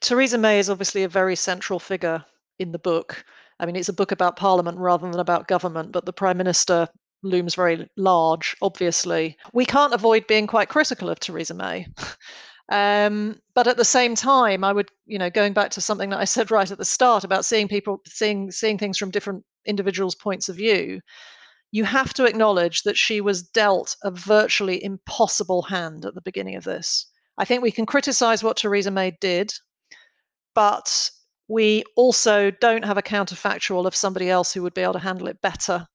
Theresa 0.00 0.38
May 0.38 0.58
is 0.58 0.70
obviously 0.70 1.02
a 1.02 1.08
very 1.08 1.36
central 1.36 1.78
figure 1.78 2.24
in 2.58 2.72
the 2.72 2.78
book. 2.78 3.24
I 3.58 3.66
mean, 3.66 3.76
it's 3.76 3.88
a 3.88 3.94
book 3.94 4.12
about 4.12 4.36
parliament 4.36 4.78
rather 4.78 5.10
than 5.10 5.20
about 5.20 5.48
government, 5.48 5.92
but 5.92 6.06
the 6.06 6.12
prime 6.12 6.38
minister 6.38 6.88
looms 7.22 7.54
very 7.54 7.88
large, 7.96 8.56
obviously. 8.62 9.36
We 9.52 9.66
can't 9.66 9.92
avoid 9.92 10.26
being 10.26 10.46
quite 10.46 10.70
critical 10.70 11.10
of 11.10 11.20
Theresa 11.20 11.54
May. 11.54 11.86
Um, 12.70 13.40
but 13.52 13.66
at 13.66 13.76
the 13.76 13.84
same 13.84 14.14
time, 14.14 14.62
I 14.62 14.72
would, 14.72 14.90
you 15.04 15.18
know, 15.18 15.28
going 15.28 15.52
back 15.52 15.72
to 15.72 15.80
something 15.80 16.10
that 16.10 16.20
I 16.20 16.24
said 16.24 16.52
right 16.52 16.70
at 16.70 16.78
the 16.78 16.84
start 16.84 17.24
about 17.24 17.44
seeing 17.44 17.66
people, 17.66 18.00
seeing 18.06 18.52
seeing 18.52 18.78
things 18.78 18.96
from 18.96 19.10
different 19.10 19.44
individuals' 19.66 20.14
points 20.14 20.48
of 20.48 20.54
view, 20.54 21.00
you 21.72 21.82
have 21.82 22.14
to 22.14 22.26
acknowledge 22.26 22.84
that 22.84 22.96
she 22.96 23.20
was 23.20 23.42
dealt 23.42 23.96
a 24.04 24.12
virtually 24.12 24.82
impossible 24.84 25.62
hand 25.62 26.04
at 26.04 26.14
the 26.14 26.20
beginning 26.20 26.54
of 26.54 26.62
this. 26.62 27.06
I 27.38 27.44
think 27.44 27.60
we 27.60 27.72
can 27.72 27.86
criticize 27.86 28.44
what 28.44 28.56
Theresa 28.56 28.92
May 28.92 29.16
did, 29.20 29.52
but 30.54 31.10
we 31.48 31.82
also 31.96 32.50
don't 32.50 32.84
have 32.84 32.98
a 32.98 33.02
counterfactual 33.02 33.86
of 33.86 33.94
somebody 33.94 34.30
else 34.30 34.52
who 34.52 34.62
would 34.62 34.74
be 34.74 34.82
able 34.82 34.92
to 34.92 34.98
handle 34.98 35.28
it 35.28 35.40
better. 35.42 35.86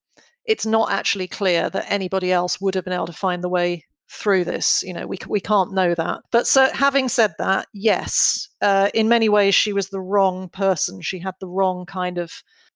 It's 0.45 0.66
not 0.66 0.91
actually 0.91 1.28
clear 1.28 1.70
that 1.70 1.89
anybody 1.89 2.32
else 2.32 2.60
would 2.60 2.76
have 2.76 2.84
been 2.84 2.93
able 2.93 3.08
to 3.08 3.14
find 3.14 3.43
the 3.43 3.49
way 3.49 3.86
through 4.12 4.43
this. 4.43 4.84
You 4.84 4.93
know, 4.93 5.08
we 5.08 5.18
we 5.28 5.39
can't 5.39 5.74
know 5.74 5.95
that. 5.95 6.22
But 6.32 6.47
so, 6.47 6.70
having 6.74 7.10
said 7.10 7.34
that, 7.39 7.68
yes, 7.74 8.47
uh, 8.62 8.89
in 8.93 9.08
many 9.08 9.30
ways 9.30 9.56
she 9.56 9.74
was 9.74 9.89
the 9.89 10.01
wrong 10.01 10.49
person. 10.49 11.01
She 11.01 11.20
had 11.20 11.34
the 11.39 11.47
wrong 11.47 11.86
kind 11.86 12.18
of 12.18 12.32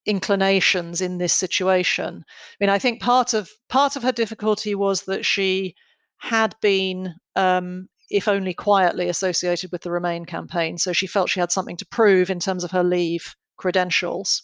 inclinations 0.06 1.02
in 1.02 1.18
this 1.18 1.34
situation. 1.34 2.24
I 2.28 2.56
mean, 2.60 2.70
I 2.70 2.80
think 2.80 3.02
part 3.02 3.34
of 3.34 3.50
part 3.68 3.96
of 3.96 4.04
her 4.04 4.12
difficulty 4.12 4.74
was 4.76 5.04
that 5.04 5.26
she 5.26 5.76
had 6.18 6.56
been 6.62 7.14
um, 7.36 7.88
if 8.10 8.28
only 8.28 8.54
quietly 8.54 9.10
associated 9.10 9.72
with 9.72 9.82
the 9.82 9.92
Remain 9.92 10.26
campaign. 10.26 10.78
So 10.78 10.94
she 10.94 11.08
felt 11.08 11.30
she 11.30 11.40
had 11.40 11.52
something 11.52 11.78
to 11.78 11.86
prove 11.86 12.30
in 12.30 12.40
terms 12.40 12.64
of 12.64 12.72
her 12.72 12.84
leave 12.84 13.36
credentials. 13.58 14.44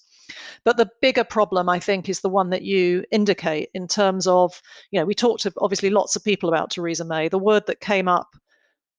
But 0.63 0.77
the 0.77 0.89
bigger 1.01 1.23
problem, 1.23 1.69
I 1.69 1.79
think, 1.79 2.09
is 2.09 2.21
the 2.21 2.29
one 2.29 2.49
that 2.49 2.63
you 2.63 3.03
indicate 3.11 3.69
in 3.73 3.87
terms 3.87 4.25
of, 4.27 4.61
you 4.91 4.99
know, 4.99 5.05
we 5.05 5.13
talked 5.13 5.43
to 5.43 5.53
obviously 5.59 5.89
lots 5.89 6.15
of 6.15 6.23
people 6.23 6.49
about 6.49 6.71
Theresa 6.71 7.05
May. 7.05 7.29
The 7.29 7.37
word 7.37 7.67
that 7.67 7.79
came 7.79 8.07
up 8.07 8.35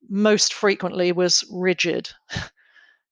most 0.08 0.54
frequently 0.54 1.12
was 1.12 1.44
rigid. 1.50 2.10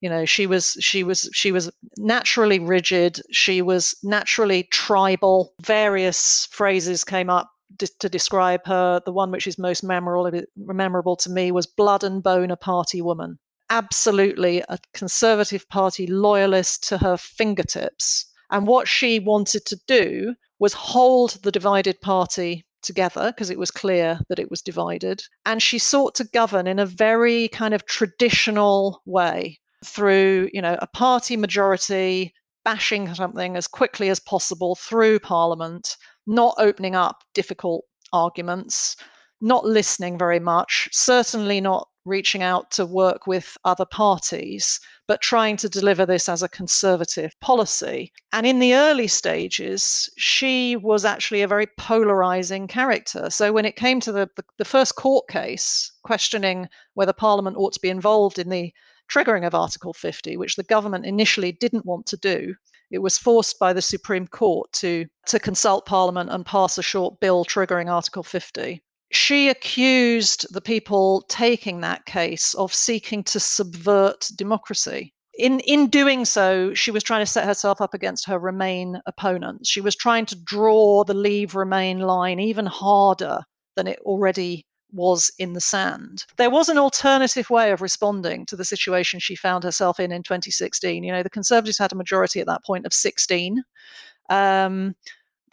you 0.00 0.10
know 0.10 0.26
she 0.26 0.46
was 0.46 0.76
she 0.80 1.02
was 1.02 1.30
she 1.32 1.50
was 1.50 1.70
naturally 1.96 2.58
rigid 2.58 3.22
she 3.30 3.62
was 3.62 3.94
naturally 4.02 4.64
tribal 4.64 5.54
various 5.62 6.46
phrases 6.50 7.04
came 7.04 7.30
up 7.30 7.50
to 7.78 8.08
describe 8.08 8.64
her 8.66 9.00
the 9.04 9.12
one 9.12 9.30
which 9.30 9.46
is 9.46 9.58
most 9.58 9.82
memorable 9.82 10.26
eh, 10.26 10.42
memorable 10.56 11.16
to 11.16 11.30
me 11.30 11.50
was 11.50 11.66
blood 11.66 12.04
and 12.04 12.22
bone 12.22 12.50
a 12.50 12.56
party 12.56 13.02
woman 13.02 13.38
absolutely 13.70 14.62
a 14.68 14.78
Conservative 14.92 15.68
Party 15.68 16.06
loyalist 16.06 16.86
to 16.88 16.98
her 16.98 17.16
fingertips. 17.16 18.26
And 18.50 18.66
what 18.66 18.86
she 18.86 19.18
wanted 19.18 19.64
to 19.66 19.80
do 19.86 20.34
was 20.58 20.72
hold 20.72 21.42
the 21.42 21.50
divided 21.50 22.00
party 22.00 22.64
together 22.82 23.32
because 23.32 23.50
it 23.50 23.58
was 23.58 23.70
clear 23.70 24.20
that 24.28 24.38
it 24.38 24.50
was 24.50 24.62
divided. 24.62 25.22
And 25.46 25.62
she 25.62 25.78
sought 25.78 26.14
to 26.16 26.24
govern 26.24 26.66
in 26.66 26.78
a 26.78 26.86
very 26.86 27.48
kind 27.48 27.74
of 27.74 27.86
traditional 27.86 29.02
way 29.06 29.58
through, 29.84 30.50
you 30.52 30.62
know, 30.62 30.76
a 30.80 30.86
party 30.86 31.36
majority 31.36 32.32
bashing 32.64 33.12
something 33.14 33.56
as 33.56 33.66
quickly 33.66 34.08
as 34.08 34.20
possible 34.20 34.74
through 34.76 35.18
parliament, 35.18 35.96
not 36.26 36.54
opening 36.58 36.94
up 36.94 37.22
difficult 37.34 37.84
arguments, 38.12 38.96
not 39.40 39.64
listening 39.64 40.16
very 40.16 40.40
much, 40.40 40.88
certainly 40.92 41.60
not 41.60 41.88
reaching 42.04 42.42
out 42.42 42.70
to 42.70 42.84
work 42.84 43.26
with 43.26 43.56
other 43.64 43.86
parties, 43.86 44.78
but 45.06 45.20
trying 45.20 45.56
to 45.56 45.68
deliver 45.68 46.04
this 46.04 46.28
as 46.28 46.42
a 46.42 46.48
conservative 46.48 47.32
policy. 47.40 48.12
And 48.32 48.46
in 48.46 48.58
the 48.58 48.74
early 48.74 49.08
stages, 49.08 50.08
she 50.16 50.76
was 50.76 51.04
actually 51.04 51.42
a 51.42 51.48
very 51.48 51.66
polarizing 51.78 52.68
character. 52.68 53.30
So 53.30 53.52
when 53.52 53.64
it 53.64 53.76
came 53.76 54.00
to 54.00 54.12
the, 54.12 54.28
the, 54.36 54.44
the 54.58 54.64
first 54.64 54.96
court 54.96 55.28
case 55.28 55.90
questioning 56.02 56.68
whether 56.94 57.12
Parliament 57.12 57.56
ought 57.56 57.72
to 57.72 57.80
be 57.80 57.88
involved 57.88 58.38
in 58.38 58.50
the 58.50 58.72
triggering 59.10 59.46
of 59.46 59.54
Article 59.54 59.92
50, 59.92 60.36
which 60.36 60.56
the 60.56 60.62
government 60.62 61.06
initially 61.06 61.52
didn't 61.52 61.86
want 61.86 62.06
to 62.06 62.16
do, 62.16 62.54
it 62.94 63.02
was 63.02 63.18
forced 63.18 63.58
by 63.58 63.72
the 63.72 63.82
Supreme 63.82 64.26
Court 64.26 64.72
to, 64.74 65.06
to 65.26 65.38
consult 65.38 65.84
Parliament 65.84 66.30
and 66.30 66.46
pass 66.46 66.78
a 66.78 66.82
short 66.82 67.20
bill 67.20 67.44
triggering 67.44 67.90
Article 67.90 68.22
50 68.22 68.82
she 69.14 69.48
accused 69.48 70.44
the 70.52 70.60
people 70.60 71.24
taking 71.28 71.80
that 71.80 72.04
case 72.04 72.52
of 72.54 72.74
seeking 72.74 73.22
to 73.22 73.38
subvert 73.38 74.28
democracy. 74.34 75.14
In, 75.38 75.60
in 75.60 75.88
doing 75.88 76.24
so, 76.24 76.74
she 76.74 76.90
was 76.90 77.02
trying 77.02 77.22
to 77.22 77.30
set 77.30 77.44
herself 77.44 77.80
up 77.80 77.94
against 77.94 78.26
her 78.26 78.38
Remain 78.38 79.00
opponents. 79.06 79.68
She 79.68 79.80
was 79.80 79.96
trying 79.96 80.26
to 80.26 80.36
draw 80.36 81.04
the 81.04 81.14
Leave 81.14 81.54
Remain 81.54 82.00
line 82.00 82.40
even 82.40 82.66
harder 82.66 83.40
than 83.76 83.86
it 83.86 83.98
already 84.00 84.66
was 84.94 85.30
in 85.38 85.52
the 85.52 85.60
sand. 85.60 86.24
There 86.36 86.50
was 86.50 86.68
an 86.68 86.78
alternative 86.78 87.50
way 87.50 87.72
of 87.72 87.82
responding 87.82 88.46
to 88.46 88.56
the 88.56 88.64
situation 88.64 89.20
she 89.20 89.34
found 89.34 89.64
herself 89.64 90.00
in 90.00 90.12
in 90.12 90.22
2016. 90.22 91.02
You 91.02 91.12
know, 91.12 91.22
the 91.22 91.30
Conservatives 91.30 91.78
had 91.78 91.92
a 91.92 91.96
majority 91.96 92.40
at 92.40 92.46
that 92.46 92.64
point 92.64 92.86
of 92.86 92.92
16. 92.92 93.62
Um, 94.30 94.94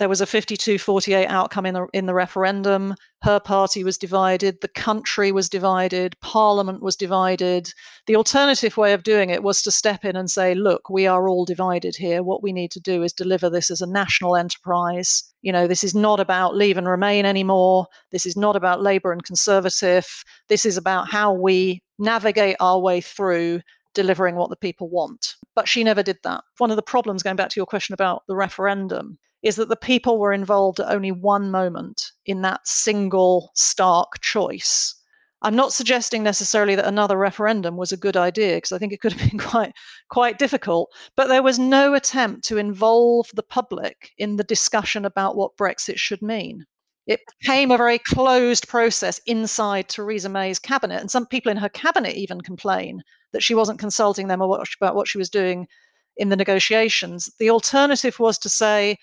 there 0.02 0.10
was 0.10 0.20
a 0.20 0.26
52-48 0.26 1.28
outcome 1.28 1.64
in 1.68 1.76
the 1.76 1.86
in 1.94 2.08
the 2.08 2.14
referendum. 2.16 2.96
Her 3.22 3.40
party 3.40 3.84
was 3.84 4.00
divided, 4.00 4.60
the 4.62 4.68
country 4.68 5.32
was 5.32 5.48
divided, 5.48 6.20
parliament 6.22 6.82
was 6.82 6.96
divided. 6.96 7.72
The 8.08 8.16
alternative 8.16 8.78
way 8.78 8.94
of 8.94 9.04
doing 9.04 9.30
it 9.30 9.44
was 9.44 9.62
to 9.62 9.70
step 9.70 10.04
in 10.04 10.16
and 10.16 10.32
say, 10.32 10.56
look, 10.56 10.90
we 10.90 11.06
are 11.06 11.30
all 11.30 11.46
divided 11.46 11.96
here. 11.96 12.24
What 12.24 12.42
we 12.42 12.52
need 12.52 12.72
to 12.72 12.80
do 12.80 13.04
is 13.04 13.14
deliver 13.14 13.48
this 13.48 13.70
as 13.70 13.80
a 13.80 13.86
national 13.86 14.36
enterprise. 14.36 15.24
You 15.44 15.52
know, 15.52 15.68
this 15.68 15.84
is 15.84 15.94
not 15.94 16.20
about 16.20 16.56
leave 16.56 16.78
and 16.78 16.88
remain 16.88 17.28
anymore. 17.28 17.86
This 18.12 18.26
is 18.26 18.36
not 18.36 18.56
about 18.56 18.82
labor 18.82 19.12
and 19.12 19.24
conservative. 19.24 20.08
This 20.50 20.66
is 20.66 20.78
about 20.78 21.12
how 21.12 21.32
we 21.32 21.84
navigate 22.00 22.56
our 22.60 22.80
way 22.80 23.02
through 23.02 23.62
delivering 23.94 24.34
what 24.34 24.50
the 24.50 24.56
people 24.56 24.90
want. 24.90 25.36
But 25.54 25.68
she 25.68 25.84
never 25.84 26.02
did 26.02 26.18
that. 26.24 26.44
One 26.58 26.72
of 26.72 26.76
the 26.76 26.82
problems, 26.82 27.22
going 27.22 27.36
back 27.36 27.50
to 27.50 27.60
your 27.60 27.68
question 27.68 27.94
about 27.94 28.24
the 28.28 28.36
referendum, 28.36 29.20
is 29.44 29.56
that 29.56 29.70
the 29.70 29.76
people 29.76 30.20
were 30.20 30.34
involved 30.34 30.80
at 30.80 30.92
only 30.94 31.12
one 31.12 31.50
moment 31.52 32.12
in 32.26 32.42
that 32.42 32.68
single 32.68 33.52
stark 33.56 34.20
choice. 34.22 34.96
I'm 35.44 35.56
not 35.56 35.74
suggesting 35.74 36.22
necessarily 36.22 36.76
that 36.76 36.86
another 36.86 37.18
referendum 37.18 37.76
was 37.76 37.92
a 37.92 37.98
good 37.98 38.16
idea 38.16 38.58
because 38.58 38.72
I 38.72 38.78
think 38.78 38.94
it 38.94 39.02
could 39.02 39.14
have 39.14 39.30
been 39.30 39.40
quite 39.50 39.74
quite 40.10 40.38
difficult, 40.38 40.92
but 41.16 41.28
there 41.28 41.42
was 41.42 41.58
no 41.58 41.96
attempt 41.96 42.46
to 42.46 42.58
involve 42.58 43.28
the 43.34 43.44
public 43.44 44.12
in 44.20 44.36
the 44.36 44.44
discussion 44.44 45.06
about 45.06 45.36
what 45.36 45.58
Brexit 45.58 45.98
should 45.98 46.22
mean. 46.22 46.66
It 47.08 47.22
became 47.40 47.72
a 47.72 47.78
very 47.78 47.98
closed 47.98 48.68
process 48.68 49.20
inside 49.26 49.90
Theresa 49.90 50.30
May's 50.30 50.60
cabinet, 50.60 51.02
and 51.02 51.10
some 51.10 51.26
people 51.26 51.52
in 51.52 51.58
her 51.58 51.70
cabinet 51.70 52.16
even 52.16 52.42
complain 52.42 53.02
that 53.34 53.42
she 53.42 53.56
wasn't 53.56 53.80
consulting 53.80 54.28
them 54.28 54.42
about 54.42 54.96
what 54.96 55.08
she 55.08 55.18
was 55.18 55.30
doing 55.30 55.68
in 56.18 56.30
the 56.30 56.36
negotiations. 56.36 57.32
The 57.40 57.50
alternative 57.50 58.20
was 58.20 58.38
to 58.40 58.50
say, 58.50 58.98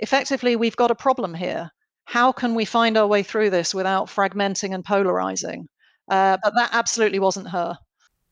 effectively, 0.00 0.56
we've 0.56 0.76
got 0.76 0.90
a 0.90 0.94
problem 0.94 1.34
here. 1.34 1.70
How 2.04 2.32
can 2.32 2.54
we 2.54 2.64
find 2.64 2.96
our 2.96 3.06
way 3.06 3.22
through 3.22 3.50
this 3.50 3.74
without 3.74 4.08
fragmenting 4.08 4.74
and 4.74 4.84
polarizing? 4.84 5.68
Uh, 6.10 6.36
but 6.42 6.54
that 6.56 6.70
absolutely 6.72 7.20
wasn't 7.20 7.48
her. 7.48 7.78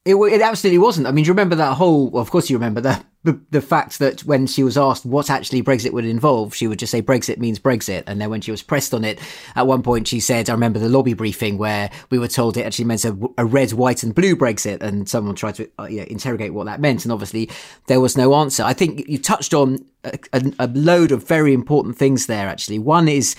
It, 0.04 0.16
it 0.16 0.42
absolutely 0.42 0.78
wasn't. 0.78 1.06
I 1.06 1.12
mean, 1.12 1.24
do 1.24 1.28
you 1.28 1.32
remember 1.32 1.54
that 1.56 1.74
whole? 1.74 2.10
Well, 2.10 2.22
of 2.22 2.30
course, 2.30 2.50
you 2.50 2.56
remember 2.56 2.80
the, 2.80 3.04
the, 3.24 3.40
the 3.50 3.60
fact 3.60 3.98
that 3.98 4.20
when 4.20 4.46
she 4.46 4.62
was 4.62 4.78
asked 4.78 5.04
what 5.04 5.28
actually 5.28 5.62
Brexit 5.62 5.92
would 5.92 6.04
involve, 6.04 6.54
she 6.54 6.68
would 6.68 6.78
just 6.78 6.92
say 6.92 7.02
Brexit 7.02 7.38
means 7.38 7.58
Brexit. 7.58 8.04
And 8.06 8.20
then 8.20 8.30
when 8.30 8.40
she 8.40 8.52
was 8.52 8.62
pressed 8.62 8.94
on 8.94 9.04
it, 9.04 9.18
at 9.56 9.66
one 9.66 9.82
point 9.82 10.06
she 10.06 10.20
said, 10.20 10.48
"I 10.48 10.52
remember 10.52 10.78
the 10.78 10.88
lobby 10.88 11.14
briefing 11.14 11.58
where 11.58 11.90
we 12.10 12.18
were 12.18 12.28
told 12.28 12.56
it 12.56 12.64
actually 12.64 12.84
meant 12.84 13.04
a, 13.04 13.18
a 13.36 13.44
red, 13.44 13.72
white, 13.72 14.02
and 14.04 14.14
blue 14.14 14.36
Brexit." 14.36 14.82
And 14.82 15.08
someone 15.08 15.34
tried 15.34 15.56
to 15.56 15.68
uh, 15.80 15.86
you 15.86 15.98
know, 15.98 16.06
interrogate 16.08 16.54
what 16.54 16.66
that 16.66 16.80
meant, 16.80 17.04
and 17.04 17.12
obviously 17.12 17.50
there 17.88 18.00
was 18.00 18.16
no 18.16 18.34
answer. 18.34 18.62
I 18.62 18.72
think 18.72 19.08
you 19.08 19.18
touched 19.18 19.52
on 19.52 19.84
a, 20.04 20.18
a, 20.32 20.52
a 20.60 20.68
load 20.68 21.10
of 21.10 21.26
very 21.26 21.52
important 21.52 21.96
things 21.96 22.26
there. 22.26 22.48
Actually, 22.48 22.78
one 22.78 23.08
is 23.08 23.34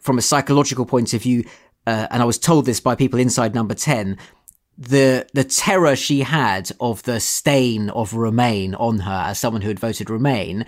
from 0.00 0.16
a 0.16 0.22
psychological 0.22 0.86
point 0.86 1.12
of 1.12 1.22
view, 1.22 1.44
uh, 1.86 2.06
and 2.10 2.22
I 2.22 2.24
was 2.24 2.38
told 2.38 2.64
this 2.64 2.80
by 2.80 2.94
people 2.94 3.20
inside 3.20 3.54
Number 3.54 3.74
Ten 3.74 4.16
the 4.78 5.26
the 5.34 5.44
terror 5.44 5.96
she 5.96 6.20
had 6.20 6.70
of 6.80 7.02
the 7.02 7.18
stain 7.18 7.90
of 7.90 8.14
Remain 8.14 8.74
on 8.76 9.00
her 9.00 9.24
as 9.26 9.38
someone 9.38 9.62
who 9.62 9.68
had 9.68 9.80
voted 9.80 10.08
Remain, 10.08 10.64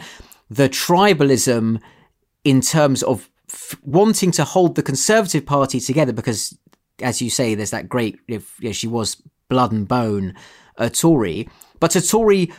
the 0.51 0.69
tribalism 0.69 1.81
in 2.43 2.61
terms 2.61 3.05
of 3.05 3.31
f- 3.49 3.79
wanting 3.83 4.33
to 4.33 4.45
hold 4.45 4.75
the 4.75 4.83
Conservative 4.83 5.47
Party 5.47 5.79
together 5.79 6.13
because, 6.13 6.59
as 7.01 7.23
you 7.23 7.31
say, 7.31 7.55
there's 7.55 7.71
that 7.71 7.89
great 7.89 8.19
if 8.27 8.57
you 8.59 8.71
know, 8.71 8.73
she 8.73 8.89
was 8.89 9.23
blood 9.49 9.71
and 9.71 9.87
bone 9.87 10.35
a 10.77 10.91
Tory, 10.91 11.49
but 11.79 11.95
a 11.95 12.07
Tory 12.07 12.53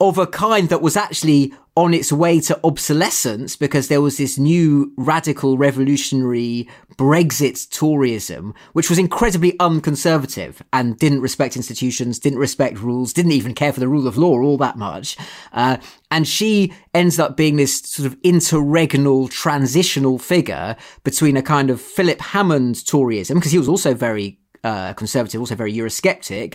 of 0.00 0.18
a 0.18 0.26
kind 0.26 0.68
that 0.68 0.82
was 0.82 0.96
actually 0.96 1.54
on 1.76 1.94
its 1.94 2.12
way 2.12 2.40
to 2.40 2.58
obsolescence 2.64 3.56
because 3.56 3.88
there 3.88 4.00
was 4.00 4.16
this 4.16 4.38
new 4.38 4.92
radical 4.96 5.56
revolutionary 5.56 6.68
Brexit 6.96 7.68
Toryism, 7.68 8.54
which 8.72 8.90
was 8.90 8.98
incredibly 8.98 9.58
unconservative 9.60 10.62
and 10.72 10.98
didn't 10.98 11.20
respect 11.20 11.56
institutions, 11.56 12.18
didn't 12.18 12.38
respect 12.38 12.80
rules, 12.80 13.12
didn't 13.12 13.32
even 13.32 13.54
care 13.54 13.72
for 13.72 13.80
the 13.80 13.88
rule 13.88 14.06
of 14.06 14.16
law 14.16 14.38
all 14.40 14.58
that 14.58 14.76
much. 14.76 15.16
Uh, 15.52 15.76
and 16.10 16.26
she 16.26 16.72
ends 16.92 17.18
up 17.18 17.36
being 17.36 17.56
this 17.56 17.80
sort 17.80 18.06
of 18.06 18.18
interregnal 18.22 19.28
transitional 19.28 20.18
figure 20.18 20.76
between 21.04 21.36
a 21.36 21.42
kind 21.42 21.70
of 21.70 21.80
Philip 21.80 22.20
Hammond 22.20 22.74
Toryism, 22.76 23.34
because 23.36 23.52
he 23.52 23.58
was 23.58 23.68
also 23.68 23.94
very 23.94 24.38
uh, 24.64 24.92
conservative, 24.94 25.40
also 25.40 25.54
very 25.54 25.72
Eurosceptic, 25.72 26.54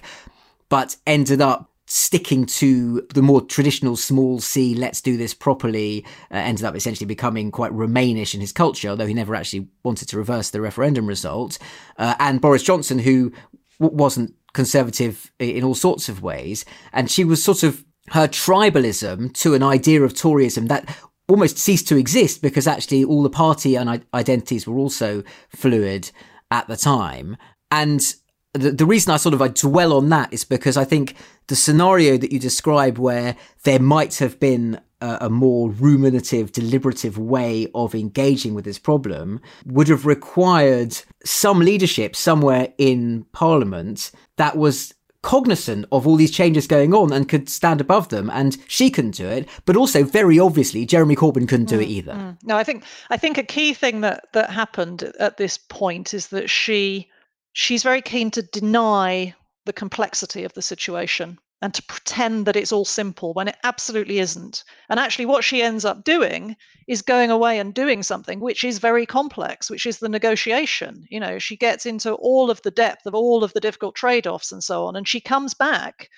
but 0.70 0.97
ended 1.07 1.41
up 1.41 1.72
sticking 1.88 2.45
to 2.45 3.07
the 3.13 3.21
more 3.21 3.41
traditional 3.41 3.95
small 3.95 4.39
c 4.39 4.73
let's 4.73 5.01
do 5.01 5.17
this 5.17 5.33
properly 5.33 6.03
uh, 6.31 6.36
ended 6.36 6.65
up 6.65 6.75
essentially 6.75 7.05
becoming 7.05 7.51
quite 7.51 7.71
remainish 7.71 8.33
in 8.33 8.41
his 8.41 8.51
culture 8.51 8.89
although 8.89 9.05
he 9.05 9.13
never 9.13 9.36
actually 9.36 9.67
wanted 9.83 10.07
to 10.07 10.17
reverse 10.17 10.49
the 10.49 10.61
referendum 10.61 11.05
result. 11.05 11.59
Uh, 11.97 12.15
and 12.19 12.41
boris 12.41 12.63
johnson 12.63 12.99
who 12.99 13.31
w- 13.79 13.95
wasn't 13.95 14.33
conservative 14.53 15.31
in 15.38 15.63
all 15.63 15.75
sorts 15.75 16.09
of 16.09 16.23
ways 16.23 16.65
and 16.91 17.11
she 17.11 17.23
was 17.23 17.43
sort 17.43 17.61
of 17.61 17.86
her 18.09 18.27
tribalism 18.27 19.33
to 19.33 19.53
an 19.53 19.63
idea 19.63 20.01
of 20.01 20.13
toryism 20.13 20.67
that 20.67 20.95
almost 21.27 21.57
ceased 21.57 21.88
to 21.88 21.97
exist 21.97 22.41
because 22.41 22.67
actually 22.67 23.03
all 23.03 23.23
the 23.23 23.29
party 23.29 23.75
and 23.75 24.05
identities 24.13 24.67
were 24.67 24.77
also 24.77 25.23
fluid 25.49 26.11
at 26.51 26.67
the 26.67 26.77
time. 26.77 27.36
And 27.71 28.15
the, 28.56 28.72
the 28.72 28.86
reason 28.86 29.14
I 29.14 29.18
sort 29.18 29.34
of 29.34 29.41
I 29.41 29.49
dwell 29.49 29.93
on 29.93 30.10
that 30.10 30.32
is 30.34 30.43
because 30.43 30.78
I 30.78 30.86
think 30.86 31.16
the 31.47 31.56
scenario 31.56 32.18
that 32.18 32.32
you 32.32 32.39
describe 32.39 32.97
where 32.97 33.36
there 33.64 33.80
might 33.80 34.16
have 34.16 34.39
been 34.39 34.80
a, 35.01 35.18
a, 35.22 35.30
more 35.30 35.70
ruminative, 35.70 36.51
deliberative 36.51 37.18
way 37.18 37.68
of 37.76 37.93
engaging 37.93 38.53
with 38.53 38.66
this 38.66 38.80
problem 38.80 39.41
would 39.66 39.88
have 39.89 40.06
required 40.06 40.97
some 41.24 41.60
leadership 41.60 42.16
somewhere 42.16 42.74
in 42.78 43.26
Parliament 43.34 44.12
that 44.38 44.58
was 44.58 44.93
cognizant 45.22 45.86
of 45.91 46.06
all 46.06 46.16
these 46.16 46.30
changes 46.30 46.68
going 46.68 46.93
on 46.93 47.12
and 47.12 47.28
could 47.28 47.49
stand 47.49 47.82
above 47.82 48.10
them 48.10 48.30
and 48.30 48.58
she 48.68 48.91
couldn't 48.91 49.16
do 49.16 49.28
it 49.28 49.49
but 49.66 49.76
also 49.76 50.03
very 50.03 50.38
obviously 50.38 50.86
Jeremy 50.86 51.16
Corbyn 51.16 51.49
couldn't 51.49 51.66
do 51.66 51.80
mm, 51.80 51.82
it 51.82 51.88
either. 51.88 52.14
Mm. 52.14 52.38
No 52.43 52.56
I 52.56 52.64
think 52.64 52.84
I 53.10 53.18
think 53.18 53.39
a 53.39 53.43
key 53.43 53.74
thing 53.74 54.01
that 54.01 54.28
that 54.34 54.51
happened 54.51 55.12
at 55.20 55.38
this 55.38 55.58
point 55.58 56.14
is 56.14 56.28
that 56.28 56.47
she 56.47 57.10
she's 57.56 57.84
very 57.84 58.01
keen 58.01 58.30
to 58.30 58.41
deny 58.41 59.34
the 59.66 59.72
complexity 59.72 60.43
of 60.43 60.53
the 60.53 60.62
situation 60.62 61.39
and 61.62 61.74
to 61.74 61.82
pretend 61.84 62.45
that 62.45 62.58
it's 62.58 62.74
all 62.74 62.84
simple 62.84 63.34
when 63.34 63.47
it 63.47 63.56
absolutely 63.64 64.20
isn't. 64.20 64.66
And 64.89 64.99
actually, 64.99 65.26
what 65.26 65.45
she 65.45 65.64
ends 65.64 65.86
up 65.86 66.03
doing 66.03 66.58
is 66.86 67.01
going 67.01 67.32
away 67.32 67.58
and 67.58 67.74
doing 67.74 68.03
something 68.03 68.41
which 68.41 68.66
is 68.66 68.78
very 68.78 69.06
complex, 69.06 69.72
which 69.72 69.86
is 69.86 69.99
the 69.99 70.10
negotiation. 70.10 71.06
You 71.10 71.22
know, 71.22 71.39
she 71.39 71.56
gets 71.56 71.86
into 71.86 72.14
all 72.16 72.51
of 72.51 72.62
the 72.64 72.72
depth 72.72 73.06
of 73.06 73.16
all 73.16 73.41
of 73.41 73.53
the 73.53 73.62
difficult 73.62 73.95
trade 73.95 74.28
offs 74.28 74.51
and 74.51 74.62
so 74.62 74.86
on. 74.86 74.97
And 74.97 75.08
she 75.08 75.22
comes 75.22 75.53
back 75.53 76.10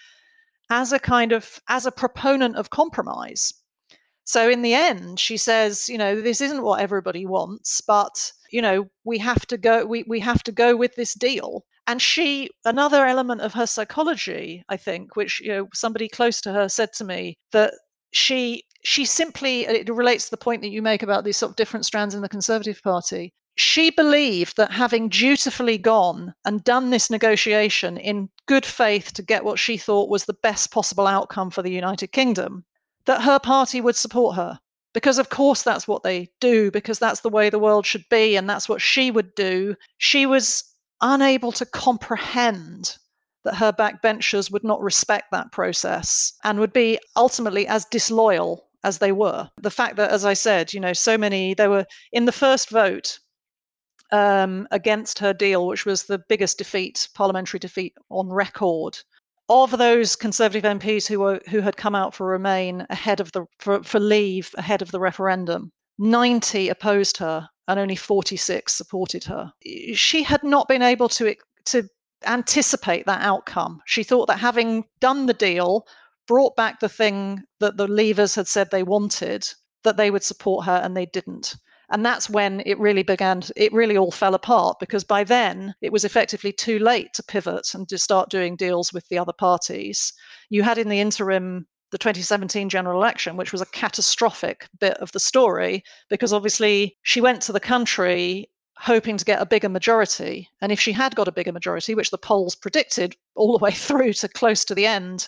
as 0.72 0.92
a 0.92 1.00
kind 1.00 1.32
of 1.32 1.62
as 1.70 1.86
a 1.86 1.92
proponent 1.92 2.56
of 2.56 2.72
compromise 2.72 3.54
so 4.28 4.50
in 4.50 4.62
the 4.62 4.74
end, 4.74 5.22
she 5.22 5.38
says, 5.38 5.88
you 5.88 5.98
know, 5.98 6.20
this 6.20 6.42
isn't 6.42 6.62
what 6.62 6.82
everybody 6.82 7.26
wants, 7.26 7.80
but 7.80 8.34
you 8.52 8.62
know, 8.62 8.90
we 9.06 9.18
have 9.20 9.46
to 9.48 9.58
go 9.58 9.86
we, 9.86 10.04
we 10.06 10.20
have 10.20 10.44
to 10.44 10.52
go 10.52 10.76
with 10.76 10.96
this 10.96 11.14
deal. 11.14 11.64
And 11.88 12.02
she 12.02 12.50
another 12.66 13.06
element 13.06 13.40
of 13.40 13.54
her 13.54 13.66
psychology, 13.66 14.66
I 14.68 14.76
think, 14.76 15.16
which 15.16 15.40
you 15.40 15.48
know, 15.54 15.70
somebody 15.74 16.10
close 16.10 16.42
to 16.42 16.52
her 16.52 16.68
said 16.68 16.92
to 16.96 17.06
me 17.06 17.38
that 17.54 17.74
she 18.12 18.64
she 18.84 19.06
simply 19.06 19.62
it 19.66 19.88
relates 19.88 20.26
to 20.26 20.32
the 20.32 20.44
point 20.46 20.62
that 20.62 20.72
you 20.72 20.82
make 20.82 21.04
about 21.04 21.24
these 21.24 21.38
sort 21.38 21.52
of 21.52 21.56
different 21.56 21.86
strands 21.86 22.14
in 22.14 22.20
the 22.22 22.28
Conservative 22.28 22.84
Party. 22.84 23.34
She 23.56 23.92
believed 23.92 24.58
that 24.58 24.72
having 24.72 25.08
dutifully 25.08 25.78
gone 25.78 26.34
and 26.44 26.66
done 26.66 26.90
this 26.90 27.10
negotiation 27.10 27.96
in 27.96 28.30
good 28.46 28.66
faith 28.66 29.14
to 29.14 29.24
get 29.24 29.46
what 29.46 29.58
she 29.58 29.78
thought 29.78 30.10
was 30.10 30.26
the 30.26 30.42
best 30.44 30.70
possible 30.70 31.08
outcome 31.08 31.50
for 31.50 31.62
the 31.62 31.72
United 31.72 32.12
Kingdom, 32.12 32.66
that 33.08 33.24
her 33.24 33.40
party 33.40 33.82
would 33.82 33.96
support 33.96 34.36
her. 34.36 34.60
Because 34.94 35.18
of 35.18 35.30
course 35.30 35.64
that's 35.64 35.88
what 35.88 36.04
they 36.04 36.30
do 36.40 36.72
because 36.72 37.00
that's 37.00 37.22
the 37.22 37.30
way 37.30 37.50
the 37.50 37.60
world 37.60 37.86
should 37.86 38.06
be 38.10 38.36
and 38.36 38.50
that's 38.50 38.70
what 38.70 38.82
she 38.82 39.12
would 39.12 39.34
do. 39.36 39.76
She 39.98 40.26
was 40.26 40.64
unable 41.02 41.52
to 41.54 41.66
comprehend 41.66 42.98
that 43.44 43.56
her 43.56 43.72
backbenchers 43.72 44.52
would 44.52 44.64
not 44.64 44.82
respect 44.82 45.32
that 45.32 45.52
process 45.52 46.34
and 46.44 46.60
would 46.60 46.74
be 46.74 47.00
ultimately 47.16 47.68
as 47.68 47.86
disloyal 47.86 48.68
as 48.84 48.98
they 48.98 49.12
were. 49.12 49.50
The 49.62 49.72
fact 49.72 49.98
that 49.98 50.12
as 50.12 50.26
i 50.26 50.34
said 50.34 50.74
you 50.74 50.80
know 50.80 50.94
so 50.94 51.18
many 51.18 51.54
there 51.54 51.70
were 51.70 51.86
in 52.12 52.26
the 52.26 52.32
first 52.32 52.70
vote 52.70 53.20
um, 54.12 54.68
against 54.72 55.20
her 55.20 55.34
deal 55.34 55.68
which 55.68 55.86
was 55.86 56.04
the 56.04 56.24
biggest 56.30 56.58
defeat 56.58 57.10
parliamentary 57.14 57.60
defeat 57.60 57.94
on 58.10 58.30
record 58.30 58.98
of 59.50 59.78
those 59.78 60.16
Conservative 60.16 60.64
MPs 60.64 61.08
who 61.08 61.20
were 61.20 61.42
who 61.50 61.62
had 61.62 61.78
come 61.78 61.96
out 61.96 62.14
for 62.14 62.28
Remain 62.28 62.86
ahead 62.90 63.20
of 63.20 63.32
the 63.32 63.46
for, 63.60 63.84
for 63.84 64.00
Leave 64.00 64.54
ahead 64.58 64.82
of 64.82 64.92
the 64.92 65.00
referendum, 65.00 65.72
90 65.98 66.70
opposed 66.70 67.18
her 67.18 67.48
and 67.68 67.80
only 67.80 67.96
46 67.96 68.74
supported 68.74 69.24
her. 69.26 69.52
She 69.94 70.24
had 70.24 70.44
not 70.44 70.68
been 70.68 70.82
able 70.82 71.10
to 71.10 71.36
to 71.66 71.90
anticipate 72.26 73.06
that 73.06 73.22
outcome. 73.22 73.82
She 73.86 74.04
thought 74.04 74.28
that 74.28 74.40
having 74.40 74.86
done 75.00 75.26
the 75.26 75.34
deal, 75.34 75.86
brought 76.28 76.56
back 76.56 76.80
the 76.80 76.90
thing 76.90 77.44
that 77.60 77.78
the 77.78 77.88
Leavers 77.88 78.36
had 78.36 78.48
said 78.48 78.70
they 78.70 78.84
wanted, 78.84 79.48
that 79.84 79.98
they 79.98 80.12
would 80.12 80.24
support 80.24 80.66
her, 80.66 80.82
and 80.84 80.96
they 80.96 81.06
didn't. 81.06 81.56
And 81.90 82.06
that's 82.06 82.30
when 82.30 82.62
it 82.66 82.78
really 82.80 83.04
began, 83.04 83.44
it 83.56 83.72
really 83.72 83.98
all 83.98 84.12
fell 84.12 84.36
apart 84.36 84.78
because 84.80 85.04
by 85.04 85.24
then 85.24 85.74
it 85.82 85.92
was 85.92 86.04
effectively 86.04 86.52
too 86.52 86.80
late 86.80 87.14
to 87.14 87.24
pivot 87.24 87.74
and 87.74 87.88
to 87.90 87.98
start 87.98 88.30
doing 88.30 88.56
deals 88.56 88.92
with 88.92 89.08
the 89.08 89.18
other 89.18 89.34
parties. 89.34 90.12
You 90.50 90.64
had 90.64 90.78
in 90.78 90.90
the 90.90 91.00
interim 91.00 91.66
the 91.92 91.98
2017 91.98 92.68
general 92.68 93.00
election, 93.00 93.38
which 93.38 93.54
was 93.54 93.62
a 93.62 93.66
catastrophic 93.68 94.68
bit 94.80 94.98
of 94.98 95.12
the 95.14 95.20
story 95.20 95.84
because 96.10 96.34
obviously 96.34 96.98
she 97.04 97.22
went 97.22 97.42
to 97.44 97.54
the 97.54 97.62
country 97.62 98.50
hoping 98.80 99.18
to 99.18 99.26
get 99.26 99.42
a 99.42 99.46
bigger 99.46 99.70
majority. 99.70 100.50
And 100.62 100.72
if 100.72 100.80
she 100.80 100.92
had 100.92 101.16
got 101.16 101.28
a 101.28 101.32
bigger 101.32 101.52
majority, 101.52 101.96
which 101.96 102.12
the 102.12 102.18
polls 102.18 102.56
predicted 102.56 103.16
all 103.36 103.58
the 103.58 103.64
way 103.64 103.72
through 103.86 104.14
to 104.14 104.28
close 104.28 104.64
to 104.66 104.76
the 104.76 104.86
end, 104.86 105.28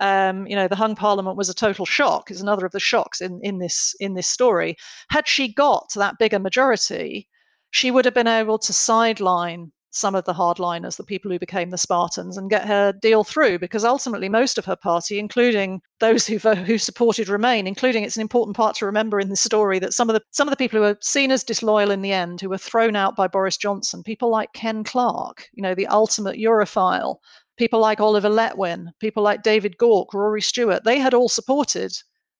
um, 0.00 0.46
you 0.46 0.56
know, 0.56 0.66
the 0.66 0.76
hung 0.76 0.96
parliament 0.96 1.36
was 1.36 1.48
a 1.48 1.54
total 1.54 1.86
shock. 1.86 2.30
Is 2.30 2.40
another 2.40 2.66
of 2.66 2.72
the 2.72 2.80
shocks 2.80 3.20
in 3.20 3.40
in 3.42 3.58
this 3.58 3.94
in 4.00 4.14
this 4.14 4.26
story. 4.26 4.76
Had 5.10 5.28
she 5.28 5.52
got 5.52 5.92
that 5.94 6.18
bigger 6.18 6.38
majority, 6.38 7.28
she 7.70 7.90
would 7.90 8.06
have 8.06 8.14
been 8.14 8.26
able 8.26 8.58
to 8.58 8.72
sideline 8.72 9.72
some 9.92 10.14
of 10.14 10.24
the 10.24 10.32
hardliners, 10.32 10.96
the 10.96 11.04
people 11.04 11.30
who 11.30 11.38
became 11.38 11.70
the 11.70 11.76
Spartans, 11.76 12.36
and 12.36 12.48
get 12.48 12.66
her 12.66 12.92
deal 12.92 13.24
through. 13.24 13.58
Because 13.58 13.84
ultimately, 13.84 14.28
most 14.28 14.56
of 14.56 14.64
her 14.64 14.76
party, 14.76 15.18
including 15.18 15.82
those 15.98 16.26
who 16.26 16.38
who 16.38 16.78
supported 16.78 17.28
Remain, 17.28 17.66
including 17.66 18.04
it's 18.04 18.16
an 18.16 18.22
important 18.22 18.56
part 18.56 18.76
to 18.76 18.86
remember 18.86 19.20
in 19.20 19.28
the 19.28 19.36
story 19.36 19.78
that 19.80 19.92
some 19.92 20.08
of 20.08 20.14
the 20.14 20.22
some 20.30 20.48
of 20.48 20.52
the 20.52 20.56
people 20.56 20.78
who 20.78 20.86
were 20.86 20.98
seen 21.02 21.30
as 21.30 21.44
disloyal 21.44 21.90
in 21.90 22.00
the 22.00 22.12
end, 22.12 22.40
who 22.40 22.48
were 22.48 22.58
thrown 22.58 22.96
out 22.96 23.16
by 23.16 23.28
Boris 23.28 23.58
Johnson, 23.58 24.02
people 24.02 24.30
like 24.30 24.52
Ken 24.54 24.82
Clarke, 24.82 25.48
you 25.52 25.62
know, 25.62 25.74
the 25.74 25.88
ultimate 25.88 26.36
Europhile, 26.36 27.16
people 27.60 27.78
like 27.78 28.00
Oliver 28.00 28.30
Letwin, 28.30 28.90
people 29.00 29.22
like 29.22 29.42
David 29.42 29.76
Gauke, 29.76 30.14
Rory 30.14 30.40
Stewart, 30.40 30.82
they 30.82 30.98
had 30.98 31.12
all 31.12 31.28
supported 31.28 31.92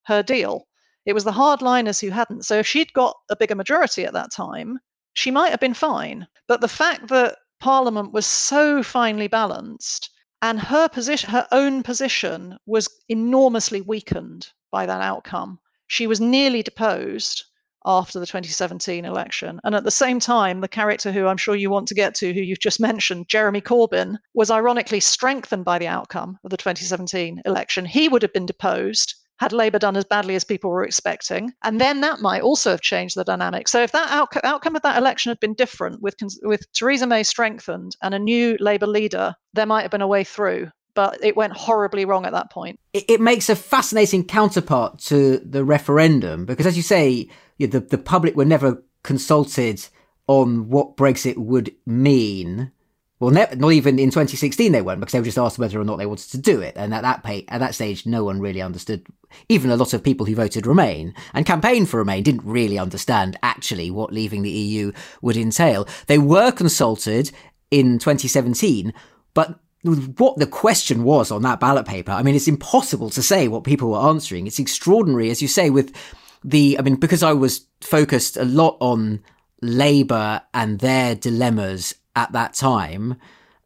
her 0.05 0.23
deal. 0.23 0.67
It 1.05 1.13
was 1.13 1.25
the 1.25 1.33
hardliners 1.33 2.01
who 2.01 2.09
hadn't. 2.09 2.47
So 2.47 2.57
if 2.61 2.67
she'd 2.67 2.91
got 2.95 3.15
a 3.29 3.37
bigger 3.37 3.55
majority 3.55 4.07
at 4.07 4.15
that 4.15 4.33
time, 4.33 4.79
she 5.13 5.31
might 5.31 5.51
have 5.51 5.61
been 5.61 5.75
fine. 5.75 6.27
But 6.49 6.63
the 6.63 6.69
fact 6.69 7.09
that 7.09 7.37
Parliament 7.61 8.15
was 8.15 8.25
so 8.25 8.83
finely 8.83 9.29
balanced 9.29 10.09
And 10.43 10.59
her 10.59 10.89
position, 10.89 11.31
her 11.31 11.47
own 11.53 11.83
position, 11.83 12.57
was 12.65 12.89
enormously 13.09 13.83
weakened 13.83 14.49
by 14.71 14.87
that 14.87 15.03
outcome. 15.03 15.59
She 15.87 16.07
was 16.07 16.21
nearly 16.21 16.63
deposed 16.63 17.45
after 17.85 18.21
the 18.21 18.27
2017 18.27 19.05
election. 19.05 19.61
And 19.65 19.75
at 19.75 19.85
the 19.85 19.91
same 19.91 20.21
time, 20.21 20.61
the 20.61 20.69
character 20.69 21.13
who 21.13 21.27
I'm 21.27 21.37
sure 21.37 21.55
you 21.55 21.71
want 21.71 21.89
to 21.89 21.95
get 21.95 22.15
to, 22.17 22.33
who 22.33 22.41
you've 22.41 22.61
just 22.61 22.81
mentioned, 22.81 23.29
Jeremy 23.29 23.61
Corbyn, 23.61 24.17
was 24.35 24.51
ironically 24.51 25.01
strengthened 25.01 25.65
by 25.65 25.79
the 25.79 25.89
outcome 25.89 26.39
of 26.45 26.51
the 26.51 26.57
2017 26.57 27.43
election. 27.45 27.85
He 27.85 28.09
would 28.09 28.23
have 28.23 28.33
been 28.33 28.47
deposed 28.47 29.15
had 29.41 29.55
Labour 29.55 29.79
done 29.79 29.97
as 29.97 30.05
badly 30.05 30.35
as 30.35 30.45
people 30.45 30.71
were 30.71 30.85
expecting, 30.85 31.51
and 31.65 31.81
then 31.81 32.03
that 32.03 32.21
might 32.21 32.43
also 32.43 32.73
have 32.73 32.83
changed 32.83 33.17
the 33.17 33.25
dynamic. 33.25 33.69
So 33.69 33.83
if 33.83 33.91
that 33.93 34.11
out- 34.11 34.45
outcome 34.45 34.77
of 34.77 34.83
that 34.83 34.99
election 34.99 35.31
had 35.31 35.41
been 35.41 35.55
different, 35.55 36.03
with 36.03 36.15
with 36.43 36.71
Theresa 36.75 37.07
May 37.07 37.23
strengthened 37.23 37.97
and 38.03 38.13
a 38.15 38.19
new 38.19 38.59
Labour 38.61 38.87
leader, 38.87 39.35
there 39.55 39.65
might 39.65 39.81
have 39.81 39.91
been 39.91 40.03
a 40.03 40.07
way 40.07 40.25
through. 40.25 40.71
But 40.95 41.25
it 41.25 41.37
went 41.37 41.55
horribly 41.55 42.05
wrong 42.05 42.27
at 42.27 42.33
that 42.33 42.51
point. 42.51 42.79
It, 42.93 43.05
it 43.09 43.21
makes 43.21 43.49
a 43.49 43.57
fascinating 43.57 44.25
counterpart 44.25 44.99
to 45.05 45.39
the 45.39 45.65
referendum 45.65 46.45
because, 46.45 46.67
as 46.67 46.77
you 46.77 46.83
say, 46.83 47.29
the 47.67 47.81
the 47.81 47.99
public 47.99 48.37
were 48.37 48.45
never 48.45 48.83
consulted 49.03 49.87
on 50.27 50.69
what 50.69 50.97
Brexit 50.97 51.37
would 51.37 51.75
mean 51.87 52.73
well, 53.21 53.31
ne- 53.31 53.55
not 53.55 53.73
even 53.73 53.99
in 53.99 54.09
2016 54.09 54.73
they 54.73 54.81
weren't 54.81 54.99
because 54.99 55.13
they 55.13 55.21
were 55.21 55.27
just 55.27 55.39
asked 55.39 55.59
whether 55.59 55.79
or 55.79 55.85
not 55.85 55.99
they 55.99 56.07
wanted 56.07 56.31
to 56.31 56.39
do 56.39 56.63
it, 56.63 56.75
and 56.77 56.95
at 56.95 57.03
that 57.03 57.23
pay- 57.23 57.45
at 57.49 57.61
that 57.61 57.75
stage, 57.75 58.07
no 58.07 58.25
one 58.25 58.41
really 58.41 58.63
understood. 58.63 59.07
Even 59.51 59.71
a 59.71 59.77
lot 59.77 59.93
of 59.93 60.03
people 60.03 60.25
who 60.25 60.35
voted 60.35 60.67
Remain 60.67 61.15
and 61.35 61.45
campaigned 61.45 61.91
for 61.91 61.99
Remain 61.99 62.23
didn't 62.23 62.45
really 62.45 62.79
understand 62.79 63.39
actually 63.43 63.91
what 63.91 64.13
leaving 64.13 64.41
the 64.41 64.51
EU 64.51 64.91
would 65.21 65.37
entail. 65.37 65.87
They 66.07 66.19
were 66.19 66.51
consulted 66.51 67.31
in 67.71 67.99
2017, 67.99 68.95
but 69.35 69.61
what 69.83 70.39
the 70.39 70.47
question 70.47 71.05
was 71.05 71.31
on 71.31 71.43
that 71.43 71.61
ballot 71.61 71.87
paper, 71.87 72.13
I 72.13 72.23
mean, 72.23 72.35
it's 72.35 72.49
impossible 72.49 73.11
to 73.11 73.23
say 73.23 73.49
what 73.49 73.65
people 73.65 73.91
were 73.91 74.09
answering. 74.09 74.47
It's 74.47 74.59
extraordinary, 74.59 75.31
as 75.31 75.43
you 75.43 75.49
say, 75.49 75.69
with 75.69 75.95
the, 76.43 76.79
I 76.79 76.83
mean, 76.83 76.97
because 76.97 77.23
I 77.23 77.33
was 77.33 77.67
focused 77.81 78.37
a 78.37 78.45
lot 78.45 78.77
on 78.81 79.23
Labour 79.63 80.43
and 80.55 80.79
their 80.79 81.15
dilemmas 81.15 81.95
at 82.17 82.33
that 82.33 82.55
time, 82.55 83.17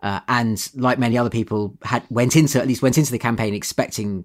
uh, 0.02 0.20
and 0.28 0.70
like 0.74 0.98
many 0.98 1.16
other 1.16 1.30
people, 1.30 1.76
had 1.82 2.04
went 2.10 2.36
into 2.36 2.60
at 2.60 2.66
least 2.68 2.82
went 2.82 2.98
into 2.98 3.12
the 3.12 3.18
campaign 3.18 3.54
expecting 3.54 4.24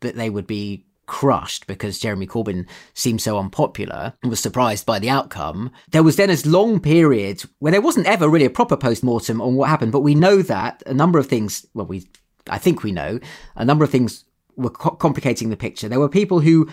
that 0.00 0.16
they 0.16 0.28
would 0.28 0.46
be 0.46 0.86
crushed 1.06 1.66
because 1.66 1.98
Jeremy 1.98 2.26
Corbyn 2.26 2.66
seemed 2.94 3.20
so 3.20 3.38
unpopular 3.38 4.14
and 4.22 4.30
was 4.30 4.40
surprised 4.40 4.86
by 4.86 4.98
the 4.98 5.10
outcome. 5.10 5.70
There 5.90 6.02
was 6.02 6.16
then 6.16 6.28
this 6.28 6.46
long 6.46 6.80
period 6.80 7.42
where 7.58 7.72
there 7.72 7.80
wasn't 7.80 8.06
ever 8.06 8.28
really 8.28 8.46
a 8.46 8.50
proper 8.50 8.76
post-mortem 8.76 9.40
on 9.40 9.54
what 9.54 9.68
happened, 9.68 9.92
but 9.92 10.00
we 10.00 10.14
know 10.14 10.42
that 10.42 10.82
a 10.86 10.94
number 10.94 11.18
of 11.18 11.26
things, 11.26 11.66
well, 11.74 11.86
we, 11.86 12.06
I 12.48 12.58
think 12.58 12.82
we 12.82 12.92
know, 12.92 13.20
a 13.54 13.64
number 13.64 13.84
of 13.84 13.90
things 13.90 14.24
were 14.56 14.70
co- 14.70 14.90
complicating 14.96 15.50
the 15.50 15.56
picture. 15.56 15.88
There 15.88 16.00
were 16.00 16.08
people 16.08 16.40
who 16.40 16.68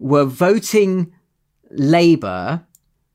were 0.00 0.24
voting 0.24 1.12
Labour 1.70 2.64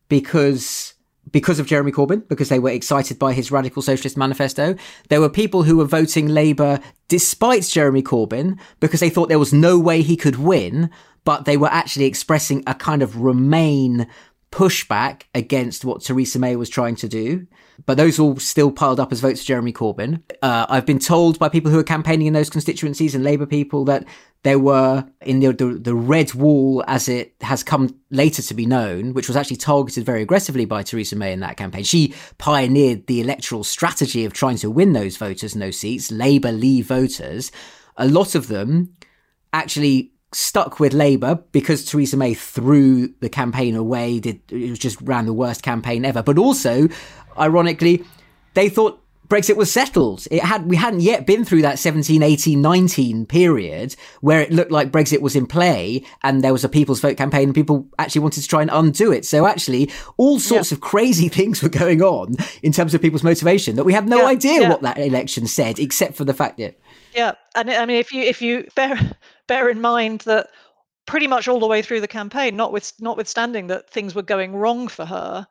because 0.07 0.93
because 1.31 1.59
of 1.59 1.65
Jeremy 1.65 1.91
Corbyn, 1.91 2.25
because 2.27 2.49
they 2.49 2.59
were 2.59 2.69
excited 2.69 3.17
by 3.19 3.33
his 3.33 3.51
radical 3.51 3.81
socialist 3.81 4.15
manifesto. 4.15 4.75
There 5.09 5.19
were 5.19 5.29
people 5.29 5.63
who 5.63 5.77
were 5.77 5.85
voting 5.85 6.27
Labour 6.27 6.79
despite 7.07 7.63
Jeremy 7.63 8.03
Corbyn 8.03 8.59
because 8.79 8.99
they 8.99 9.09
thought 9.09 9.27
there 9.27 9.39
was 9.39 9.51
no 9.51 9.77
way 9.79 10.01
he 10.01 10.15
could 10.15 10.37
win, 10.37 10.89
but 11.23 11.45
they 11.45 11.57
were 11.57 11.71
actually 11.71 12.05
expressing 12.05 12.63
a 12.67 12.75
kind 12.75 13.01
of 13.01 13.17
remain 13.17 14.07
pushback 14.55 15.23
against 15.35 15.83
what 15.83 16.01
Theresa 16.01 16.39
May 16.39 16.55
was 16.55 16.69
trying 16.69 16.95
to 16.95 17.09
do. 17.09 17.45
But 17.85 17.97
those 17.97 18.17
all 18.19 18.37
still 18.37 18.71
piled 18.71 19.01
up 19.01 19.11
as 19.11 19.19
votes 19.19 19.41
for 19.41 19.47
Jeremy 19.47 19.73
Corbyn. 19.73 20.21
Uh, 20.41 20.65
I've 20.69 20.85
been 20.85 20.97
told 20.97 21.37
by 21.37 21.49
people 21.49 21.71
who 21.71 21.79
are 21.79 21.83
campaigning 21.83 22.27
in 22.27 22.31
those 22.31 22.49
constituencies 22.49 23.13
and 23.13 23.21
Labour 23.21 23.45
people 23.45 23.83
that 23.85 24.05
there 24.43 24.57
were 24.57 25.05
in 25.19 25.41
the, 25.41 25.51
the, 25.51 25.73
the 25.73 25.93
red 25.93 26.33
wall, 26.33 26.85
as 26.87 27.09
it 27.09 27.35
has 27.41 27.63
come 27.63 27.99
later 28.11 28.41
to 28.41 28.53
be 28.53 28.65
known, 28.65 29.13
which 29.13 29.27
was 29.27 29.35
actually 29.35 29.57
targeted 29.57 30.05
very 30.05 30.21
aggressively 30.21 30.63
by 30.63 30.83
Theresa 30.83 31.17
May 31.17 31.33
in 31.33 31.41
that 31.41 31.57
campaign. 31.57 31.83
She 31.83 32.13
pioneered 32.37 33.07
the 33.07 33.19
electoral 33.19 33.65
strategy 33.65 34.23
of 34.23 34.31
trying 34.31 34.57
to 34.59 34.71
win 34.71 34.93
those 34.93 35.17
voters 35.17 35.53
and 35.53 35.61
those 35.61 35.77
seats, 35.77 36.11
Labour 36.11 36.53
Leave 36.53 36.85
voters. 36.85 37.51
A 37.97 38.07
lot 38.07 38.35
of 38.35 38.47
them 38.47 38.95
actually 39.51 40.13
stuck 40.35 40.79
with 40.79 40.93
Labour 40.93 41.41
because 41.51 41.85
Theresa 41.85 42.17
May 42.17 42.33
threw 42.33 43.07
the 43.21 43.29
campaign 43.29 43.75
away. 43.75 44.19
Did 44.19 44.41
it 44.51 44.69
was 44.69 44.79
just 44.79 45.01
ran 45.01 45.25
the 45.25 45.33
worst 45.33 45.63
campaign 45.63 46.03
ever. 46.05 46.21
But 46.21 46.37
also, 46.37 46.89
ironically, 47.37 48.03
they 48.53 48.69
thought 48.69 49.01
Brexit 49.27 49.55
was 49.55 49.71
settled. 49.71 50.27
It 50.29 50.43
had 50.43 50.69
we 50.69 50.75
hadn't 50.75 50.99
yet 50.99 51.25
been 51.25 51.45
through 51.45 51.63
that 51.63 51.79
17, 51.79 52.21
18, 52.21 52.61
19 52.61 53.25
period 53.25 53.95
where 54.21 54.41
it 54.41 54.51
looked 54.51 54.71
like 54.71 54.91
Brexit 54.91 55.21
was 55.21 55.35
in 55.35 55.47
play 55.47 56.03
and 56.21 56.43
there 56.43 56.53
was 56.53 56.63
a 56.63 56.69
people's 56.69 56.99
vote 56.99 57.17
campaign 57.17 57.49
and 57.49 57.55
people 57.55 57.87
actually 57.97 58.21
wanted 58.21 58.41
to 58.41 58.47
try 58.47 58.61
and 58.61 58.69
undo 58.71 59.11
it. 59.11 59.25
So 59.25 59.47
actually 59.47 59.89
all 60.17 60.39
sorts 60.39 60.71
yeah. 60.71 60.75
of 60.75 60.81
crazy 60.81 61.29
things 61.29 61.63
were 61.63 61.69
going 61.69 62.01
on 62.01 62.35
in 62.61 62.71
terms 62.71 62.93
of 62.93 63.01
people's 63.01 63.23
motivation 63.23 63.77
that 63.77 63.83
we 63.83 63.93
have 63.93 64.07
no 64.07 64.17
yeah, 64.17 64.27
idea 64.27 64.61
yeah. 64.61 64.69
what 64.69 64.81
that 64.83 64.99
election 64.99 65.47
said 65.47 65.79
except 65.79 66.15
for 66.15 66.25
the 66.25 66.33
fact 66.33 66.57
that 66.57 66.77
Yeah. 67.15 67.33
And 67.55 67.71
I 67.71 67.85
mean 67.85 67.97
if 67.97 68.11
you 68.11 68.21
if 68.21 68.41
you 68.41 68.67
bear 68.75 68.99
bear 69.47 69.69
in 69.69 69.81
mind 69.81 70.21
that 70.21 70.47
pretty 71.05 71.27
much 71.27 71.47
all 71.47 71.59
the 71.59 71.67
way 71.67 71.81
through 71.81 72.01
the 72.01 72.07
campaign, 72.07 72.57
with 72.71 72.93
notwithstanding 72.99 73.67
that 73.67 73.89
things 73.89 74.15
were 74.15 74.21
going 74.21 74.55
wrong 74.55 74.87
for 74.87 75.05
her, 75.05 75.45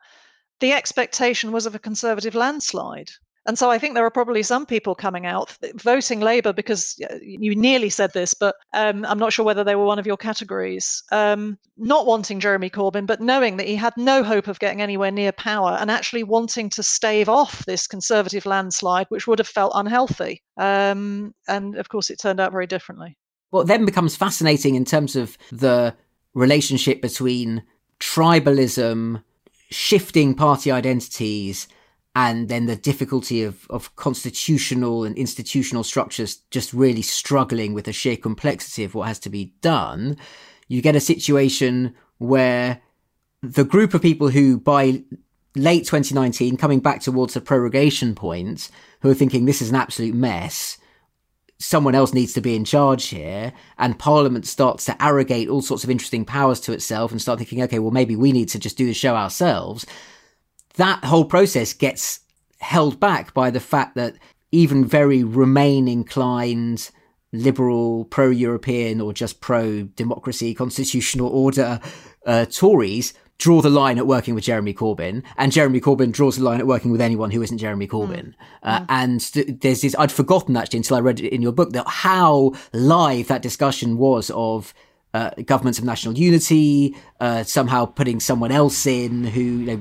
the 0.59 0.73
expectation 0.73 1.51
was 1.51 1.65
of 1.65 1.75
a 1.75 1.79
conservative 1.79 2.35
landslide. 2.35 3.09
And 3.47 3.59
so 3.59 3.69
I 3.69 3.77
think 3.77 3.93
there 3.93 4.05
are 4.05 4.11
probably 4.11 4.41
some 4.41 4.65
people 4.65 4.95
coming 4.95 5.27
out 5.27 5.55
voting 5.75 6.19
Labour 6.19 6.51
because 6.51 6.95
you 7.21 7.55
nearly 7.55 7.89
said 7.89 8.11
this, 8.13 8.33
but 8.33 8.55
um, 8.73 9.05
I'm 9.05 9.19
not 9.19 9.33
sure 9.33 9.45
whether 9.45 9.63
they 9.63 9.75
were 9.75 9.85
one 9.85 9.99
of 9.99 10.07
your 10.07 10.17
categories. 10.17 11.03
Um, 11.11 11.59
not 11.77 12.07
wanting 12.07 12.39
Jeremy 12.39 12.71
Corbyn, 12.71 13.05
but 13.05 13.21
knowing 13.21 13.57
that 13.57 13.67
he 13.67 13.75
had 13.75 13.93
no 13.97 14.23
hope 14.23 14.47
of 14.47 14.57
getting 14.57 14.81
anywhere 14.81 15.11
near 15.11 15.31
power 15.31 15.77
and 15.79 15.91
actually 15.91 16.23
wanting 16.23 16.71
to 16.71 16.81
stave 16.81 17.29
off 17.29 17.63
this 17.65 17.85
Conservative 17.85 18.47
landslide, 18.47 19.05
which 19.09 19.27
would 19.27 19.37
have 19.37 19.47
felt 19.47 19.73
unhealthy. 19.75 20.41
Um, 20.57 21.35
and 21.47 21.75
of 21.75 21.89
course, 21.89 22.09
it 22.09 22.19
turned 22.19 22.39
out 22.39 22.51
very 22.51 22.65
differently. 22.65 23.15
What 23.55 23.67
then 23.67 23.85
becomes 23.85 24.17
fascinating 24.17 24.75
in 24.75 24.83
terms 24.83 25.15
of 25.15 25.37
the 25.49 25.95
relationship 26.33 27.01
between 27.01 27.63
tribalism, 28.01 29.23
shifting 29.69 30.35
party 30.35 30.73
identities, 30.73 31.69
and 32.13 32.49
then 32.49 32.65
the 32.65 32.75
difficulty 32.75 33.43
of, 33.43 33.65
of 33.69 33.95
constitutional 33.95 35.05
and 35.05 35.17
institutional 35.17 35.85
structures 35.85 36.41
just 36.51 36.73
really 36.73 37.01
struggling 37.01 37.73
with 37.73 37.85
the 37.85 37.93
sheer 37.93 38.17
complexity 38.17 38.83
of 38.83 38.93
what 38.93 39.07
has 39.07 39.19
to 39.19 39.29
be 39.29 39.53
done, 39.61 40.17
you 40.67 40.81
get 40.81 40.97
a 40.97 40.99
situation 40.99 41.95
where 42.17 42.81
the 43.41 43.63
group 43.63 43.93
of 43.93 44.01
people 44.01 44.27
who 44.27 44.59
by 44.59 45.01
late 45.55 45.85
2019 45.85 46.57
coming 46.57 46.81
back 46.81 46.99
towards 46.99 47.35
the 47.35 47.39
prorogation 47.39 48.15
point 48.15 48.69
who 48.99 49.09
are 49.09 49.13
thinking 49.13 49.45
this 49.45 49.61
is 49.61 49.69
an 49.69 49.77
absolute 49.77 50.13
mess 50.13 50.77
someone 51.59 51.95
else 51.95 52.13
needs 52.13 52.33
to 52.33 52.41
be 52.41 52.55
in 52.55 52.65
charge 52.65 53.05
here 53.05 53.53
and 53.77 53.97
parliament 53.97 54.45
starts 54.45 54.85
to 54.85 55.03
arrogate 55.03 55.47
all 55.47 55.61
sorts 55.61 55.83
of 55.83 55.89
interesting 55.89 56.25
powers 56.25 56.59
to 56.59 56.73
itself 56.73 57.11
and 57.11 57.21
start 57.21 57.39
thinking 57.39 57.61
okay 57.61 57.79
well 57.79 57.91
maybe 57.91 58.15
we 58.15 58.31
need 58.31 58.49
to 58.49 58.59
just 58.59 58.77
do 58.77 58.85
the 58.85 58.93
show 58.93 59.15
ourselves. 59.15 59.85
That 60.75 61.05
whole 61.05 61.25
process 61.25 61.73
gets 61.73 62.19
held 62.59 62.99
back 62.99 63.33
by 63.33 63.51
the 63.51 63.59
fact 63.59 63.95
that 63.95 64.15
even 64.51 64.85
very 64.85 65.23
Remain 65.23 65.87
inclined 65.87 66.89
liberal, 67.31 68.05
pro 68.05 68.29
European, 68.29 69.01
or 69.01 69.13
just 69.13 69.41
pro 69.41 69.83
democracy, 69.83 70.53
constitutional 70.53 71.27
order 71.27 71.79
uh, 72.25 72.45
Tories 72.45 73.13
draw 73.37 73.61
the 73.61 73.69
line 73.69 73.97
at 73.97 74.07
working 74.07 74.33
with 74.33 74.45
Jeremy 74.45 74.73
Corbyn, 74.73 75.21
and 75.37 75.51
Jeremy 75.51 75.81
Corbyn 75.81 76.11
draws 76.11 76.37
the 76.37 76.43
line 76.43 76.59
at 76.59 76.67
working 76.67 76.91
with 76.91 77.01
anyone 77.01 77.31
who 77.31 77.41
isn't 77.41 77.57
Jeremy 77.57 77.87
Corbyn. 77.87 78.27
Mm. 78.27 78.33
Uh, 78.63 78.79
mm. 78.79 78.85
And 78.89 79.19
th- 79.33 79.47
there's 79.59 79.81
this, 79.81 79.95
I'd 79.99 80.11
forgotten 80.11 80.55
actually 80.55 80.77
until 80.77 80.97
I 80.97 81.01
read 81.01 81.19
it 81.19 81.33
in 81.33 81.41
your 81.41 81.51
book 81.51 81.73
that 81.73 81.87
how 81.87 82.53
live 82.71 83.27
that 83.27 83.41
discussion 83.41 83.97
was 83.97 84.31
of 84.33 84.73
uh, 85.13 85.31
governments 85.45 85.79
of 85.79 85.85
national 85.85 86.17
unity, 86.17 86.95
uh, 87.19 87.43
somehow 87.43 87.85
putting 87.85 88.19
someone 88.19 88.51
else 88.51 88.85
in 88.85 89.25
who, 89.25 89.41
you 89.41 89.65
know, 89.65 89.77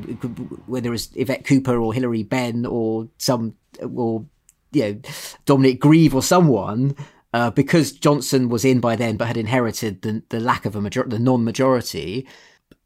whether 0.67 0.93
it's 0.93 1.11
Yvette 1.15 1.45
Cooper 1.45 1.77
or 1.77 1.95
Hilary 1.95 2.23
Benn 2.23 2.67
or 2.67 3.09
some, 3.19 3.55
or, 3.81 4.25
you 4.73 4.83
know, 4.83 5.01
Dominic 5.45 5.81
Grieve 5.81 6.15
or 6.15 6.23
someone, 6.23 6.97
uh, 7.33 7.51
because 7.51 7.93
Johnson 7.93 8.49
was 8.49 8.65
in 8.65 8.81
by 8.81 8.95
then 8.95 9.17
but 9.17 9.27
had 9.27 9.37
inherited 9.37 10.03
the, 10.03 10.23
the 10.29 10.41
lack 10.41 10.65
of 10.67 10.77
a 10.77 10.81
major- 10.81 11.07
the 11.09 11.19
non-majority. 11.19 12.27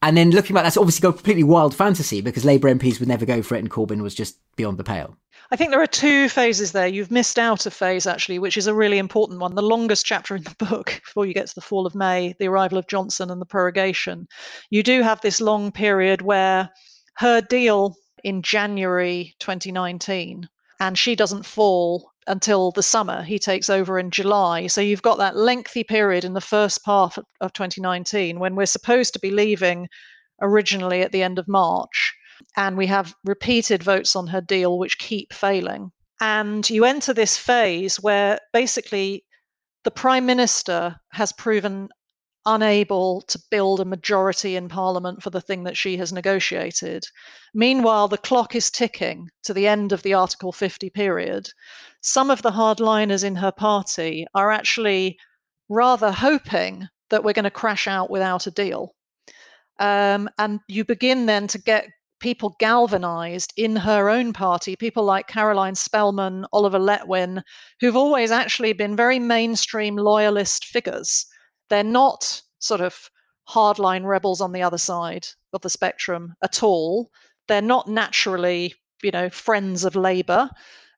And 0.00 0.16
then 0.16 0.30
looking 0.30 0.54
back, 0.54 0.62
that's 0.62 0.76
obviously 0.76 1.00
completely 1.00 1.42
wild 1.42 1.74
fantasy 1.74 2.20
because 2.20 2.44
Labour 2.44 2.72
MPs 2.72 3.00
would 3.00 3.08
never 3.08 3.26
go 3.26 3.42
for 3.42 3.56
it 3.56 3.60
and 3.60 3.70
Corbyn 3.70 4.00
was 4.00 4.14
just 4.14 4.38
beyond 4.56 4.78
the 4.78 4.84
pale. 4.84 5.16
I 5.50 5.56
think 5.56 5.70
there 5.70 5.82
are 5.82 5.86
two 5.86 6.28
phases 6.28 6.72
there. 6.72 6.86
You've 6.86 7.10
missed 7.10 7.38
out 7.38 7.66
a 7.66 7.70
phase, 7.70 8.06
actually, 8.06 8.38
which 8.38 8.56
is 8.56 8.66
a 8.66 8.74
really 8.74 8.98
important 8.98 9.40
one. 9.40 9.54
The 9.54 9.62
longest 9.62 10.04
chapter 10.04 10.36
in 10.36 10.42
the 10.44 10.54
book, 10.58 11.00
before 11.04 11.26
you 11.26 11.34
get 11.34 11.48
to 11.48 11.54
the 11.54 11.60
fall 11.60 11.86
of 11.86 11.94
May, 11.94 12.34
the 12.38 12.48
arrival 12.48 12.78
of 12.78 12.86
Johnson 12.86 13.30
and 13.30 13.40
the 13.40 13.46
prorogation. 13.46 14.28
You 14.70 14.82
do 14.82 15.02
have 15.02 15.20
this 15.20 15.40
long 15.40 15.72
period 15.72 16.22
where 16.22 16.70
her 17.16 17.40
deal 17.40 17.96
in 18.22 18.42
January 18.42 19.34
2019 19.40 20.48
and 20.80 20.98
she 20.98 21.16
doesn't 21.16 21.46
fall 21.46 22.12
until 22.28 22.70
the 22.70 22.82
summer. 22.82 23.22
He 23.22 23.38
takes 23.38 23.68
over 23.68 23.98
in 23.98 24.10
July. 24.10 24.66
So 24.66 24.80
you've 24.80 25.02
got 25.02 25.18
that 25.18 25.36
lengthy 25.36 25.82
period 25.82 26.24
in 26.24 26.34
the 26.34 26.40
first 26.40 26.84
part 26.84 27.18
of 27.40 27.52
2019 27.52 28.38
when 28.38 28.54
we're 28.54 28.66
supposed 28.66 29.12
to 29.14 29.20
be 29.20 29.30
leaving 29.30 29.88
originally 30.40 31.02
at 31.02 31.10
the 31.12 31.22
end 31.22 31.38
of 31.38 31.48
March. 31.48 32.14
And 32.56 32.76
we 32.76 32.86
have 32.86 33.14
repeated 33.24 33.82
votes 33.82 34.14
on 34.14 34.28
her 34.28 34.40
deal, 34.40 34.78
which 34.78 34.98
keep 34.98 35.32
failing. 35.32 35.90
And 36.20 36.68
you 36.68 36.84
enter 36.84 37.12
this 37.12 37.36
phase 37.36 37.96
where 37.96 38.38
basically 38.52 39.24
the 39.84 39.90
prime 39.90 40.26
minister 40.26 40.96
has 41.12 41.32
proven 41.32 41.88
unable 42.48 43.20
to 43.22 43.38
build 43.50 43.78
a 43.78 43.84
majority 43.84 44.56
in 44.56 44.68
parliament 44.68 45.22
for 45.22 45.28
the 45.28 45.40
thing 45.40 45.64
that 45.64 45.76
she 45.76 45.98
has 45.98 46.12
negotiated. 46.12 47.04
Meanwhile, 47.52 48.08
the 48.08 48.16
clock 48.16 48.54
is 48.54 48.70
ticking 48.70 49.28
to 49.44 49.52
the 49.52 49.68
end 49.68 49.92
of 49.92 50.02
the 50.02 50.14
Article 50.14 50.50
50 50.50 50.88
period. 50.90 51.48
Some 52.00 52.30
of 52.30 52.40
the 52.40 52.52
hardliners 52.52 53.22
in 53.22 53.36
her 53.36 53.52
party 53.52 54.26
are 54.34 54.50
actually 54.50 55.18
rather 55.68 56.10
hoping 56.10 56.88
that 57.10 57.22
we're 57.22 57.34
going 57.34 57.44
to 57.44 57.50
crash 57.50 57.86
out 57.86 58.08
without 58.08 58.46
a 58.46 58.50
deal. 58.50 58.94
Um, 59.78 60.30
and 60.38 60.60
you 60.68 60.84
begin 60.84 61.26
then 61.26 61.48
to 61.48 61.58
get 61.58 61.86
people 62.18 62.56
galvanized 62.58 63.52
in 63.56 63.76
her 63.76 64.08
own 64.08 64.32
party, 64.32 64.74
people 64.74 65.04
like 65.04 65.28
Caroline 65.28 65.74
Spelman, 65.74 66.46
Oliver 66.52 66.78
Letwin, 66.78 67.42
who've 67.80 67.96
always 67.96 68.30
actually 68.30 68.72
been 68.72 68.96
very 68.96 69.18
mainstream 69.18 69.96
loyalist 69.96 70.64
figures. 70.64 71.26
They're 71.68 71.84
not 71.84 72.42
sort 72.58 72.80
of 72.80 73.10
hardline 73.48 74.04
rebels 74.04 74.40
on 74.40 74.52
the 74.52 74.62
other 74.62 74.78
side 74.78 75.26
of 75.52 75.62
the 75.62 75.70
spectrum 75.70 76.34
at 76.42 76.62
all. 76.62 77.10
They're 77.46 77.62
not 77.62 77.88
naturally, 77.88 78.74
you 79.02 79.10
know, 79.10 79.30
friends 79.30 79.84
of 79.84 79.96
Labour. 79.96 80.50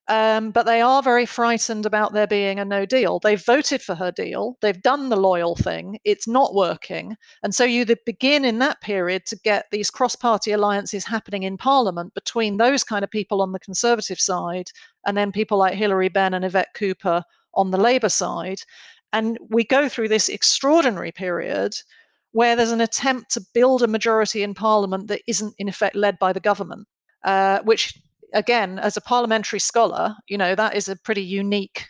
Um, 0.09 0.51
but 0.51 0.66
they 0.66 0.81
are 0.81 1.05
very 1.05 1.25
frightened 1.25 1.87
about 1.87 2.12
there 2.12 2.27
being 2.27 2.59
a 2.59 2.64
no 2.64 2.85
deal. 2.85 3.21
They've 3.21 3.41
voted 3.41 3.81
for 3.81 3.95
her 3.95 4.11
deal. 4.11 4.57
They've 4.61 4.83
done 4.83 5.09
the 5.09 5.16
loyal 5.16 5.55
thing. 5.55 6.01
It's 6.03 6.27
not 6.27 6.53
working. 6.53 7.16
And 7.45 7.55
so 7.55 7.62
you 7.62 7.87
begin 8.05 8.45
in 8.45 8.59
that 8.59 8.81
period 8.81 9.25
to 9.27 9.37
get 9.37 9.66
these 9.71 9.89
cross 9.89 10.16
party 10.16 10.51
alliances 10.51 11.05
happening 11.05 11.45
in 11.45 11.57
Parliament 11.57 12.12
between 12.14 12.57
those 12.57 12.83
kind 12.83 13.05
of 13.05 13.11
people 13.11 13.41
on 13.41 13.53
the 13.53 13.61
Conservative 13.61 14.18
side 14.18 14.73
and 15.07 15.16
then 15.16 15.31
people 15.31 15.59
like 15.59 15.75
Hilary 15.75 16.09
Benn 16.09 16.35
and 16.35 16.45
Yvette 16.45 16.75
Cooper 16.75 17.23
on 17.55 17.71
the 17.71 17.79
Labour 17.79 18.09
side. 18.09 18.62
And 19.12 19.38
we 19.48 19.64
go 19.64 19.88
through 19.88 20.08
this 20.08 20.28
extraordinary 20.28 21.12
period 21.12 21.74
where 22.32 22.54
there's 22.54 22.70
an 22.70 22.80
attempt 22.80 23.32
to 23.32 23.44
build 23.54 23.82
a 23.82 23.88
majority 23.88 24.42
in 24.42 24.54
Parliament 24.54 25.08
that 25.08 25.22
isn't, 25.26 25.54
in 25.58 25.68
effect, 25.68 25.96
led 25.96 26.18
by 26.18 26.32
the 26.32 26.40
government, 26.40 26.86
uh, 27.24 27.58
which 27.64 27.92
again, 28.34 28.78
as 28.78 28.96
a 28.96 29.00
parliamentary 29.00 29.58
scholar, 29.58 30.14
you 30.28 30.38
know, 30.38 30.54
that 30.54 30.76
is 30.76 30.88
a 30.88 30.96
pretty 30.96 31.22
unique 31.22 31.86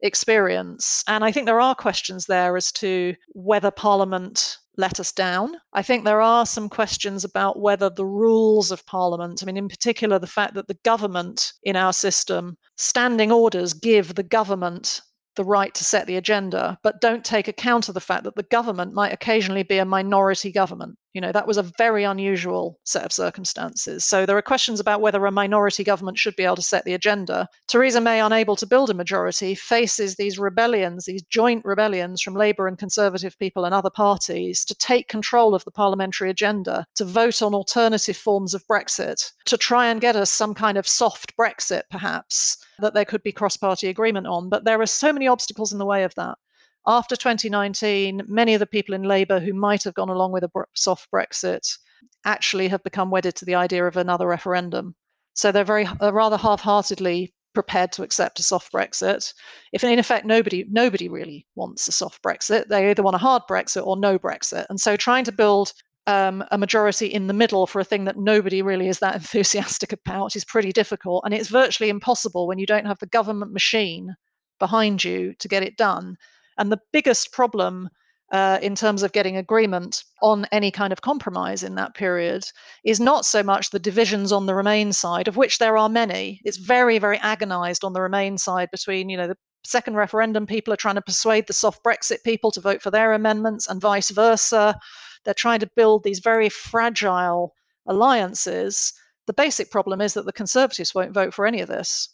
experience. 0.00 1.02
And 1.08 1.24
I 1.24 1.32
think 1.32 1.46
there 1.46 1.60
are 1.60 1.74
questions 1.74 2.26
there 2.26 2.56
as 2.56 2.72
to 2.72 3.14
whether 3.28 3.70
Parliament 3.70 4.58
let 4.76 4.98
us 4.98 5.12
down. 5.12 5.56
I 5.72 5.82
think 5.82 6.04
there 6.04 6.20
are 6.20 6.44
some 6.44 6.68
questions 6.68 7.24
about 7.24 7.60
whether 7.60 7.88
the 7.88 8.04
rules 8.04 8.72
of 8.72 8.84
Parliament, 8.86 9.42
I 9.42 9.46
mean, 9.46 9.56
in 9.56 9.68
particular, 9.68 10.18
the 10.18 10.26
fact 10.26 10.54
that 10.54 10.66
the 10.66 10.78
government 10.84 11.52
in 11.62 11.76
our 11.76 11.92
system, 11.92 12.56
standing 12.76 13.30
orders 13.30 13.72
give 13.72 14.14
the 14.14 14.24
government 14.24 15.00
the 15.36 15.44
right 15.44 15.74
to 15.74 15.84
set 15.84 16.06
the 16.06 16.16
agenda, 16.16 16.78
but 16.82 17.00
don't 17.00 17.24
take 17.24 17.48
account 17.48 17.88
of 17.88 17.94
the 17.94 18.00
fact 18.00 18.24
that 18.24 18.36
the 18.36 18.42
government 18.44 18.92
might 18.94 19.12
occasionally 19.12 19.62
be 19.62 19.78
a 19.78 19.84
minority 19.84 20.52
government. 20.52 20.98
You 21.14 21.20
know, 21.20 21.30
that 21.30 21.46
was 21.46 21.56
a 21.56 21.62
very 21.78 22.02
unusual 22.02 22.80
set 22.82 23.04
of 23.04 23.12
circumstances. 23.12 24.04
So 24.04 24.26
there 24.26 24.36
are 24.36 24.42
questions 24.42 24.80
about 24.80 25.00
whether 25.00 25.24
a 25.24 25.30
minority 25.30 25.84
government 25.84 26.18
should 26.18 26.34
be 26.34 26.42
able 26.42 26.56
to 26.56 26.62
set 26.62 26.84
the 26.84 26.94
agenda. 26.94 27.48
Theresa 27.68 28.00
May, 28.00 28.20
unable 28.20 28.56
to 28.56 28.66
build 28.66 28.90
a 28.90 28.94
majority, 28.94 29.54
faces 29.54 30.16
these 30.16 30.40
rebellions, 30.40 31.04
these 31.04 31.22
joint 31.22 31.64
rebellions 31.64 32.20
from 32.20 32.34
Labour 32.34 32.66
and 32.66 32.76
Conservative 32.76 33.38
people 33.38 33.64
and 33.64 33.72
other 33.72 33.90
parties 33.90 34.64
to 34.64 34.74
take 34.74 35.08
control 35.08 35.54
of 35.54 35.64
the 35.64 35.70
parliamentary 35.70 36.30
agenda, 36.30 36.84
to 36.96 37.04
vote 37.04 37.42
on 37.42 37.54
alternative 37.54 38.16
forms 38.16 38.52
of 38.52 38.66
Brexit, 38.66 39.30
to 39.44 39.56
try 39.56 39.86
and 39.86 40.00
get 40.00 40.16
us 40.16 40.32
some 40.32 40.52
kind 40.52 40.76
of 40.76 40.88
soft 40.88 41.36
Brexit, 41.36 41.82
perhaps, 41.92 42.56
that 42.80 42.92
there 42.92 43.04
could 43.04 43.22
be 43.22 43.30
cross 43.30 43.56
party 43.56 43.86
agreement 43.86 44.26
on. 44.26 44.48
But 44.48 44.64
there 44.64 44.80
are 44.80 44.86
so 44.86 45.12
many 45.12 45.28
obstacles 45.28 45.72
in 45.72 45.78
the 45.78 45.86
way 45.86 46.02
of 46.02 46.12
that 46.16 46.38
after 46.86 47.16
2019, 47.16 48.22
many 48.26 48.54
of 48.54 48.60
the 48.60 48.66
people 48.66 48.94
in 48.94 49.02
Labour 49.02 49.40
who 49.40 49.54
might 49.54 49.84
have 49.84 49.94
gone 49.94 50.10
along 50.10 50.32
with 50.32 50.44
a 50.44 50.50
soft 50.74 51.10
Brexit 51.10 51.78
actually 52.24 52.68
have 52.68 52.82
become 52.82 53.10
wedded 53.10 53.34
to 53.36 53.44
the 53.44 53.54
idea 53.54 53.86
of 53.86 53.96
another 53.96 54.26
referendum. 54.26 54.94
So 55.34 55.50
they're 55.50 55.64
very 55.64 55.86
uh, 55.86 56.12
rather 56.12 56.36
half-heartedly 56.36 57.34
prepared 57.54 57.92
to 57.92 58.02
accept 58.02 58.40
a 58.40 58.42
soft 58.42 58.72
Brexit. 58.72 59.32
If 59.72 59.84
in 59.84 59.98
effect 59.98 60.26
nobody 60.26 60.66
nobody 60.68 61.08
really 61.08 61.46
wants 61.54 61.88
a 61.88 61.92
soft 61.92 62.22
Brexit, 62.22 62.68
they 62.68 62.90
either 62.90 63.02
want 63.02 63.16
a 63.16 63.18
hard 63.18 63.44
Brexit 63.48 63.86
or 63.86 63.96
no 63.96 64.18
Brexit. 64.18 64.66
And 64.68 64.78
so 64.78 64.96
trying 64.96 65.24
to 65.24 65.32
build 65.32 65.72
um, 66.06 66.44
a 66.50 66.58
majority 66.58 67.06
in 67.06 67.28
the 67.28 67.32
middle 67.32 67.66
for 67.66 67.80
a 67.80 67.84
thing 67.84 68.04
that 68.04 68.18
nobody 68.18 68.60
really 68.60 68.88
is 68.88 68.98
that 68.98 69.14
enthusiastic 69.14 69.92
about 69.92 70.36
is 70.36 70.44
pretty 70.44 70.72
difficult, 70.72 71.22
and 71.24 71.32
it's 71.32 71.48
virtually 71.48 71.88
impossible 71.88 72.46
when 72.46 72.58
you 72.58 72.66
don't 72.66 72.86
have 72.86 72.98
the 72.98 73.06
government 73.06 73.52
machine 73.52 74.14
behind 74.58 75.02
you 75.02 75.34
to 75.38 75.48
get 75.48 75.62
it 75.62 75.76
done. 75.76 76.16
And 76.58 76.70
the 76.70 76.80
biggest 76.92 77.32
problem 77.32 77.88
uh, 78.32 78.58
in 78.62 78.74
terms 78.74 79.02
of 79.02 79.12
getting 79.12 79.36
agreement 79.36 80.02
on 80.22 80.46
any 80.50 80.70
kind 80.70 80.92
of 80.92 81.02
compromise 81.02 81.62
in 81.62 81.74
that 81.76 81.94
period 81.94 82.44
is 82.84 82.98
not 82.98 83.24
so 83.24 83.42
much 83.42 83.70
the 83.70 83.78
divisions 83.78 84.32
on 84.32 84.46
the 84.46 84.54
Remain 84.54 84.92
side, 84.92 85.28
of 85.28 85.36
which 85.36 85.58
there 85.58 85.76
are 85.76 85.88
many. 85.88 86.40
It's 86.44 86.56
very, 86.56 86.98
very 86.98 87.18
agonized 87.18 87.84
on 87.84 87.92
the 87.92 88.00
Remain 88.00 88.38
side 88.38 88.70
between, 88.70 89.08
you 89.08 89.16
know, 89.16 89.28
the 89.28 89.36
second 89.64 89.94
referendum 89.96 90.46
people 90.46 90.72
are 90.72 90.78
trying 90.78 90.96
to 90.96 91.02
persuade 91.02 91.46
the 91.46 91.52
soft 91.52 91.82
Brexit 91.84 92.22
people 92.24 92.50
to 92.50 92.60
vote 92.60 92.82
for 92.82 92.90
their 92.90 93.12
amendments 93.12 93.68
and 93.68 93.80
vice 93.80 94.10
versa. 94.10 94.78
They're 95.24 95.34
trying 95.34 95.60
to 95.60 95.70
build 95.76 96.02
these 96.02 96.18
very 96.18 96.48
fragile 96.48 97.54
alliances. 97.86 98.92
The 99.26 99.32
basic 99.32 99.70
problem 99.70 100.00
is 100.00 100.14
that 100.14 100.26
the 100.26 100.32
Conservatives 100.32 100.94
won't 100.94 101.14
vote 101.14 101.32
for 101.32 101.46
any 101.46 101.60
of 101.60 101.68
this. 101.68 102.08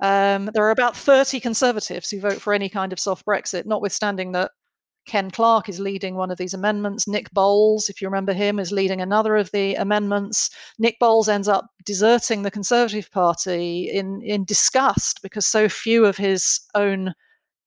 Um, 0.00 0.50
there 0.52 0.64
are 0.64 0.70
about 0.70 0.96
30 0.96 1.40
Conservatives 1.40 2.10
who 2.10 2.20
vote 2.20 2.40
for 2.40 2.52
any 2.52 2.68
kind 2.68 2.92
of 2.92 3.00
soft 3.00 3.24
Brexit, 3.24 3.64
notwithstanding 3.66 4.32
that 4.32 4.50
Ken 5.06 5.30
Clarke 5.30 5.68
is 5.68 5.78
leading 5.78 6.16
one 6.16 6.30
of 6.30 6.36
these 6.36 6.52
amendments. 6.52 7.06
Nick 7.06 7.30
Boles, 7.30 7.88
if 7.88 8.02
you 8.02 8.08
remember 8.08 8.32
him, 8.32 8.58
is 8.58 8.72
leading 8.72 9.00
another 9.00 9.36
of 9.36 9.50
the 9.52 9.76
amendments. 9.76 10.50
Nick 10.78 10.98
Boles 10.98 11.28
ends 11.28 11.48
up 11.48 11.68
deserting 11.84 12.42
the 12.42 12.50
Conservative 12.50 13.10
Party 13.12 13.88
in, 13.90 14.20
in 14.22 14.44
disgust 14.44 15.22
because 15.22 15.46
so 15.46 15.68
few 15.68 16.04
of 16.04 16.16
his 16.16 16.60
own 16.74 17.14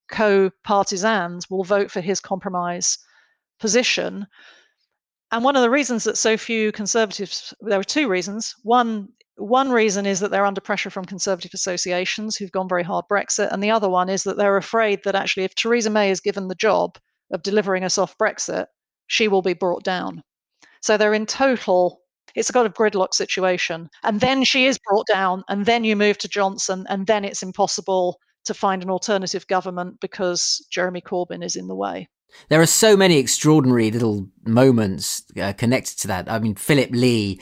co 0.10 0.52
partisans 0.64 1.50
will 1.50 1.64
vote 1.64 1.90
for 1.90 2.02
his 2.02 2.20
compromise 2.20 2.98
position. 3.60 4.28
And 5.32 5.44
one 5.44 5.56
of 5.56 5.62
the 5.62 5.70
reasons 5.70 6.04
that 6.04 6.18
so 6.18 6.36
few 6.36 6.72
Conservatives, 6.74 7.54
there 7.62 7.80
are 7.80 7.84
two 7.84 8.10
reasons. 8.10 8.56
One 8.64 9.10
one 9.40 9.72
reason 9.72 10.06
is 10.06 10.20
that 10.20 10.32
they're 10.32 10.46
under 10.46 10.62
pressure 10.62 10.90
from 10.90 11.06
conservative 11.06 11.54
associations 11.54 12.36
who've 12.36 12.52
gone 12.52 12.70
very 12.70 12.84
hard 12.84 13.06
Brexit, 13.12 13.52
and 13.52 13.64
the 13.64 13.72
other 13.72 13.90
one 13.90 14.10
is 14.10 14.24
that 14.24 14.38
they're 14.38 14.58
afraid 14.58 15.02
that 15.04 15.16
actually, 15.16 15.44
if 15.44 15.56
Theresa 15.56 15.90
May 15.90 16.12
is 16.12 16.20
given 16.20 16.48
the 16.48 16.56
job 16.56 16.98
of 17.32 17.44
delivering 17.44 17.84
a 17.84 17.90
soft 17.90 18.18
Brexit, 18.18 18.66
she 19.08 19.28
will 19.28 19.42
be 19.42 19.54
brought 19.54 19.84
down. 19.84 20.24
So 20.82 20.98
they're 20.98 21.14
in 21.14 21.26
total. 21.26 22.02
It's 22.36 22.50
a 22.50 22.54
kind 22.54 22.68
of 22.68 22.74
gridlock 22.74 23.14
situation. 23.14 23.90
And 24.04 24.22
then 24.22 24.44
she 24.44 24.66
is 24.66 24.80
brought 24.88 25.08
down, 25.08 25.44
and 25.50 25.66
then 25.66 25.84
you 25.84 25.96
move 25.96 26.18
to 26.20 26.28
Johnson, 26.28 26.86
and 26.90 27.08
then 27.08 27.26
it's 27.26 27.44
impossible 27.44 28.20
to 28.46 28.54
find 28.54 28.84
an 28.84 28.90
alternative 28.90 29.48
government 29.48 30.00
because 30.00 30.66
Jeremy 30.72 31.02
Corbyn 31.02 31.44
is 31.44 31.56
in 31.56 31.68
the 31.68 31.76
way. 31.76 32.08
There 32.50 32.62
are 32.62 32.68
so 32.68 32.96
many 32.96 33.18
extraordinary 33.18 33.92
little 33.92 34.28
moments 34.46 35.24
uh, 35.42 35.54
connected 35.54 36.00
to 36.02 36.08
that. 36.08 36.30
I 36.30 36.40
mean, 36.40 36.56
Philip 36.56 36.92
Lee 36.92 37.42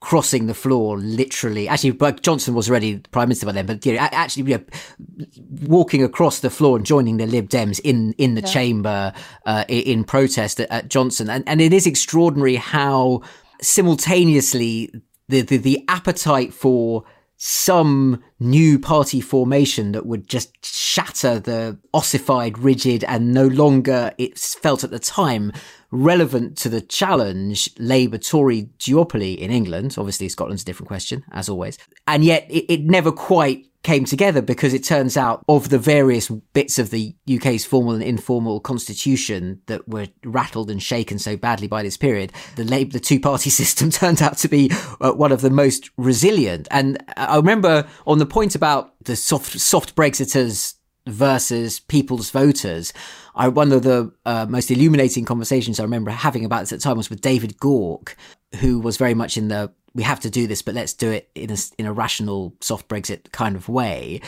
crossing 0.00 0.46
the 0.46 0.54
floor 0.54 0.96
literally 0.98 1.68
actually 1.68 1.90
but 1.90 2.22
johnson 2.22 2.54
was 2.54 2.70
already 2.70 2.98
prime 3.10 3.28
minister 3.28 3.44
by 3.44 3.52
then 3.52 3.66
but 3.66 3.84
you 3.84 3.92
know, 3.92 3.98
actually 4.00 4.50
you 4.50 4.58
know, 4.58 5.26
walking 5.62 6.02
across 6.02 6.40
the 6.40 6.48
floor 6.48 6.76
and 6.76 6.86
joining 6.86 7.18
the 7.18 7.26
lib 7.26 7.48
dems 7.50 7.78
in 7.84 8.14
in 8.14 8.34
the 8.34 8.40
yeah. 8.40 8.46
chamber 8.46 9.12
uh, 9.44 9.64
in 9.68 10.02
protest 10.02 10.58
at, 10.58 10.70
at 10.70 10.88
johnson 10.88 11.28
and, 11.28 11.44
and 11.46 11.60
it 11.60 11.72
is 11.72 11.86
extraordinary 11.86 12.56
how 12.56 13.20
simultaneously 13.60 14.90
the, 15.28 15.42
the 15.42 15.58
the 15.58 15.84
appetite 15.88 16.54
for 16.54 17.04
some 17.42 18.22
new 18.38 18.78
party 18.78 19.18
formation 19.18 19.92
that 19.92 20.04
would 20.04 20.28
just 20.28 20.62
shatter 20.62 21.38
the 21.38 21.78
ossified 21.94 22.58
rigid 22.58 23.02
and 23.04 23.32
no 23.32 23.46
longer 23.46 24.12
it's 24.18 24.54
felt 24.54 24.84
at 24.84 24.90
the 24.90 24.98
time 24.98 25.50
relevant 25.90 26.56
to 26.58 26.68
the 26.68 26.80
challenge 26.80 27.70
Labour 27.78 28.18
Tory 28.18 28.70
duopoly 28.78 29.36
in 29.36 29.50
England. 29.50 29.96
Obviously, 29.98 30.28
Scotland's 30.28 30.62
a 30.62 30.66
different 30.66 30.88
question, 30.88 31.24
as 31.32 31.48
always. 31.48 31.78
And 32.06 32.24
yet 32.24 32.46
it, 32.48 32.72
it 32.72 32.80
never 32.84 33.12
quite 33.12 33.66
came 33.82 34.04
together 34.04 34.42
because 34.42 34.74
it 34.74 34.84
turns 34.84 35.16
out 35.16 35.42
of 35.48 35.70
the 35.70 35.78
various 35.78 36.28
bits 36.28 36.78
of 36.78 36.90
the 36.90 37.14
UK's 37.32 37.64
formal 37.64 37.94
and 37.94 38.02
informal 38.02 38.60
constitution 38.60 39.62
that 39.66 39.88
were 39.88 40.06
rattled 40.24 40.70
and 40.70 40.82
shaken 40.82 41.18
so 41.18 41.36
badly 41.36 41.66
by 41.66 41.82
this 41.82 41.96
period, 41.96 42.32
the 42.56 42.64
Labour, 42.64 42.92
the 42.92 43.00
two-party 43.00 43.50
system 43.60 43.90
turned 43.90 44.20
out 44.20 44.36
to 44.38 44.48
be 44.48 44.70
uh, 45.00 45.12
one 45.12 45.32
of 45.32 45.40
the 45.40 45.50
most 45.50 45.90
resilient. 45.96 46.68
And 46.70 47.02
I 47.16 47.36
remember 47.36 47.88
on 48.06 48.18
the 48.18 48.26
point 48.26 48.54
about 48.54 48.92
the 49.04 49.16
soft, 49.16 49.58
soft 49.58 49.94
Brexiters 49.96 50.74
versus 51.06 51.80
people's 51.80 52.30
voters. 52.30 52.92
I, 53.34 53.48
one 53.48 53.72
of 53.72 53.82
the 53.82 54.12
uh, 54.24 54.46
most 54.48 54.70
illuminating 54.70 55.24
conversations 55.24 55.78
I 55.78 55.84
remember 55.84 56.10
having 56.10 56.44
about 56.44 56.60
this 56.60 56.72
at 56.72 56.80
the 56.80 56.82
time 56.84 56.96
was 56.96 57.10
with 57.10 57.20
David 57.20 57.58
Gauke, 57.58 58.14
who 58.56 58.80
was 58.80 58.96
very 58.96 59.14
much 59.14 59.36
in 59.36 59.48
the 59.48 59.72
we 59.94 60.02
have 60.04 60.20
to 60.20 60.30
do 60.30 60.46
this, 60.46 60.62
but 60.62 60.74
let's 60.74 60.92
do 60.92 61.10
it 61.10 61.30
in 61.34 61.50
a, 61.50 61.56
in 61.78 61.86
a 61.86 61.92
rational, 61.92 62.54
soft 62.60 62.88
Brexit 62.88 63.32
kind 63.32 63.56
of 63.56 63.68
way, 63.68 64.20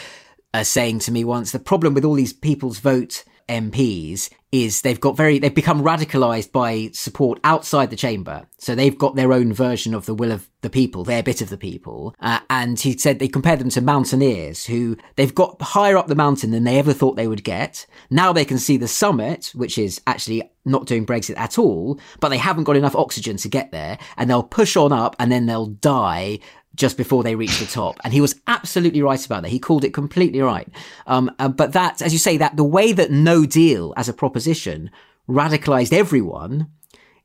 uh, 0.53 0.65
saying 0.65 0.99
to 1.01 1.13
me 1.13 1.25
once, 1.25 1.53
the 1.53 1.59
problem 1.59 1.95
with 1.95 2.05
all 2.05 2.15
these 2.15 2.33
people's 2.33 2.81
vote 2.81 3.25
MPs 3.49 4.31
is 4.53 4.83
they've 4.83 5.01
got 5.01 5.17
very 5.17 5.39
they've 5.39 5.55
become 5.55 5.83
radicalized 5.83 6.53
by 6.53 6.91
support 6.93 7.41
outside 7.43 7.89
the 7.91 7.97
chamber. 7.97 8.47
So 8.59 8.75
they've 8.75 8.97
got 8.97 9.17
their 9.17 9.33
own 9.33 9.53
version 9.53 9.95
of 9.95 10.07
the 10.07 10.15
will 10.15 10.31
of 10.31 10.49
the 10.61 10.71
people 10.71 11.03
their 11.05 11.23
bit 11.23 11.41
of 11.41 11.49
the 11.49 11.57
people. 11.57 12.15
Uh, 12.21 12.41
and 12.51 12.79
he 12.79 12.97
said 12.97 13.19
they 13.19 13.29
compared 13.29 13.59
them 13.59 13.71
to 13.71 13.81
mountaineers 13.81 14.67
who 14.67 14.97
they've 15.17 15.35
got 15.35 15.61
higher 15.61 15.97
up 15.97 16.07
the 16.07 16.15
mountain 16.15 16.51
than 16.51 16.65
they 16.65 16.79
ever 16.79 16.93
thought 16.93 17.17
they 17.17 17.27
would 17.27 17.43
get. 17.43 17.87
Now 18.11 18.33
they 18.33 18.45
can 18.45 18.59
see 18.59 18.77
the 18.77 18.87
summit 18.87 19.53
which 19.55 19.79
is 19.79 20.01
actually 20.07 20.51
not 20.65 20.87
doing 20.87 21.05
brexit 21.05 21.37
at 21.37 21.59
all 21.59 21.99
but 22.21 22.29
they 22.29 22.39
haven't 22.39 22.63
got 22.65 22.77
enough 22.77 22.95
oxygen 22.95 23.37
to 23.37 23.49
get 23.49 23.73
there 23.73 23.99
and 24.17 24.31
they'll 24.31 24.45
push 24.45 24.77
on 24.77 24.93
up 24.93 25.17
and 25.19 25.33
then 25.33 25.47
they'll 25.47 25.67
die 25.67 26.39
just 26.75 26.97
before 26.97 27.23
they 27.23 27.35
reach 27.35 27.59
the 27.59 27.67
top. 27.67 27.99
And 28.05 28.13
he 28.13 28.21
was 28.21 28.41
absolutely 28.47 29.03
right 29.03 29.25
about 29.25 29.43
that. 29.43 29.51
He 29.51 29.59
called 29.59 29.85
it 29.85 29.93
completely 29.93 30.41
right. 30.41 30.69
Um, 31.07 31.31
uh, 31.39 31.49
but 31.49 31.73
that, 31.73 32.01
as 32.01 32.13
you 32.13 32.19
say, 32.19 32.37
that 32.39 32.57
the 32.57 32.65
way 32.65 32.93
that 32.93 33.11
no 33.11 33.45
deal 33.45 33.93
as 33.97 34.09
a 34.09 34.13
proposition 34.13 34.91
radicalized 35.29 35.93
everyone, 35.93 36.69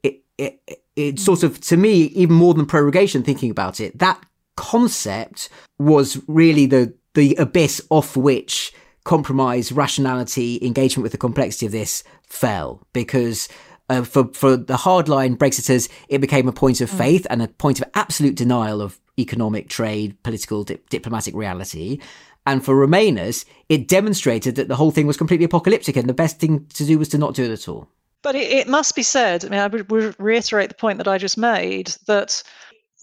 it, 0.03 0.23
it, 0.37 0.61
it 0.95 1.19
sort 1.19 1.43
of, 1.43 1.61
to 1.61 1.77
me, 1.77 2.03
even 2.07 2.35
more 2.35 2.53
than 2.53 2.65
prorogation, 2.65 3.23
thinking 3.23 3.51
about 3.51 3.79
it, 3.79 3.97
that 3.99 4.21
concept 4.55 5.49
was 5.79 6.21
really 6.27 6.65
the, 6.65 6.93
the 7.13 7.35
abyss 7.35 7.81
off 7.89 8.17
which 8.17 8.73
compromise, 9.07 9.71
rationality, 9.71 10.59
engagement 10.61 11.03
with 11.03 11.13
the 11.13 11.17
complexity 11.17 11.65
of 11.65 11.71
this 11.71 12.03
fell 12.23 12.85
because 12.91 13.47
uh, 13.89 14.03
for 14.03 14.25
for 14.33 14.57
the 14.57 14.75
hardline 14.75 15.37
Brexiters, 15.37 15.89
it 16.09 16.19
became 16.19 16.47
a 16.47 16.51
point 16.51 16.81
of 16.81 16.91
mm. 16.91 16.97
faith 16.97 17.25
and 17.29 17.41
a 17.41 17.47
point 17.47 17.79
of 17.79 17.89
absolute 17.93 18.35
denial 18.35 18.81
of 18.81 18.99
economic, 19.19 19.69
trade, 19.69 20.21
political, 20.23 20.63
di- 20.63 20.79
diplomatic 20.89 21.35
reality. 21.35 21.99
And 22.45 22.63
for 22.63 22.75
Remainers, 22.75 23.45
it 23.67 23.87
demonstrated 23.87 24.55
that 24.55 24.67
the 24.67 24.75
whole 24.75 24.91
thing 24.91 25.07
was 25.07 25.17
completely 25.17 25.45
apocalyptic, 25.45 25.97
and 25.97 26.07
the 26.07 26.13
best 26.13 26.39
thing 26.39 26.65
to 26.73 26.85
do 26.85 26.97
was 26.97 27.09
to 27.09 27.17
not 27.17 27.35
do 27.35 27.43
it 27.43 27.51
at 27.51 27.67
all. 27.67 27.89
But 28.23 28.35
it, 28.35 28.49
it 28.51 28.67
must 28.67 28.95
be 28.95 29.03
said. 29.03 29.43
I 29.43 29.49
mean, 29.49 29.59
I 29.59 29.67
would 29.67 30.19
reiterate 30.19 30.69
the 30.69 30.75
point 30.75 30.97
that 30.97 31.07
I 31.07 31.17
just 31.17 31.37
made 31.37 31.93
that 32.07 32.41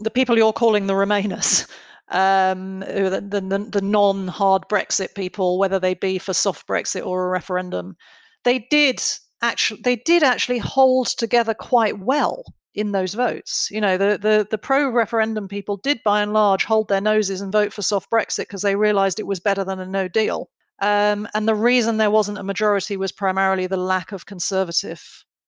the 0.01 0.11
people 0.11 0.37
you're 0.37 0.53
calling 0.53 0.87
the 0.87 0.95
Remainers 0.95 1.69
um, 2.09 2.81
the, 2.81 3.23
the, 3.27 3.69
the 3.71 3.83
non 3.83 4.29
hard 4.29 4.63
Brexit 4.69 5.15
people, 5.15 5.59
whether 5.59 5.79
they 5.79 5.95
be 5.95 6.19
for 6.19 6.33
soft 6.33 6.67
Brexit 6.67 7.05
or 7.05 7.27
a 7.27 7.31
referendum, 7.31 7.97
they 8.45 8.61
did 8.71 9.03
actually 9.43 9.81
they 9.83 9.97
did 9.97 10.23
actually 10.23 10.59
hold 10.59 11.09
together 11.09 11.55
quite 11.55 11.99
well 11.99 12.45
in 12.75 12.93
those 12.93 13.15
votes. 13.15 13.69
You 13.71 13.81
know, 13.81 13.97
the 13.97 14.19
the, 14.19 14.47
the 14.51 14.59
pro 14.59 14.89
referendum 14.91 15.49
people 15.49 15.77
did 15.79 16.01
by 16.05 16.23
and 16.23 16.33
large 16.33 16.65
hold 16.65 16.89
their 16.89 17.01
noses 17.01 17.41
and 17.41 17.53
vote 17.53 17.73
for 17.73 17.83
soft 17.83 18.11
Brexit 18.11 18.43
because 18.43 18.63
they 18.63 18.77
realised 18.77 19.19
it 19.19 19.27
was 19.27 19.41
better 19.41 19.65
than 19.65 19.81
a 19.81 19.87
no 19.87 20.09
deal. 20.09 20.51
Um, 20.81 21.29
and 21.35 21.47
the 21.47 21.55
reason 21.55 21.97
there 21.97 22.11
wasn't 22.11 22.39
a 22.39 22.43
majority 22.43 22.97
was 22.97 23.13
primarily 23.13 23.67
the 23.67 23.77
lack 23.77 24.13
of 24.13 24.27
conservative 24.27 25.03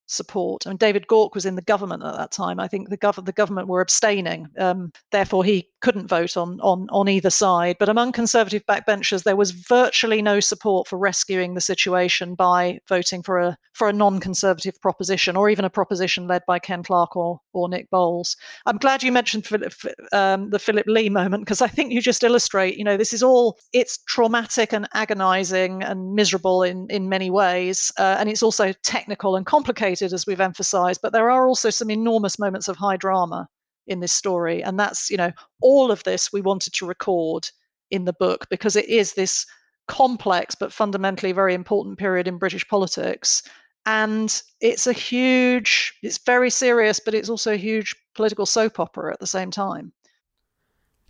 support. 0.06 0.66
I 0.66 0.70
mean, 0.70 0.76
David 0.76 1.06
Gauke 1.08 1.34
was 1.34 1.46
in 1.46 1.56
the 1.56 1.62
government 1.62 2.04
at 2.04 2.16
that 2.16 2.30
time. 2.30 2.60
I 2.60 2.68
think 2.68 2.88
the, 2.88 2.98
gov- 2.98 3.24
the 3.24 3.32
government 3.32 3.68
were 3.68 3.80
abstaining. 3.80 4.48
Um, 4.56 4.92
therefore, 5.10 5.44
he 5.44 5.68
couldn't 5.80 6.08
vote 6.08 6.36
on, 6.36 6.60
on, 6.60 6.86
on 6.90 7.08
either 7.08 7.30
side. 7.30 7.76
But 7.78 7.88
among 7.88 8.12
Conservative 8.12 8.64
backbenchers, 8.66 9.22
there 9.22 9.36
was 9.36 9.50
virtually 9.50 10.22
no 10.22 10.40
support 10.40 10.88
for 10.88 10.98
rescuing 10.98 11.54
the 11.54 11.60
situation 11.60 12.34
by 12.34 12.80
voting 12.88 13.22
for 13.22 13.38
a 13.38 13.56
for 13.74 13.88
a 13.88 13.92
non-conservative 13.92 14.80
proposition 14.80 15.36
or 15.36 15.50
even 15.50 15.64
a 15.64 15.70
proposition 15.70 16.26
led 16.26 16.42
by 16.46 16.58
Ken 16.58 16.82
Clarke 16.82 17.16
or 17.16 17.40
or 17.52 17.68
Nick 17.68 17.90
Boles. 17.90 18.36
I'm 18.64 18.78
glad 18.78 19.02
you 19.02 19.12
mentioned 19.12 19.46
Philip, 19.46 19.74
um, 20.12 20.50
the 20.50 20.58
Philip 20.58 20.86
Lee 20.86 21.10
moment 21.10 21.44
because 21.44 21.60
I 21.60 21.68
think 21.68 21.92
you 21.92 22.00
just 22.00 22.24
illustrate. 22.24 22.78
You 22.78 22.84
know, 22.84 22.96
this 22.96 23.12
is 23.12 23.22
all 23.22 23.58
it's 23.72 23.98
traumatic 24.08 24.72
and 24.72 24.88
agonizing 24.94 25.82
and 25.82 26.14
miserable 26.14 26.62
in 26.62 26.86
in 26.90 27.08
many 27.08 27.30
ways, 27.30 27.92
uh, 27.98 28.16
and 28.18 28.28
it's 28.28 28.42
also 28.42 28.72
technical 28.82 29.36
and 29.36 29.44
complicated 29.44 30.12
as 30.12 30.26
we've 30.26 30.40
emphasized. 30.40 31.00
But 31.02 31.12
there 31.12 31.30
are 31.30 31.46
also 31.46 31.70
some 31.70 31.90
enormous 31.90 32.38
moments 32.38 32.68
of 32.68 32.76
high 32.76 32.96
drama 32.96 33.48
in 33.86 34.00
this 34.00 34.12
story. 34.12 34.62
And 34.62 34.78
that's, 34.78 35.10
you 35.10 35.16
know, 35.16 35.32
all 35.60 35.90
of 35.90 36.02
this 36.04 36.32
we 36.32 36.40
wanted 36.40 36.72
to 36.74 36.86
record 36.86 37.48
in 37.90 38.04
the 38.04 38.12
book 38.12 38.46
because 38.50 38.76
it 38.76 38.88
is 38.88 39.14
this 39.14 39.46
complex 39.88 40.54
but 40.54 40.72
fundamentally 40.72 41.32
very 41.32 41.54
important 41.54 41.98
period 41.98 42.26
in 42.26 42.38
British 42.38 42.66
politics. 42.68 43.42
And 43.86 44.42
it's 44.60 44.86
a 44.88 44.92
huge, 44.92 45.94
it's 46.02 46.18
very 46.18 46.50
serious, 46.50 46.98
but 46.98 47.14
it's 47.14 47.28
also 47.28 47.52
a 47.52 47.56
huge 47.56 47.94
political 48.14 48.46
soap 48.46 48.80
opera 48.80 49.12
at 49.12 49.20
the 49.20 49.26
same 49.26 49.50
time. 49.50 49.92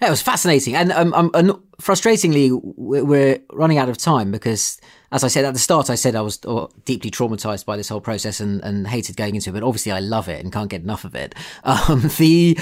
That 0.01 0.11
was 0.11 0.21
fascinating, 0.21 0.77
and 0.77 0.93
um, 0.93 1.15
um, 1.15 1.63
frustratingly, 1.81 2.51
we're 2.63 3.39
running 3.53 3.79
out 3.79 3.89
of 3.89 3.97
time 3.97 4.31
because, 4.31 4.79
as 5.11 5.25
I 5.25 5.29
said 5.29 5.47
at 5.47 5.55
the 5.55 5.59
start, 5.59 5.89
I 5.89 5.95
said 5.95 6.15
I 6.15 6.21
was 6.21 6.39
uh, 6.45 6.67
deeply 6.85 7.11
traumatized 7.11 7.65
by 7.65 7.79
this 7.79 7.89
whole 7.89 8.03
process 8.03 8.39
and, 8.39 8.63
and 8.63 8.87
hated 8.87 9.17
going 9.17 9.35
into 9.35 9.49
it. 9.49 9.53
But 9.55 9.63
obviously, 9.63 9.93
I 9.93 10.01
love 10.01 10.29
it 10.29 10.45
and 10.45 10.53
can't 10.53 10.69
get 10.69 10.83
enough 10.83 11.05
of 11.05 11.15
it. 11.15 11.35
Um, 11.65 12.03
the 12.19 12.59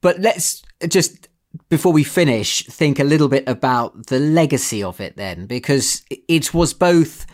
but 0.00 0.18
let's 0.18 0.62
just 0.88 1.28
before 1.68 1.92
we 1.92 2.04
finish 2.04 2.64
think 2.66 2.98
a 2.98 3.04
little 3.04 3.28
bit 3.28 3.44
about 3.46 4.06
the 4.06 4.18
legacy 4.18 4.82
of 4.82 5.00
it 5.00 5.16
then, 5.16 5.46
because 5.46 6.02
it 6.08 6.54
was 6.54 6.74
both 6.74 7.26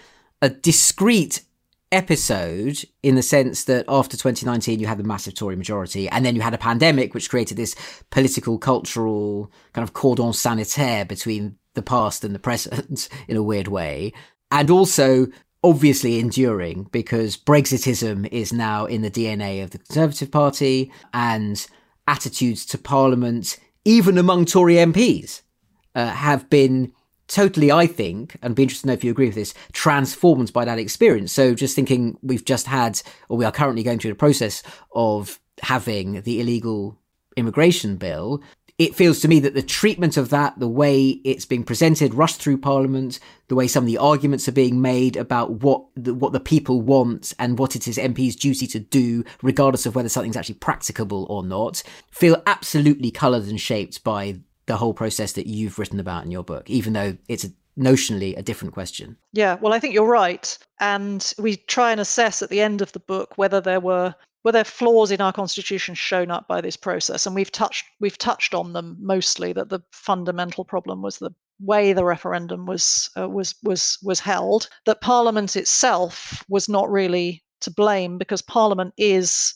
a 0.42 0.48
discrete 0.48 1.42
episode 1.90 2.84
in 3.02 3.14
the 3.14 3.22
sense 3.22 3.64
that 3.64 3.84
after 3.88 4.16
2019 4.16 4.78
you 4.78 4.86
had 4.86 4.98
the 4.98 5.04
massive 5.04 5.34
Tory 5.34 5.56
majority 5.56 6.08
and 6.08 6.24
then 6.24 6.36
you 6.36 6.42
had 6.42 6.54
a 6.54 6.58
pandemic 6.58 7.14
which 7.14 7.30
created 7.30 7.56
this 7.56 7.74
political 8.10 8.58
cultural 8.58 9.50
kind 9.72 9.82
of 9.82 9.94
cordon 9.94 10.32
sanitaire 10.32 11.04
between 11.04 11.56
the 11.74 11.82
past 11.82 12.24
and 12.24 12.34
the 12.34 12.38
present 12.38 13.08
in 13.28 13.36
a 13.36 13.42
weird 13.42 13.68
way 13.68 14.12
and 14.50 14.70
also 14.70 15.26
obviously 15.64 16.18
enduring 16.18 16.84
because 16.92 17.36
brexitism 17.36 18.28
is 18.30 18.52
now 18.52 18.86
in 18.86 19.02
the 19.02 19.10
DNA 19.10 19.62
of 19.62 19.70
the 19.70 19.78
Conservative 19.78 20.30
Party 20.30 20.92
and 21.12 21.66
attitudes 22.06 22.64
to 22.66 22.78
parliament 22.78 23.58
even 23.84 24.18
among 24.18 24.44
Tory 24.44 24.74
MPs 24.74 25.42
uh, 25.94 26.08
have 26.08 26.48
been 26.50 26.92
totally, 27.28 27.70
I 27.70 27.86
think, 27.86 28.36
and 28.42 28.56
be 28.56 28.64
interested 28.64 28.82
to 28.82 28.86
know 28.88 28.94
if 28.94 29.04
you 29.04 29.10
agree 29.10 29.26
with 29.26 29.34
this, 29.34 29.54
transformed 29.72 30.52
by 30.52 30.64
that 30.64 30.78
experience. 30.78 31.32
So 31.32 31.54
just 31.54 31.76
thinking 31.76 32.18
we've 32.22 32.44
just 32.44 32.66
had, 32.66 33.00
or 33.28 33.36
we 33.36 33.44
are 33.44 33.52
currently 33.52 33.82
going 33.82 33.98
through 33.98 34.12
the 34.12 34.16
process 34.16 34.62
of 34.94 35.38
having 35.62 36.22
the 36.22 36.40
illegal 36.40 36.98
immigration 37.36 37.96
bill. 37.96 38.42
It 38.78 38.94
feels 38.94 39.18
to 39.20 39.28
me 39.28 39.40
that 39.40 39.54
the 39.54 39.62
treatment 39.62 40.16
of 40.16 40.30
that, 40.30 40.60
the 40.60 40.68
way 40.68 41.20
it's 41.24 41.44
being 41.44 41.64
presented, 41.64 42.14
rushed 42.14 42.40
through 42.40 42.58
Parliament, 42.58 43.18
the 43.48 43.56
way 43.56 43.66
some 43.66 43.82
of 43.82 43.88
the 43.88 43.98
arguments 43.98 44.46
are 44.46 44.52
being 44.52 44.80
made 44.80 45.16
about 45.16 45.62
what 45.62 45.86
the, 45.96 46.14
what 46.14 46.32
the 46.32 46.38
people 46.38 46.80
want 46.80 47.32
and 47.40 47.58
what 47.58 47.74
it 47.74 47.88
is 47.88 47.98
MP's 47.98 48.36
duty 48.36 48.68
to 48.68 48.78
do, 48.78 49.24
regardless 49.42 49.84
of 49.84 49.96
whether 49.96 50.08
something's 50.08 50.36
actually 50.36 50.54
practicable 50.54 51.26
or 51.28 51.42
not, 51.42 51.82
feel 52.12 52.40
absolutely 52.46 53.10
coloured 53.10 53.48
and 53.48 53.60
shaped 53.60 54.04
by 54.04 54.38
the 54.68 54.76
whole 54.76 54.94
process 54.94 55.32
that 55.32 55.46
you've 55.46 55.78
written 55.78 55.98
about 55.98 56.24
in 56.24 56.30
your 56.30 56.44
book, 56.44 56.70
even 56.70 56.92
though 56.92 57.16
it's 57.28 57.44
a, 57.44 57.48
notionally 57.78 58.36
a 58.38 58.42
different 58.42 58.74
question. 58.74 59.16
Yeah, 59.32 59.56
well, 59.60 59.72
I 59.72 59.80
think 59.80 59.94
you're 59.94 60.06
right. 60.06 60.56
And 60.80 61.32
we 61.38 61.56
try 61.56 61.90
and 61.90 62.00
assess 62.00 62.42
at 62.42 62.50
the 62.50 62.60
end 62.60 62.80
of 62.80 62.92
the 62.92 63.00
book 63.00 63.36
whether 63.36 63.60
there 63.60 63.80
were 63.80 64.14
were 64.44 64.52
there 64.52 64.64
flaws 64.64 65.10
in 65.10 65.20
our 65.20 65.32
constitution 65.32 65.94
shown 65.94 66.30
up 66.30 66.46
by 66.46 66.60
this 66.60 66.76
process 66.76 67.26
and 67.26 67.34
we've 67.34 67.50
touched 67.50 67.84
we've 68.00 68.16
touched 68.16 68.54
on 68.54 68.72
them 68.72 68.96
mostly 69.00 69.52
that 69.52 69.68
the 69.68 69.80
fundamental 69.90 70.64
problem 70.64 71.02
was 71.02 71.18
the 71.18 71.30
way 71.60 71.92
the 71.92 72.04
referendum 72.04 72.64
was 72.64 73.10
uh, 73.18 73.28
was 73.28 73.56
was 73.64 73.98
was 74.02 74.20
held 74.20 74.68
that 74.86 75.00
parliament 75.00 75.56
itself 75.56 76.44
was 76.48 76.68
not 76.68 76.88
really 76.88 77.42
to 77.60 77.70
blame 77.70 78.16
because 78.16 78.40
parliament 78.40 78.94
is 78.96 79.54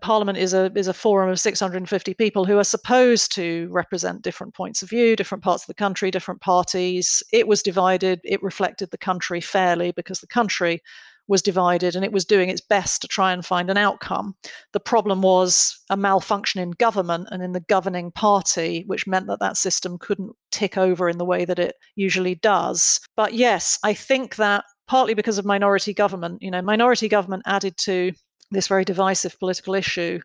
Parliament 0.00 0.38
is 0.38 0.54
a 0.54 0.72
is 0.74 0.88
a 0.88 0.94
forum 0.94 1.30
of 1.30 1.40
650 1.40 2.14
people 2.14 2.44
who 2.44 2.58
are 2.58 2.64
supposed 2.64 3.32
to 3.34 3.68
represent 3.70 4.22
different 4.22 4.54
points 4.54 4.82
of 4.82 4.90
view, 4.90 5.16
different 5.16 5.44
parts 5.44 5.64
of 5.64 5.68
the 5.68 5.74
country, 5.74 6.10
different 6.10 6.40
parties. 6.40 7.22
It 7.32 7.46
was 7.46 7.62
divided. 7.62 8.20
It 8.24 8.42
reflected 8.42 8.90
the 8.90 8.98
country 8.98 9.40
fairly 9.40 9.92
because 9.92 10.20
the 10.20 10.26
country 10.26 10.80
was 11.26 11.42
divided 11.42 11.96
and 11.96 12.04
it 12.04 12.12
was 12.12 12.24
doing 12.24 12.50
its 12.50 12.60
best 12.60 13.00
to 13.02 13.08
try 13.08 13.32
and 13.32 13.44
find 13.44 13.70
an 13.70 13.78
outcome. 13.78 14.34
The 14.72 14.80
problem 14.80 15.22
was 15.22 15.78
a 15.88 15.96
malfunction 15.96 16.60
in 16.60 16.72
government 16.72 17.28
and 17.30 17.42
in 17.42 17.52
the 17.52 17.60
governing 17.60 18.12
party, 18.12 18.84
which 18.86 19.06
meant 19.06 19.26
that 19.28 19.40
that 19.40 19.56
system 19.56 19.98
couldn't 19.98 20.36
tick 20.50 20.76
over 20.76 21.08
in 21.08 21.18
the 21.18 21.24
way 21.24 21.44
that 21.44 21.58
it 21.58 21.76
usually 21.96 22.34
does. 22.34 23.00
But 23.16 23.32
yes, 23.32 23.78
I 23.82 23.94
think 23.94 24.36
that 24.36 24.64
partly 24.86 25.14
because 25.14 25.38
of 25.38 25.46
minority 25.46 25.94
government, 25.94 26.42
you 26.42 26.50
know, 26.50 26.60
minority 26.60 27.08
government 27.08 27.44
added 27.46 27.76
to 27.78 28.12
this 28.50 28.68
very 28.68 28.84
divisive 28.84 29.38
political 29.38 29.74
issue, 29.74 30.20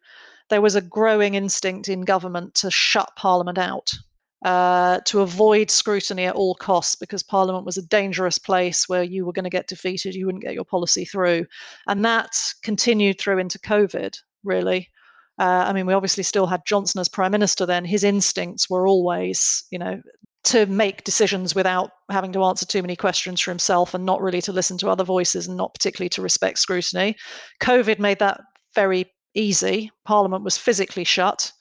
there 0.50 0.62
was 0.62 0.76
a 0.76 0.82
growing 0.82 1.36
instinct 1.36 1.90
in 1.90 2.02
government 2.02 2.54
to 2.56 2.72
shut 2.72 3.10
Parliament 3.16 3.58
out 3.58 3.92
uh, 4.46 5.00
to 5.06 5.22
avoid 5.22 5.70
scrutiny 5.70 6.26
at 6.26 6.36
all 6.36 6.56
costs 6.56 6.96
because 6.96 7.24
Parliament 7.24 7.66
was 7.66 7.78
a 7.78 7.86
dangerous 7.88 8.38
place 8.38 8.88
where 8.88 9.04
you 9.04 9.26
were 9.26 9.34
going 9.34 9.44
to 9.44 9.50
get 9.50 9.68
defeated, 9.68 10.16
you 10.16 10.26
wouldn't 10.26 10.44
get 10.44 10.54
your 10.54 10.66
policy 10.66 11.06
through. 11.06 11.46
And 11.88 12.04
that 12.06 12.32
continued 12.64 13.20
through 13.20 13.40
into 13.40 13.60
COVID, 13.60 14.18
really. 14.44 14.90
Uh, 15.38 15.66
I 15.68 15.74
mean, 15.74 15.86
we 15.86 15.94
obviously 15.94 16.24
still 16.24 16.48
had 16.48 16.66
Johnson 16.66 17.00
as 17.00 17.08
Prime 17.08 17.32
Minister 17.32 17.66
then. 17.66 17.86
His 17.86 18.04
instincts 18.04 18.70
were 18.70 18.88
always, 18.88 19.64
you 19.72 19.80
know, 19.80 20.02
to 20.50 20.66
make 20.66 21.04
decisions 21.04 21.54
without 21.54 21.92
having 22.10 22.34
to 22.34 22.44
answer 22.44 22.66
too 22.66 22.82
many 22.82 22.96
questions 22.96 23.40
for 23.40 23.52
himself 23.52 23.94
and 23.94 24.06
not 24.06 24.22
really 24.22 24.42
to 24.42 24.54
listen 24.54 24.78
to 24.80 24.90
other 24.90 25.04
voices 25.04 25.48
and 25.48 25.56
not 25.56 25.74
particularly 25.74 26.10
to 26.10 26.22
respect 26.22 26.58
scrutiny. 26.58 27.16
COVID 27.62 28.00
made 28.00 28.20
that 28.20 28.42
very 28.74 29.06
easy. 29.36 29.92
Parliament 30.06 30.44
was 30.44 30.58
physically 30.58 31.04
shut. 31.04 31.52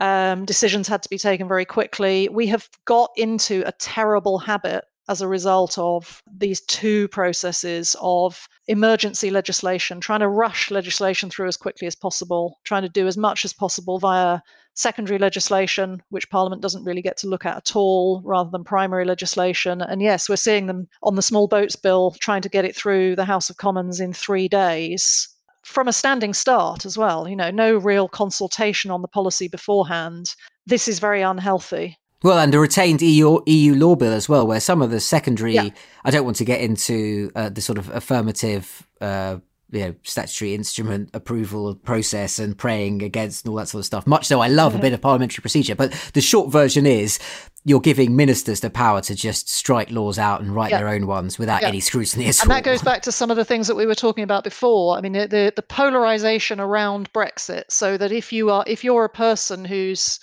Um, 0.00 0.46
decisions 0.46 0.88
had 0.88 1.02
to 1.02 1.10
be 1.10 1.18
taken 1.18 1.46
very 1.46 1.66
quickly. 1.66 2.28
We 2.30 2.46
have 2.46 2.68
got 2.86 3.10
into 3.16 3.62
a 3.66 3.72
terrible 3.72 4.38
habit 4.38 4.84
as 5.08 5.20
a 5.20 5.28
result 5.28 5.76
of 5.78 6.22
these 6.38 6.62
two 6.62 7.08
processes 7.08 7.94
of 8.00 8.48
emergency 8.68 9.30
legislation, 9.30 10.00
trying 10.00 10.20
to 10.20 10.28
rush 10.28 10.70
legislation 10.70 11.28
through 11.28 11.48
as 11.48 11.56
quickly 11.56 11.86
as 11.86 11.96
possible, 11.96 12.58
trying 12.64 12.82
to 12.82 12.88
do 12.88 13.06
as 13.06 13.16
much 13.16 13.44
as 13.44 13.52
possible 13.52 13.98
via 13.98 14.40
secondary 14.74 15.18
legislation, 15.18 16.02
which 16.10 16.30
Parliament 16.30 16.62
doesn't 16.62 16.84
really 16.84 17.02
get 17.02 17.16
to 17.18 17.28
look 17.28 17.44
at 17.44 17.56
at 17.56 17.76
all, 17.76 18.22
rather 18.24 18.50
than 18.50 18.64
primary 18.64 19.04
legislation. 19.04 19.82
And 19.82 20.02
yes, 20.02 20.28
we're 20.28 20.36
seeing 20.36 20.66
them 20.66 20.88
on 21.02 21.16
the 21.16 21.22
Small 21.22 21.46
Boats 21.46 21.76
Bill 21.76 22.14
trying 22.20 22.42
to 22.42 22.48
get 22.48 22.64
it 22.64 22.76
through 22.76 23.16
the 23.16 23.24
House 23.24 23.50
of 23.50 23.56
Commons 23.56 24.00
in 24.00 24.12
three 24.12 24.48
days 24.48 25.28
from 25.64 25.88
a 25.88 25.92
standing 25.92 26.34
start 26.34 26.84
as 26.84 26.98
well. 26.98 27.28
You 27.28 27.36
know, 27.36 27.50
no 27.50 27.76
real 27.76 28.08
consultation 28.08 28.90
on 28.90 29.02
the 29.02 29.08
policy 29.08 29.48
beforehand. 29.48 30.34
This 30.66 30.88
is 30.88 30.98
very 30.98 31.22
unhealthy. 31.22 31.98
Well, 32.22 32.38
and 32.38 32.54
a 32.54 32.60
retained 32.60 33.02
EU, 33.02 33.40
EU 33.46 33.74
law 33.74 33.96
bill 33.96 34.12
as 34.12 34.28
well, 34.28 34.46
where 34.46 34.60
some 34.60 34.80
of 34.80 34.90
the 34.90 35.00
secondary, 35.00 35.54
yeah. 35.54 35.70
I 36.04 36.10
don't 36.12 36.24
want 36.24 36.36
to 36.36 36.44
get 36.44 36.60
into 36.60 37.32
uh, 37.34 37.48
the 37.48 37.60
sort 37.60 37.78
of 37.78 37.90
affirmative 37.90 38.86
uh, 39.00 39.38
you 39.72 39.80
know 39.80 39.94
statutory 40.02 40.54
instrument 40.54 41.10
approval 41.14 41.74
process 41.74 42.38
and 42.38 42.56
praying 42.56 43.02
against 43.02 43.44
and 43.44 43.50
all 43.50 43.56
that 43.56 43.68
sort 43.68 43.80
of 43.80 43.86
stuff. 43.86 44.06
Much 44.06 44.28
though 44.28 44.40
I 44.40 44.48
love 44.48 44.74
a 44.74 44.78
bit 44.78 44.92
of 44.92 45.00
parliamentary 45.00 45.40
procedure, 45.40 45.74
but 45.74 45.92
the 46.12 46.20
short 46.20 46.52
version 46.52 46.86
is 46.86 47.18
you're 47.64 47.80
giving 47.80 48.16
ministers 48.16 48.60
the 48.60 48.70
power 48.70 49.00
to 49.00 49.14
just 49.14 49.48
strike 49.48 49.90
laws 49.90 50.18
out 50.18 50.40
and 50.40 50.54
write 50.54 50.72
yeah. 50.72 50.78
their 50.78 50.88
own 50.88 51.06
ones 51.06 51.38
without 51.38 51.62
yeah. 51.62 51.68
any 51.68 51.80
scrutiny 51.80 52.26
at 52.26 52.40
and 52.42 52.50
all. 52.50 52.56
That 52.56 52.64
goes 52.64 52.82
back 52.82 53.02
to 53.02 53.12
some 53.12 53.30
of 53.30 53.36
the 53.36 53.44
things 53.44 53.68
that 53.68 53.76
we 53.76 53.86
were 53.86 53.94
talking 53.94 54.24
about 54.24 54.44
before. 54.44 54.96
I 54.96 55.00
mean, 55.00 55.12
the, 55.12 55.28
the, 55.28 55.52
the 55.54 55.62
polarization 55.62 56.60
around 56.60 57.12
Brexit, 57.12 57.64
so 57.68 57.96
that 57.96 58.12
if 58.12 58.32
you 58.32 58.50
are 58.50 58.64
if 58.66 58.84
you're 58.84 59.04
a 59.04 59.08
person 59.08 59.64
who's 59.64 60.18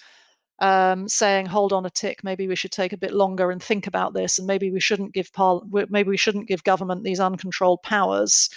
um, 0.59 1.07
saying, 1.07 1.45
"Hold 1.45 1.71
on 1.71 1.85
a 1.85 1.89
tick, 1.89 2.23
maybe 2.23 2.47
we 2.47 2.55
should 2.55 2.71
take 2.71 2.93
a 2.93 2.97
bit 2.97 3.13
longer 3.13 3.51
and 3.51 3.63
think 3.63 3.87
about 3.87 4.13
this, 4.13 4.37
and 4.37 4.47
maybe 4.47 4.71
we 4.71 4.79
shouldn't 4.79 5.13
give 5.13 5.31
par- 5.31 5.61
maybe 5.89 6.09
we 6.09 6.17
shouldn't 6.17 6.47
give 6.47 6.63
government 6.63 7.03
these 7.03 7.19
uncontrolled 7.19 7.81
powers," 7.83 8.49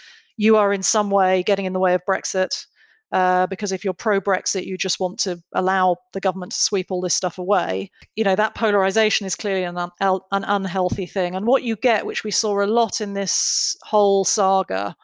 you 0.43 0.57
are 0.57 0.73
in 0.73 0.83
some 0.83 1.09
way 1.09 1.45
getting 1.45 1.67
in 1.67 1.73
the 1.73 1.79
way 1.79 1.95
of 1.95 2.03
Brexit. 2.05 2.67
Uh, 3.13 3.47
because 3.47 3.71
if 3.71 3.85
you're 3.85 3.95
pro 3.95 4.21
Brexit, 4.21 4.67
you 4.67 4.77
just 4.77 4.99
want 4.99 5.21
to 5.21 5.39
allow 5.55 5.97
the 6.15 6.21
government 6.21 6.51
to 6.51 6.59
sweep 6.59 6.87
all 6.91 7.01
this 7.01 7.15
stuff 7.15 7.39
away. 7.39 7.91
You 8.17 8.25
know, 8.25 8.35
that 8.35 8.57
polarization 8.57 9.25
is 9.25 9.37
clearly 9.37 9.63
an, 9.63 9.77
un- 9.77 9.91
an 10.01 10.45
unhealthy 10.45 11.07
thing. 11.07 11.37
And 11.37 11.47
what 11.47 11.63
you 11.63 11.77
get, 11.77 12.07
which 12.07 12.25
we 12.25 12.33
saw 12.33 12.61
a 12.61 12.67
lot 12.67 13.01
in 13.01 13.13
this 13.13 13.77
whole 13.83 14.25
saga, 14.25 14.97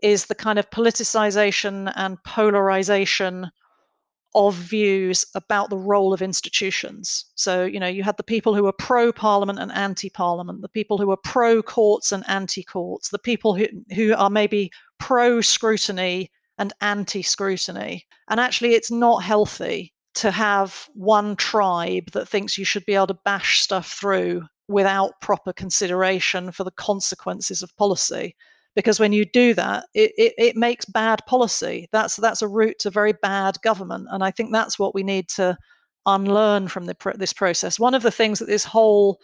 is 0.00 0.26
the 0.26 0.34
kind 0.36 0.60
of 0.60 0.70
politicization 0.70 1.92
and 1.96 2.22
polarization 2.22 3.50
of 4.34 4.54
views 4.54 5.24
about 5.34 5.70
the 5.70 5.76
role 5.76 6.12
of 6.12 6.22
institutions. 6.22 7.26
So, 7.36 7.64
you 7.64 7.78
know, 7.78 7.86
you 7.86 8.02
had 8.02 8.16
the 8.16 8.22
people 8.22 8.54
who 8.54 8.64
were 8.64 8.72
pro 8.72 9.12
parliament 9.12 9.58
and 9.58 9.70
anti 9.72 10.10
parliament, 10.10 10.62
the 10.62 10.68
people 10.68 10.98
who 10.98 11.06
were 11.06 11.16
pro 11.16 11.62
courts 11.62 12.12
and 12.12 12.24
anti 12.28 12.64
courts, 12.64 13.10
the 13.10 13.18
people 13.18 13.54
who, 13.54 13.66
who 13.94 14.14
are 14.14 14.30
maybe 14.30 14.70
pro 14.98 15.40
scrutiny 15.40 16.30
and 16.58 16.72
anti 16.80 17.22
scrutiny. 17.22 18.06
And 18.28 18.40
actually, 18.40 18.74
it's 18.74 18.90
not 18.90 19.22
healthy 19.22 19.92
to 20.14 20.30
have 20.30 20.88
one 20.94 21.36
tribe 21.36 22.10
that 22.12 22.28
thinks 22.28 22.58
you 22.58 22.64
should 22.64 22.86
be 22.86 22.94
able 22.94 23.08
to 23.08 23.18
bash 23.24 23.60
stuff 23.60 23.92
through 23.92 24.42
without 24.68 25.20
proper 25.20 25.52
consideration 25.52 26.50
for 26.50 26.64
the 26.64 26.70
consequences 26.72 27.62
of 27.62 27.76
policy 27.76 28.34
because 28.74 28.98
when 29.00 29.12
you 29.12 29.24
do 29.24 29.54
that 29.54 29.86
it, 29.94 30.12
it, 30.16 30.34
it, 30.38 30.56
makes 30.56 30.84
bad 30.84 31.20
policy. 31.26 31.88
That's 31.92 32.16
that's 32.16 32.42
a 32.42 32.48
route 32.48 32.78
to 32.80 32.90
very 32.90 33.12
bad 33.12 33.60
government 33.62 34.08
and 34.10 34.22
i 34.24 34.30
think 34.30 34.52
that's 34.52 34.78
what 34.78 34.94
we 34.94 35.02
need 35.02 35.28
to 35.30 35.56
unlearn 36.06 36.68
from 36.68 36.86
the, 36.86 36.96
this 37.16 37.32
process. 37.32 37.80
One 37.80 37.94
of 37.94 38.02
the 38.02 38.10
things 38.10 38.38
that 38.38 38.46
this 38.46 38.64
whole 38.64 39.20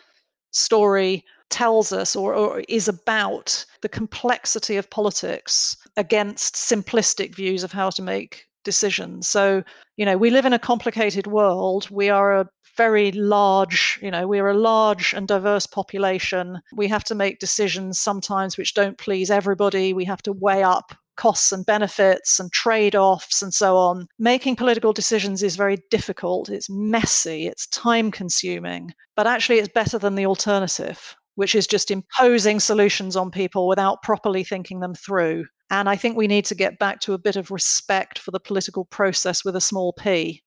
story 0.53 1.25
tells 1.51 1.93
us 1.93 2.15
or, 2.15 2.35
or 2.35 2.63
is 2.69 2.89
about 2.89 3.65
the 3.83 3.89
complexity 3.89 4.77
of 4.77 4.89
politics 4.91 5.77
against 5.97 6.55
simplistic 6.55 7.35
views 7.35 7.65
of 7.65 7.73
how 7.73 7.91
to 7.91 8.03
make 8.03 8.45
decisions. 8.65 9.29
So 9.29 9.63
you 9.97 10.05
know 10.05 10.17
we 10.17 10.31
live 10.31 10.47
in 10.47 10.53
a 10.53 10.59
complicated 10.59 11.27
world. 11.27 11.89
We 11.91 12.09
are 12.09 12.41
a 12.41 12.49
very 12.81 13.13
large, 13.13 13.99
you 14.01 14.11
know, 14.11 14.27
we're 14.27 14.49
a 14.49 14.57
large 14.57 15.13
and 15.13 15.29
diverse 15.29 15.67
population. 15.67 16.59
We 16.75 16.89
have 16.89 17.05
to 17.05 17.15
make 17.15 17.39
decisions 17.39 18.01
sometimes 18.01 18.57
which 18.57 18.73
don't 18.73 18.97
please 18.97 19.31
everybody. 19.31 19.93
We 19.93 20.07
have 20.07 20.23
to 20.23 20.33
weigh 20.33 20.63
up 20.63 20.95
costs 21.15 21.53
and 21.53 21.67
benefits 21.67 22.41
and 22.41 22.51
trade 22.51 22.97
offs 22.97 23.43
and 23.43 23.53
so 23.53 23.77
on. 23.77 24.07
Making 24.19 24.57
political 24.57 24.95
decisions 24.95 25.43
is 25.43 25.57
very 25.57 25.77
difficult. 25.91 26.49
It's 26.49 26.71
messy, 26.71 27.49
it's 27.49 27.67
time 27.67 28.11
consuming, 28.11 28.95
but 29.15 29.27
actually, 29.27 29.59
it's 29.59 29.75
better 29.75 29.99
than 29.99 30.15
the 30.15 30.25
alternative, 30.25 31.15
which 31.35 31.55
is 31.55 31.67
just 31.67 31.91
imposing 31.91 32.61
solutions 32.61 33.15
on 33.15 33.31
people 33.31 33.69
without 33.69 34.03
properly 34.03 34.43
thinking 34.43 34.81
them 34.81 34.95
through. 34.95 35.45
And 35.71 35.87
I 35.87 35.97
think 35.97 36.17
we 36.17 36.27
need 36.27 36.47
to 36.47 36.55
get 36.55 36.79
back 36.79 37.01
to 37.01 37.13
a 37.13 37.19
bit 37.19 37.37
of 37.37 37.51
respect 37.51 38.19
for 38.19 38.31
the 38.31 38.41
political 38.41 38.87
process 38.87 39.45
with 39.45 39.55
a 39.55 39.61
small 39.61 39.93
p 39.93 40.43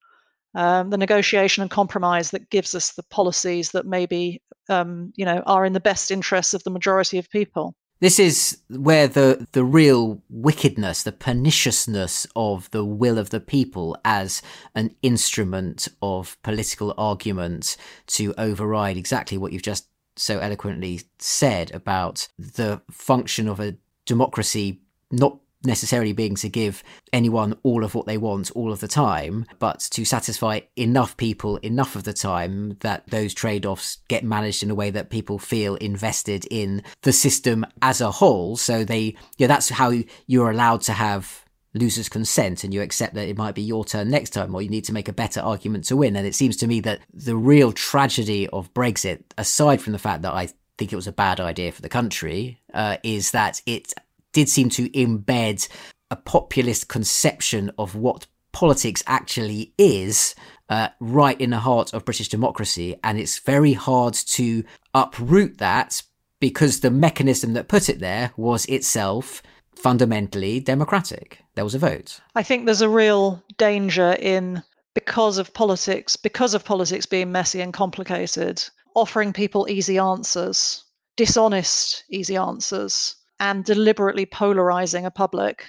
um, 0.56 0.90
the 0.90 0.98
negotiation 0.98 1.62
and 1.62 1.72
compromise 1.72 2.32
that 2.32 2.50
gives 2.50 2.76
us 2.76 2.94
the 2.94 3.04
policies 3.04 3.72
that 3.72 3.86
maybe 3.86 4.42
um, 4.70 5.12
you 5.16 5.26
know 5.26 5.44
are 5.46 5.66
in 5.66 5.74
the 5.74 5.80
best 5.80 6.12
interests 6.12 6.54
of 6.54 6.64
the 6.64 6.70
majority 6.70 7.18
of 7.18 7.30
people. 7.30 7.76
This 8.00 8.20
is 8.20 8.58
where 8.70 9.08
the 9.08 9.48
the 9.54 9.64
real 9.64 10.22
wickedness, 10.30 11.04
the 11.04 11.12
perniciousness 11.12 12.28
of 12.36 12.70
the 12.72 12.84
will 12.84 13.18
of 13.18 13.30
the 13.30 13.40
people 13.40 13.98
as 14.04 14.42
an 14.76 14.94
instrument 15.02 15.88
of 16.02 16.38
political 16.44 16.94
argument 16.98 17.78
to 18.08 18.34
override 18.38 18.98
exactly 18.98 19.38
what 19.38 19.54
you've 19.54 19.62
just 19.62 19.88
so 20.16 20.40
eloquently 20.40 21.02
said 21.18 21.72
about 21.72 22.28
the 22.38 22.82
function 22.92 23.48
of 23.48 23.60
a 23.60 23.76
democracy 24.06 24.82
not 25.12 25.40
necessarily 25.66 26.14
being 26.14 26.36
to 26.36 26.50
give 26.50 26.84
anyone 27.12 27.58
all 27.64 27.84
of 27.84 27.96
what 27.96 28.06
they 28.06 28.18
want 28.18 28.52
all 28.52 28.72
of 28.72 28.80
the 28.80 28.88
time, 28.88 29.46
but 29.60 29.80
to 29.92 30.06
satisfy 30.06 30.62
enough 30.76 31.16
people 31.18 31.58
enough 31.58 31.96
of 31.96 32.04
the 32.04 32.14
time 32.14 32.78
that 32.82 33.08
those 33.08 33.34
trade 33.34 33.66
offs 33.66 34.00
get 34.08 34.24
managed 34.24 34.64
in 34.64 34.72
a 34.72 34.76
way 34.76 34.90
that 34.90 35.10
people 35.10 35.40
feel 35.40 35.76
invested 35.76 36.46
in 36.52 36.84
the 37.02 37.14
system 37.14 37.66
as 37.82 38.02
a 38.02 38.12
whole. 38.12 38.58
So 38.58 38.84
they, 38.84 39.16
yeah, 39.38 39.48
that's 39.48 39.70
how 39.70 39.94
you're 40.28 40.52
allowed 40.52 40.82
to 40.82 40.94
have 40.94 41.44
losers 41.74 42.10
consent 42.10 42.64
and 42.64 42.74
you 42.74 42.82
accept 42.82 43.16
that 43.16 43.28
it 43.28 43.38
might 43.38 43.56
be 43.56 43.62
your 43.62 43.84
turn 43.84 44.10
next 44.10 44.32
time 44.32 44.54
or 44.54 44.62
you 44.62 44.70
need 44.70 44.86
to 44.86 44.94
make 44.94 45.08
a 45.08 45.14
better 45.14 45.40
argument 45.40 45.86
to 45.86 45.98
win. 45.98 46.16
And 46.16 46.28
it 46.28 46.36
seems 46.36 46.58
to 46.58 46.68
me 46.68 46.80
that 46.82 47.00
the 47.14 47.36
real 47.36 47.72
tragedy 47.72 48.48
of 48.50 48.74
Brexit, 48.74 49.24
aside 49.38 49.82
from 49.82 49.94
the 49.94 50.00
fact 50.00 50.22
that 50.22 50.34
I 50.34 50.50
think 50.78 50.94
it 50.94 50.96
was 50.96 51.08
a 51.08 51.14
bad 51.14 51.40
idea 51.40 51.72
for 51.72 51.82
the 51.82 51.90
country, 51.90 52.62
uh, 52.74 52.98
is 53.04 53.32
that 53.32 53.62
it 53.66 53.94
did 54.34 54.50
seem 54.50 54.70
to 54.70 54.90
embed 54.90 55.68
a 56.12 56.16
populist 56.16 56.90
conception 56.90 57.72
of 57.78 57.96
what 57.96 58.28
politics 58.52 59.04
actually 59.08 59.74
is 59.78 60.36
uh, 60.70 60.90
right 61.00 61.40
in 61.40 61.50
the 61.52 61.60
heart 61.60 61.94
of 61.94 62.06
British 62.06 62.30
democracy. 62.30 62.96
And 63.04 63.20
it's 63.20 63.40
very 63.40 63.74
hard 63.74 64.14
to 64.14 64.64
uproot 64.94 65.58
that 65.58 66.04
because 66.40 66.80
the 66.80 66.92
mechanism 66.92 67.54
that 67.54 67.68
put 67.68 67.90
it 67.90 68.00
there 68.00 68.32
was 68.38 68.66
itself 68.66 69.42
fundamentally 69.76 70.60
democratic. 70.60 71.40
There 71.56 71.64
was 71.64 71.76
a 71.76 71.80
vote. 71.80 72.20
I 72.36 72.44
think 72.44 72.66
there's 72.66 72.82
a 72.82 72.90
real 72.90 73.44
danger 73.58 74.16
in 74.20 74.64
because 74.94 75.38
of 75.38 75.54
politics, 75.54 76.16
because 76.16 76.54
of 76.54 76.66
politics 76.66 77.06
being 77.06 77.32
messy 77.32 77.62
and 77.62 77.74
complicated, 77.74 78.64
offering 78.96 79.34
people 79.34 79.68
easy 79.70 79.98
answers, 79.98 80.84
dishonest 81.16 82.04
easy 82.10 82.38
answers, 82.38 83.16
and 83.44 83.66
deliberately 83.66 84.26
polarizing 84.26 85.06
a 85.06 85.12
public 85.12 85.66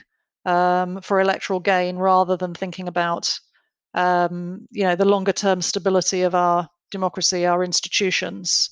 um, 0.47 1.01
for 1.01 1.20
electoral 1.20 1.59
gain 1.59 1.97
rather 1.97 2.37
than 2.37 2.55
thinking 2.55 2.87
about 2.87 3.37
um, 3.95 4.66
you 4.70 4.85
know 4.85 4.95
the 4.95 5.05
longer 5.05 5.33
term 5.33 5.61
stability 5.61 6.22
of 6.22 6.37
our 6.37 6.68
democracy, 6.93 7.45
our 7.45 7.64
institutions. 7.64 8.70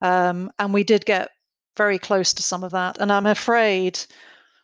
Um, 0.00 0.50
and 0.58 0.72
we 0.72 0.84
did 0.84 1.04
get 1.04 1.28
very 1.76 1.98
close 1.98 2.32
to 2.32 2.42
some 2.42 2.64
of 2.64 2.72
that. 2.72 2.96
And 2.98 3.12
I'm 3.12 3.26
afraid, 3.26 3.98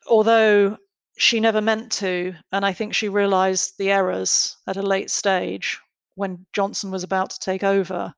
although 0.08 0.78
she 1.18 1.38
never 1.38 1.60
meant 1.60 1.92
to, 1.92 2.34
and 2.52 2.64
I 2.64 2.72
think 2.72 2.94
she 2.94 3.10
realized 3.10 3.74
the 3.76 3.90
errors 3.90 4.56
at 4.66 4.78
a 4.78 4.82
late 4.82 5.10
stage 5.10 5.78
when 6.14 6.46
Johnson 6.54 6.90
was 6.90 7.04
about 7.04 7.28
to 7.30 7.40
take 7.40 7.62
over, 7.62 8.14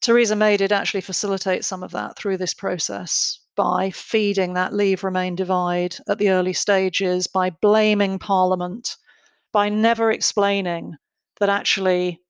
Theresa 0.00 0.34
May 0.34 0.56
did 0.56 0.72
actually 0.72 1.02
facilitate 1.02 1.64
some 1.64 1.84
of 1.84 1.92
that 1.92 2.16
through 2.16 2.38
this 2.38 2.54
process 2.54 3.38
by 3.56 3.90
feeding 3.90 4.54
that 4.54 4.72
leave 4.72 5.04
remain 5.04 5.34
divide 5.34 5.96
at 6.08 6.18
the 6.18 6.30
early 6.30 6.52
stages, 6.52 7.26
by 7.26 7.50
blaming 7.50 8.18
Parliament, 8.18 8.96
by 9.52 9.68
never 9.68 10.10
explaining 10.10 10.96
that 11.40 11.48
actually 11.48 12.20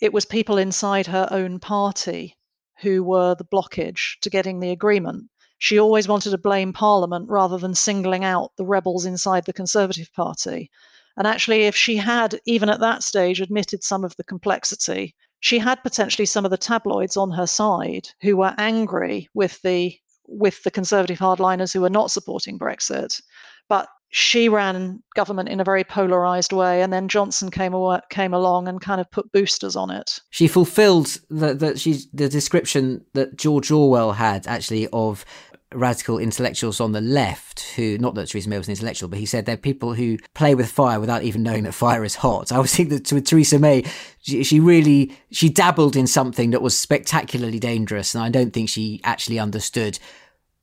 it 0.00 0.12
was 0.12 0.24
people 0.24 0.58
inside 0.58 1.06
her 1.06 1.28
own 1.30 1.58
party 1.58 2.36
who 2.80 3.02
were 3.02 3.34
the 3.34 3.44
blockage 3.44 4.18
to 4.20 4.30
getting 4.30 4.60
the 4.60 4.70
agreement. 4.70 5.28
She 5.58 5.78
always 5.78 6.06
wanted 6.06 6.30
to 6.30 6.38
blame 6.38 6.72
Parliament 6.72 7.28
rather 7.28 7.58
than 7.58 7.74
singling 7.74 8.24
out 8.24 8.52
the 8.56 8.64
rebels 8.64 9.04
inside 9.04 9.44
the 9.44 9.52
Conservative 9.52 10.12
Party. 10.14 10.70
And 11.16 11.26
actually, 11.26 11.62
if 11.64 11.74
she 11.74 11.96
had, 11.96 12.38
even 12.46 12.68
at 12.68 12.78
that 12.78 13.02
stage, 13.02 13.40
admitted 13.40 13.82
some 13.82 14.04
of 14.04 14.14
the 14.16 14.24
complexity, 14.24 15.16
she 15.40 15.58
had 15.58 15.82
potentially 15.82 16.26
some 16.26 16.44
of 16.44 16.52
the 16.52 16.56
tabloids 16.56 17.16
on 17.16 17.32
her 17.32 17.46
side 17.46 18.08
who 18.22 18.36
were 18.36 18.54
angry 18.56 19.28
with 19.34 19.60
the 19.62 19.98
with 20.28 20.62
the 20.62 20.70
conservative 20.70 21.18
hardliners 21.18 21.72
who 21.72 21.80
were 21.80 21.90
not 21.90 22.10
supporting 22.10 22.58
Brexit. 22.58 23.20
But 23.68 23.88
she 24.10 24.48
ran 24.48 25.02
government 25.14 25.50
in 25.50 25.60
a 25.60 25.64
very 25.64 25.84
polarized 25.84 26.52
way, 26.52 26.80
and 26.80 26.92
then 26.92 27.08
Johnson 27.08 27.50
came 27.50 27.74
came 28.10 28.32
along 28.32 28.66
and 28.66 28.80
kind 28.80 29.00
of 29.00 29.10
put 29.10 29.30
boosters 29.32 29.76
on 29.76 29.90
it. 29.90 30.20
She 30.30 30.48
fulfilled 30.48 31.18
the, 31.28 31.54
the, 31.54 32.08
the 32.14 32.28
description 32.28 33.04
that 33.12 33.36
George 33.36 33.70
Orwell 33.70 34.12
had 34.12 34.46
actually 34.46 34.88
of 34.88 35.26
radical 35.74 36.18
intellectuals 36.18 36.80
on 36.80 36.92
the 36.92 37.00
left 37.00 37.60
who, 37.76 37.98
not 37.98 38.14
that 38.14 38.28
Theresa 38.28 38.48
May 38.48 38.58
was 38.58 38.68
an 38.68 38.72
intellectual, 38.72 39.08
but 39.08 39.18
he 39.18 39.26
said 39.26 39.44
they're 39.44 39.56
people 39.56 39.94
who 39.94 40.16
play 40.34 40.54
with 40.54 40.70
fire 40.70 40.98
without 40.98 41.22
even 41.22 41.42
knowing 41.42 41.64
that 41.64 41.72
fire 41.72 42.04
is 42.04 42.16
hot. 42.16 42.50
I 42.52 42.58
was 42.58 42.74
think 42.74 42.88
that 42.90 43.12
with 43.12 43.26
Theresa 43.26 43.58
May, 43.58 43.84
she, 44.20 44.42
she 44.44 44.60
really, 44.60 45.16
she 45.30 45.48
dabbled 45.48 45.96
in 45.96 46.06
something 46.06 46.50
that 46.50 46.62
was 46.62 46.78
spectacularly 46.78 47.58
dangerous. 47.58 48.14
And 48.14 48.24
I 48.24 48.30
don't 48.30 48.52
think 48.52 48.68
she 48.68 49.00
actually 49.04 49.38
understood 49.38 49.98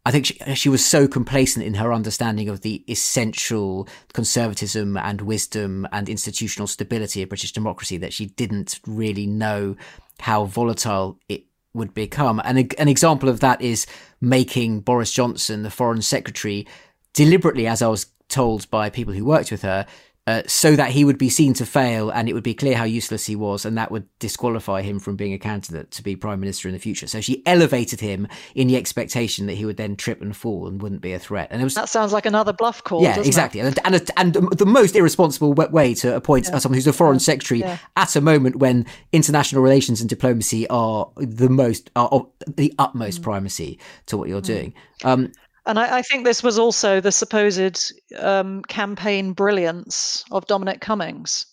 I 0.08 0.12
think 0.12 0.28
she, 0.28 0.38
she, 0.54 0.70
was 0.70 0.86
so 0.86 1.08
complacent 1.08 1.66
in 1.66 1.74
her 1.76 1.92
understanding 1.92 2.48
of 2.48 2.62
the 2.62 2.84
essential 2.88 3.88
conservatism 4.14 4.98
and 4.98 5.22
wisdom 5.22 5.88
and 5.92 6.08
institutional 6.08 6.68
stability 6.68 7.24
of 7.24 7.30
British 7.30 7.52
democracy 7.54 7.98
that 7.98 8.14
she 8.14 8.28
didn't 8.28 8.80
really 8.86 9.26
know 9.26 9.76
how 10.20 10.46
volatile 10.46 11.20
it 11.28 11.46
would 11.76 11.94
become. 11.94 12.42
And 12.44 12.74
an 12.80 12.88
example 12.88 13.30
of 13.30 13.42
that 13.42 13.62
is 13.62 13.86
making 14.22 14.82
Boris 14.82 15.12
Johnson, 15.12 15.64
the 15.64 15.70
foreign 15.70 16.02
secretary, 16.02 16.66
deliberately, 17.14 17.68
as 17.68 17.82
I 17.82 17.88
was 17.88 18.08
told 18.30 18.70
by 18.72 18.90
people 18.90 19.14
who 19.14 19.26
worked 19.26 19.52
with 19.52 19.62
her, 19.62 19.86
uh, 20.28 20.42
so 20.48 20.76
that 20.76 20.92
he 20.92 21.06
would 21.06 21.18
be 21.18 21.30
seen 21.30 21.54
to 21.54 21.66
fail 21.66 22.10
and 22.10 22.28
it 22.28 22.34
would 22.34 22.44
be 22.44 22.54
clear 22.54 22.76
how 22.76 22.84
useless 22.84 23.26
he 23.26 23.36
was, 23.36 23.64
and 23.64 23.78
that 23.78 23.92
would 23.92 24.08
disqualify 24.20 24.82
him 24.82 25.00
from 25.00 25.16
being 25.16 25.34
a 25.34 25.38
candidate 25.38 25.92
to 25.92 26.02
be 26.02 26.16
prime 26.16 26.40
minister 26.40 26.68
in 26.68 26.74
the 26.74 26.80
future. 26.80 27.06
So 27.06 27.22
she 27.22 27.46
elevated 27.46 28.00
him 28.00 28.28
in 28.56 28.68
the 28.68 28.76
expectation 28.76 29.46
that 29.46 29.54
he 29.54 29.66
would 29.66 29.78
then 29.78 29.96
trip 29.96 30.22
and 30.22 30.36
fall 30.36 30.68
and 30.68 30.82
wouldn't 30.82 31.02
be 31.02 31.14
a 31.14 31.20
threat. 31.20 31.50
And 31.52 31.62
it 31.62 31.64
was 31.64 31.76
that 31.76 31.90
sounds 31.90 32.12
like 32.12 32.26
another 32.26 32.54
bluff 32.54 32.84
call. 32.84 33.04
Yeah, 33.04 33.20
exactly, 33.20 33.60
and, 33.60 33.78
and 33.86 34.12
and 34.18 34.34
the 34.34 34.66
most 34.66 34.96
irresponsible 34.96 35.54
way 35.54 35.94
to 35.96 36.16
appoint 36.16 36.48
yeah. 36.48 36.58
someone 36.58 36.78
who's 36.78 36.88
a 36.88 36.94
foreign 36.94 37.20
secretary 37.20 37.60
yeah. 37.60 37.78
at 37.96 38.16
a 38.16 38.22
moment 38.22 38.56
when 38.56 38.86
international 39.12 39.62
relations 39.62 40.02
and 40.02 40.10
diplomacy 40.10 40.68
are 40.70 41.10
the 41.18 41.50
most 41.50 41.92
are 41.96 42.26
the 42.48 42.74
utmost 42.80 43.22
mm. 43.22 43.24
primacy 43.24 43.80
to 44.08 44.18
what 44.18 44.28
you're 44.28 44.42
mm. 44.42 44.46
doing. 44.46 44.74
Um, 45.04 45.32
and 45.66 45.80
I, 45.80 45.98
I, 45.98 46.02
think 46.02 46.26
this 46.26 46.44
was 46.44 46.60
also 46.60 47.02
the 47.02 47.12
supposed 47.12 47.94
um, 48.18 48.62
campaign 48.64 49.34
brilliance 49.34 50.24
of 50.32 50.46
Dominic 50.48 50.82
Cummings, 50.82 51.46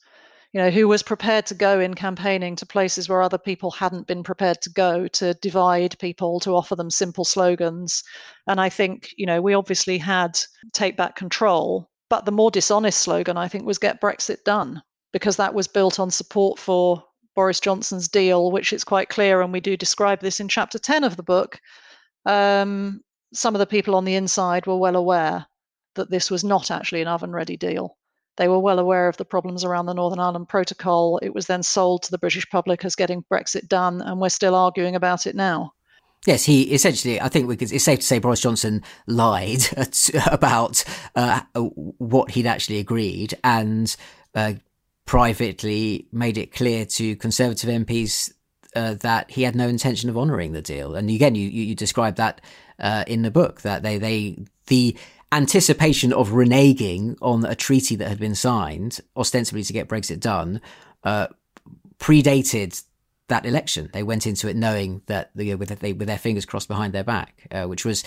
you 0.53 0.61
know, 0.61 0.71
who 0.71 0.87
was 0.87 1.03
prepared 1.03 1.47
to 1.47 1.55
go 1.55 1.81
in 1.81 1.95
campaigning 1.95 2.55
to 2.57 2.67
places 2.67 3.09
where 3.09 3.23
other 3.23 3.39
people 3.39 3.71
hadn't 3.71 4.07
been 4.07 4.23
prepared 4.23 4.61
to 4.63 4.71
go 4.71 5.09
to 5.09 5.35
divide 5.35 5.99
people, 5.99 6.41
to 6.41 6.55
offer 6.55 6.77
them 6.77 6.91
simple 6.91 7.25
slogans. 7.25 8.03
And 8.47 8.61
I 8.61 8.69
think, 8.69 9.11
you 9.17 9.25
know, 9.25 9.41
we 9.41 9.55
obviously 9.55 9.97
had 9.97 10.39
take 10.73 10.97
back 10.97 11.17
control, 11.17 11.89
but 12.11 12.27
the 12.27 12.33
more 12.33 12.51
dishonest 12.51 13.01
slogan, 13.01 13.39
I 13.39 13.49
think, 13.49 13.65
was 13.65 13.79
get 13.79 14.01
Brexit 14.01 14.45
done, 14.45 14.83
because 15.13 15.37
that 15.37 15.55
was 15.55 15.69
built 15.69 15.99
on 15.99 16.11
support 16.11 16.59
for 16.59 17.03
Boris 17.35 17.61
Johnson's 17.61 18.09
deal, 18.09 18.51
which 18.51 18.75
is 18.75 18.85
quite 18.85 19.09
clear, 19.09 19.41
and 19.41 19.55
we 19.55 19.61
do 19.61 19.77
describe 19.77 20.21
this 20.21 20.39
in 20.39 20.49
chapter 20.49 20.79
10 20.79 21.03
of 21.03 21.17
the 21.17 21.23
book. 21.23 21.59
Um, 22.27 23.01
some 23.33 23.55
of 23.55 23.59
the 23.59 23.67
people 23.67 23.95
on 23.95 24.05
the 24.05 24.15
inside 24.15 24.67
were 24.67 24.77
well 24.77 24.97
aware 24.97 25.47
that 25.95 26.11
this 26.11 26.31
was 26.31 26.45
not 26.45 26.71
actually 26.71 27.03
an 27.03 27.09
oven 27.09 27.33
ready 27.33 27.57
deal. 27.57 27.97
They 28.37 28.49
were 28.49 28.59
well 28.59 28.79
aware 28.79 29.09
of 29.09 29.19
the 29.19 29.25
problems 29.25 29.63
around 29.63 29.87
the 29.87 29.95
Northern 29.95 30.19
Ireland 30.19 30.49
Protocol. 30.49 31.19
It 31.19 31.35
was 31.35 31.47
then 31.47 31.63
sold 31.63 32.03
to 32.05 32.11
the 32.11 32.19
British 32.19 32.49
public 32.49 32.85
as 32.85 32.97
getting 32.97 33.25
Brexit 33.31 33.69
done, 33.69 34.01
and 34.01 34.21
we're 34.21 34.31
still 34.31 34.55
arguing 34.55 34.97
about 34.97 35.27
it 35.27 35.37
now. 35.37 35.73
Yes, 36.27 36.45
he 36.45 36.73
essentially, 36.73 37.21
I 37.21 37.29
think 37.29 37.49
could, 37.59 37.73
it's 37.73 37.85
safe 37.85 37.99
to 37.99 38.07
say 38.07 38.21
Boris 38.21 38.41
Johnson 38.41 38.83
lied 39.07 39.63
about 40.27 40.85
uh, 41.17 41.41
what 41.55 42.31
he'd 42.31 42.47
actually 42.47 42.79
agreed 42.79 43.35
and 43.43 43.95
uh, 44.35 44.55
privately 45.05 46.07
made 46.13 46.39
it 46.39 46.55
clear 46.55 46.87
to 46.87 47.17
Conservative 47.17 47.69
MPs 47.69 48.33
uh, 48.75 48.95
that 48.95 49.31
he 49.31 49.43
had 49.43 49.55
no 49.55 49.69
intention 49.69 50.09
of 50.09 50.17
honouring 50.17 50.53
the 50.53 50.63
deal. 50.63 50.95
And 50.95 51.11
again, 51.11 51.35
you, 51.35 51.49
you, 51.49 51.65
you 51.65 51.75
describe 51.75 52.17
that 52.17 52.41
uh, 52.79 53.05
in 53.07 53.23
the 53.23 53.31
book 53.31 53.63
that 53.63 53.83
they 53.83 53.99
they 53.99 54.39
the 54.67 54.97
anticipation 55.31 56.13
of 56.13 56.31
reneging 56.31 57.17
on 57.23 57.45
a 57.45 57.55
treaty 57.55 57.97
that 57.97 58.09
had 58.09 58.19
been 58.19 58.35
signed 58.35 59.01
ostensibly 59.17 59.63
to 59.63 59.73
get 59.73 59.89
Brexit 59.89 60.21
done 60.21 60.61
uh, 61.05 61.29
predated 61.99 62.83
that 63.29 63.47
election. 63.47 63.89
They 63.93 64.03
went 64.03 64.27
into 64.27 64.49
it 64.49 64.57
knowing 64.57 65.03
that 65.07 65.31
you 65.35 65.53
know, 65.53 65.57
with, 65.57 65.69
they, 65.81 65.95
with 65.95 66.07
their 66.07 66.19
fingers 66.19 66.45
crossed 66.45 66.69
behind 66.69 66.93
their 66.93 67.05
back, 67.05 67.47
uh, 67.51 67.65
which 67.65 67.85
was 67.85 68.05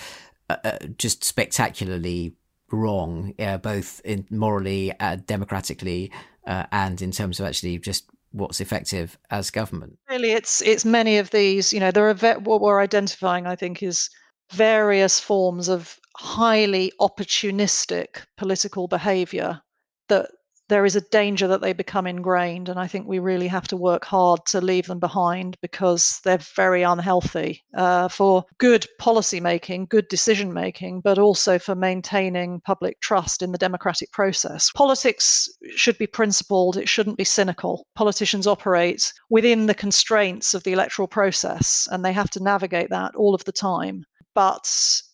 uh, 0.48 0.56
uh, 0.62 0.78
just 0.98 1.24
spectacularly 1.24 2.34
wrong, 2.70 3.34
both 3.62 4.00
in 4.04 4.26
morally, 4.30 4.92
democratically, 5.26 6.12
and 6.44 7.02
in 7.02 7.10
terms 7.10 7.40
of 7.40 7.46
actually 7.46 7.78
just 7.78 8.08
what's 8.36 8.60
effective 8.60 9.18
as 9.30 9.50
government. 9.50 9.98
Really, 10.08 10.32
it's 10.32 10.62
it's 10.62 10.84
many 10.84 11.18
of 11.18 11.30
these. 11.30 11.72
You 11.72 11.80
know, 11.80 11.90
there 11.90 12.08
are 12.08 12.14
ve- 12.14 12.42
what 12.42 12.60
we're 12.60 12.80
identifying. 12.80 13.46
I 13.46 13.56
think 13.56 13.82
is 13.82 14.10
various 14.52 15.18
forms 15.18 15.68
of 15.68 15.98
highly 16.16 16.92
opportunistic 17.00 18.24
political 18.36 18.88
behavior 18.88 19.60
that 20.08 20.30
there 20.68 20.84
is 20.84 20.96
a 20.96 21.00
danger 21.00 21.46
that 21.48 21.60
they 21.60 21.72
become 21.72 22.06
ingrained. 22.06 22.68
And 22.68 22.78
I 22.78 22.86
think 22.86 23.06
we 23.06 23.18
really 23.18 23.48
have 23.48 23.68
to 23.68 23.76
work 23.76 24.04
hard 24.04 24.44
to 24.46 24.60
leave 24.60 24.86
them 24.86 24.98
behind 24.98 25.56
because 25.60 26.20
they're 26.24 26.38
very 26.38 26.82
unhealthy 26.82 27.62
uh, 27.76 28.08
for 28.08 28.44
good 28.58 28.86
policy 28.98 29.40
making, 29.40 29.86
good 29.86 30.08
decision 30.08 30.52
making, 30.52 31.00
but 31.02 31.18
also 31.18 31.58
for 31.58 31.74
maintaining 31.74 32.60
public 32.62 33.00
trust 33.00 33.42
in 33.42 33.52
the 33.52 33.58
democratic 33.58 34.10
process. 34.12 34.70
Politics 34.74 35.48
should 35.76 35.98
be 35.98 36.06
principled, 36.06 36.76
it 36.76 36.88
shouldn't 36.88 37.18
be 37.18 37.24
cynical. 37.24 37.86
Politicians 37.94 38.46
operate 38.46 39.12
within 39.30 39.66
the 39.66 39.74
constraints 39.74 40.54
of 40.54 40.62
the 40.64 40.72
electoral 40.72 41.08
process 41.08 41.88
and 41.90 42.04
they 42.04 42.12
have 42.12 42.30
to 42.30 42.42
navigate 42.42 42.90
that 42.90 43.14
all 43.14 43.34
of 43.34 43.44
the 43.44 43.52
time 43.52 44.04
but 44.34 44.70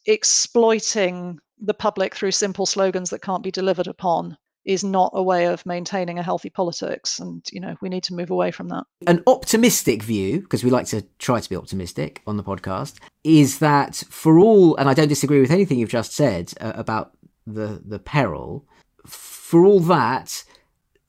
exploiting 0.06 1.38
the 1.60 1.72
public 1.72 2.14
through 2.14 2.32
simple 2.32 2.66
slogans 2.66 3.10
that 3.10 3.22
can't 3.22 3.44
be 3.44 3.52
delivered 3.52 3.86
upon 3.86 4.36
is 4.64 4.84
not 4.84 5.10
a 5.14 5.22
way 5.22 5.46
of 5.46 5.64
maintaining 5.66 6.18
a 6.18 6.22
healthy 6.22 6.50
politics 6.50 7.18
and 7.18 7.46
you 7.52 7.60
know 7.60 7.74
we 7.80 7.88
need 7.88 8.02
to 8.04 8.14
move 8.14 8.30
away 8.30 8.50
from 8.50 8.68
that 8.68 8.84
an 9.06 9.22
optimistic 9.26 10.02
view 10.02 10.40
because 10.40 10.62
we 10.62 10.70
like 10.70 10.86
to 10.86 11.02
try 11.18 11.40
to 11.40 11.48
be 11.48 11.56
optimistic 11.56 12.22
on 12.26 12.36
the 12.36 12.44
podcast 12.44 12.94
is 13.24 13.58
that 13.58 14.02
for 14.08 14.38
all 14.38 14.76
and 14.76 14.88
i 14.88 14.94
don't 14.94 15.08
disagree 15.08 15.40
with 15.40 15.50
anything 15.50 15.78
you've 15.78 15.88
just 15.88 16.12
said 16.12 16.52
uh, 16.60 16.72
about 16.74 17.16
the 17.46 17.82
the 17.84 17.98
peril 17.98 18.66
for 19.06 19.64
all 19.64 19.80
that 19.80 20.44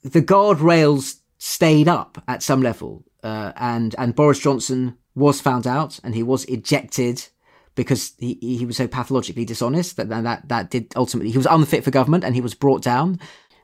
the 0.01 0.21
guardrails 0.21 1.19
stayed 1.37 1.87
up 1.87 2.23
at 2.27 2.41
some 2.41 2.61
level 2.61 3.03
uh, 3.23 3.51
and 3.57 3.95
and 3.97 4.15
boris 4.15 4.39
johnson 4.39 4.97
was 5.15 5.39
found 5.39 5.67
out 5.67 5.99
and 6.03 6.15
he 6.15 6.23
was 6.23 6.43
ejected 6.45 7.27
because 7.75 8.13
he, 8.19 8.37
he 8.41 8.65
was 8.65 8.77
so 8.77 8.87
pathologically 8.87 9.45
dishonest 9.45 9.97
that, 9.97 10.09
that 10.09 10.47
that 10.47 10.69
did 10.69 10.91
ultimately 10.95 11.31
he 11.31 11.37
was 11.37 11.47
unfit 11.47 11.83
for 11.83 11.91
government 11.91 12.23
and 12.23 12.35
he 12.35 12.41
was 12.41 12.53
brought 12.53 12.81
down. 12.81 13.19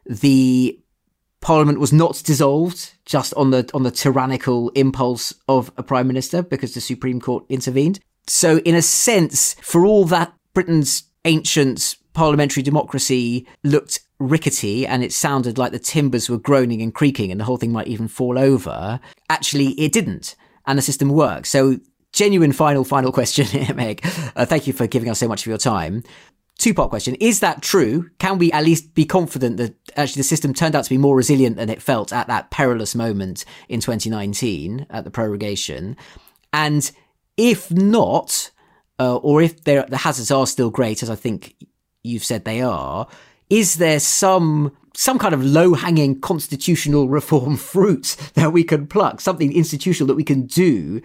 The 0.10 0.78
Parliament 1.42 1.80
was 1.80 1.94
not 1.94 2.22
dissolved 2.26 2.92
just 3.06 3.34
on 3.36 3.52
the 3.52 3.70
on 3.74 3.84
the 3.84 3.92
tyrannical 3.92 4.70
impulse 4.72 5.34
of 5.48 5.72
a 5.78 5.84
prime 5.84 6.08
minister 6.08 6.44
because 6.44 6.74
the 6.74 6.82
Supreme 6.82 7.22
Court 7.22 7.46
intervened. 7.48 8.02
So 8.28 8.58
in 8.60 8.76
a 8.76 8.82
sense, 8.82 9.56
for 9.62 9.86
all 9.86 10.04
that 10.06 10.34
Britain's 10.54 11.04
ancient 11.24 11.96
parliamentary 12.14 12.62
democracy 12.64 13.48
looked 13.64 14.02
rickety 14.20 14.86
and 14.86 15.04
it 15.04 15.14
sounded 15.14 15.58
like 15.58 15.72
the 15.72 15.80
timbers 15.80 16.30
were 16.30 16.38
groaning 16.38 16.82
and 16.82 16.94
creaking 16.94 17.32
and 17.32 17.40
the 17.40 17.46
whole 17.46 17.58
thing 17.58 17.72
might 17.72 17.88
even 17.88 18.10
fall 18.10 18.38
over. 18.38 19.00
Actually, 19.30 19.70
it 19.80 19.94
didn't. 19.94 20.36
And 20.66 20.78
the 20.78 20.82
system 20.82 21.10
worked. 21.10 21.48
So, 21.48 21.80
genuine 22.12 22.52
final, 22.52 22.84
final 22.84 23.12
question 23.12 23.46
here, 23.46 23.74
Meg. 23.74 24.06
Uh, 24.36 24.46
thank 24.46 24.68
you 24.68 24.74
for 24.74 24.88
giving 24.88 25.10
us 25.10 25.20
so 25.20 25.28
much 25.28 25.44
of 25.44 25.48
your 25.48 25.58
time. 25.58 26.04
Two 26.60 26.74
part 26.74 26.90
question. 26.90 27.16
Is 27.16 27.40
that 27.40 27.62
true? 27.62 28.10
Can 28.20 28.38
we 28.38 28.52
at 28.52 28.66
least 28.66 28.94
be 28.94 29.06
confident 29.06 29.56
that 29.58 29.76
actually 29.96 30.20
the 30.20 30.24
system 30.26 30.54
turned 30.54 30.76
out 30.76 30.84
to 30.84 30.90
be 30.90 30.98
more 30.98 31.16
resilient 31.16 31.56
than 31.56 31.70
it 31.70 31.82
felt 31.82 32.12
at 32.12 32.28
that 32.28 32.52
perilous 32.52 32.94
moment 32.94 33.46
in 33.70 33.80
2019 33.80 34.86
at 34.90 35.06
the 35.06 35.10
prorogation? 35.10 35.96
And 36.52 36.92
if 37.38 37.72
not, 37.72 38.52
uh, 39.00 39.16
or 39.16 39.42
if 39.42 39.64
the 39.64 39.88
hazards 39.96 40.32
are 40.32 40.46
still 40.46 40.70
great, 40.70 41.02
as 41.02 41.10
I 41.10 41.16
think 41.16 41.56
you've 42.04 42.26
said 42.26 42.44
they 42.44 42.62
are, 42.62 43.08
is 43.50 43.76
there 43.76 44.02
some 44.02 44.76
some 44.94 45.18
kind 45.18 45.34
of 45.34 45.42
low 45.42 45.76
hanging 45.76 46.20
constitutional 46.20 47.08
reform 47.20 47.56
fruit 47.56 48.18
that 48.34 48.52
we 48.52 48.66
can 48.66 48.86
pluck, 48.86 49.22
something 49.22 49.54
institutional 49.54 50.08
that 50.08 50.16
we 50.16 50.26
can 50.26 50.46
do 50.46 51.02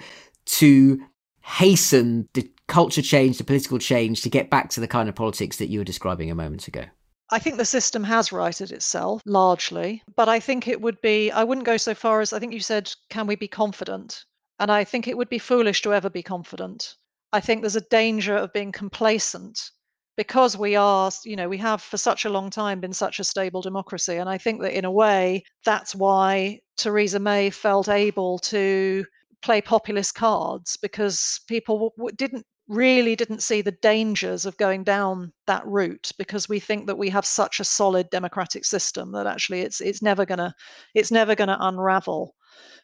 to 0.46 1.00
hasten 1.42 2.28
the 2.34 2.50
culture 2.68 3.02
change, 3.02 3.38
the 3.38 3.44
political 3.44 3.78
change, 3.78 4.22
to 4.22 4.30
get 4.30 4.50
back 4.50 4.70
to 4.70 4.80
the 4.80 4.88
kind 4.88 5.08
of 5.08 5.14
politics 5.14 5.56
that 5.58 5.68
you 5.68 5.80
were 5.80 5.84
describing 5.84 6.30
a 6.30 6.34
moment 6.34 6.66
ago? 6.68 6.84
I 7.30 7.38
think 7.38 7.56
the 7.56 7.64
system 7.64 8.04
has 8.04 8.32
righted 8.32 8.70
itself 8.70 9.22
largely, 9.24 10.02
but 10.14 10.28
I 10.28 10.40
think 10.40 10.68
it 10.68 10.80
would 10.80 11.00
be, 11.00 11.30
I 11.30 11.44
wouldn't 11.44 11.66
go 11.66 11.76
so 11.76 11.94
far 11.94 12.20
as 12.20 12.32
I 12.32 12.38
think 12.38 12.52
you 12.52 12.60
said, 12.60 12.92
can 13.08 13.26
we 13.26 13.34
be 13.34 13.48
confident? 13.48 14.24
And 14.60 14.70
I 14.70 14.84
think 14.84 15.08
it 15.08 15.16
would 15.16 15.28
be 15.28 15.38
foolish 15.38 15.82
to 15.82 15.94
ever 15.94 16.10
be 16.10 16.22
confident. 16.22 16.94
I 17.32 17.40
think 17.40 17.60
there's 17.62 17.76
a 17.76 17.80
danger 17.80 18.36
of 18.36 18.52
being 18.52 18.72
complacent 18.72 19.70
because 20.16 20.56
we 20.56 20.76
are, 20.76 21.10
you 21.24 21.34
know, 21.34 21.48
we 21.48 21.58
have 21.58 21.82
for 21.82 21.96
such 21.96 22.24
a 22.24 22.30
long 22.30 22.50
time 22.50 22.80
been 22.80 22.92
such 22.92 23.18
a 23.18 23.24
stable 23.24 23.62
democracy. 23.62 24.16
And 24.16 24.28
I 24.28 24.38
think 24.38 24.60
that 24.62 24.76
in 24.76 24.84
a 24.84 24.92
way, 24.92 25.42
that's 25.64 25.94
why 25.94 26.60
Theresa 26.76 27.18
May 27.18 27.50
felt 27.50 27.88
able 27.88 28.38
to 28.40 29.04
play 29.42 29.60
populist 29.60 30.14
cards 30.14 30.76
because 30.76 31.40
people 31.48 31.92
w- 31.96 32.14
didn't 32.14 32.46
really 32.68 33.14
didn't 33.14 33.42
see 33.42 33.60
the 33.60 33.72
dangers 33.82 34.46
of 34.46 34.56
going 34.56 34.84
down 34.84 35.32
that 35.46 35.66
route 35.66 36.10
because 36.16 36.48
we 36.48 36.58
think 36.58 36.86
that 36.86 36.98
we 36.98 37.10
have 37.10 37.26
such 37.26 37.60
a 37.60 37.64
solid 37.64 38.08
democratic 38.10 38.64
system 38.64 39.12
that 39.12 39.26
actually 39.26 39.60
it's 39.60 39.80
it's 39.82 40.00
never 40.00 40.24
gonna 40.24 40.54
it's 40.94 41.10
never 41.10 41.34
gonna 41.34 41.58
unravel 41.60 42.34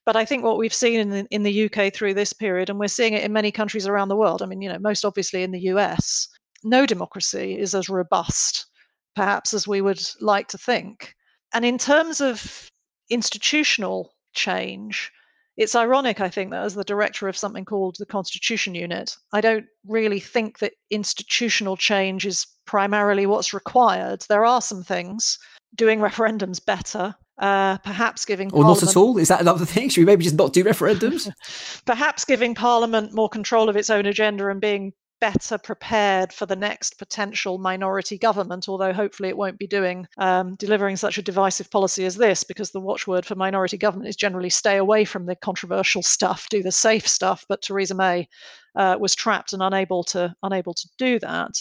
but 0.06 0.16
I 0.16 0.24
think 0.24 0.42
what 0.42 0.58
we've 0.58 0.74
seen 0.74 0.98
in 1.00 1.10
the, 1.10 1.26
in 1.30 1.42
the 1.42 1.64
UK 1.66 1.92
through 1.92 2.14
this 2.14 2.32
period, 2.32 2.70
and 2.70 2.78
we're 2.78 2.88
seeing 2.88 3.12
it 3.12 3.22
in 3.22 3.32
many 3.32 3.52
countries 3.52 3.86
around 3.86 4.08
the 4.08 4.16
world, 4.16 4.42
I 4.42 4.46
mean, 4.46 4.62
you 4.62 4.68
know, 4.68 4.78
most 4.78 5.04
obviously 5.04 5.42
in 5.42 5.52
the 5.52 5.60
US, 5.72 6.28
no 6.64 6.86
democracy 6.86 7.58
is 7.58 7.74
as 7.74 7.88
robust, 7.88 8.66
perhaps, 9.14 9.54
as 9.54 9.68
we 9.68 9.80
would 9.80 10.02
like 10.20 10.48
to 10.48 10.58
think. 10.58 11.14
And 11.52 11.64
in 11.64 11.78
terms 11.78 12.20
of 12.20 12.70
institutional 13.10 14.12
change, 14.32 15.12
it's 15.60 15.74
ironic, 15.74 16.22
I 16.22 16.30
think, 16.30 16.52
that 16.52 16.64
as 16.64 16.74
the 16.74 16.84
director 16.84 17.28
of 17.28 17.36
something 17.36 17.66
called 17.66 17.96
the 17.98 18.06
Constitution 18.06 18.74
Unit, 18.74 19.14
I 19.34 19.42
don't 19.42 19.66
really 19.86 20.18
think 20.18 20.58
that 20.60 20.72
institutional 20.88 21.76
change 21.76 22.24
is 22.24 22.46
primarily 22.64 23.26
what's 23.26 23.52
required. 23.52 24.24
There 24.30 24.46
are 24.46 24.62
some 24.62 24.82
things, 24.82 25.38
doing 25.74 26.00
referendums 26.00 26.64
better, 26.64 27.14
uh, 27.36 27.76
perhaps 27.78 28.24
giving 28.24 28.50
or 28.54 28.64
not 28.64 28.82
at 28.82 28.96
all. 28.96 29.18
Is 29.18 29.28
that 29.28 29.42
another 29.42 29.66
thing? 29.66 29.90
Should 29.90 30.00
we 30.00 30.06
maybe 30.06 30.24
just 30.24 30.36
not 30.36 30.54
do 30.54 30.64
referendums? 30.64 31.30
perhaps 31.84 32.24
giving 32.24 32.54
Parliament 32.54 33.12
more 33.12 33.28
control 33.28 33.68
of 33.68 33.76
its 33.76 33.90
own 33.90 34.06
agenda 34.06 34.48
and 34.48 34.62
being 34.62 34.94
better 35.20 35.58
prepared 35.58 36.32
for 36.32 36.46
the 36.46 36.56
next 36.56 36.98
potential 36.98 37.58
minority 37.58 38.18
government, 38.18 38.68
although 38.68 38.92
hopefully 38.92 39.28
it 39.28 39.36
won't 39.36 39.58
be 39.58 39.66
doing 39.66 40.06
um, 40.18 40.54
delivering 40.56 40.96
such 40.96 41.18
a 41.18 41.22
divisive 41.22 41.70
policy 41.70 42.04
as 42.04 42.16
this, 42.16 42.42
because 42.44 42.70
the 42.70 42.80
watchword 42.80 43.26
for 43.26 43.34
minority 43.34 43.76
government 43.76 44.08
is 44.08 44.16
generally 44.16 44.50
stay 44.50 44.76
away 44.76 45.04
from 45.04 45.26
the 45.26 45.36
controversial 45.36 46.02
stuff, 46.02 46.48
do 46.48 46.62
the 46.62 46.72
safe 46.72 47.06
stuff. 47.06 47.44
But 47.48 47.62
Theresa 47.62 47.94
May 47.94 48.28
uh, 48.74 48.96
was 48.98 49.14
trapped 49.14 49.52
and 49.52 49.62
unable 49.62 50.04
to 50.04 50.34
unable 50.42 50.74
to 50.74 50.88
do 50.98 51.18
that. 51.20 51.52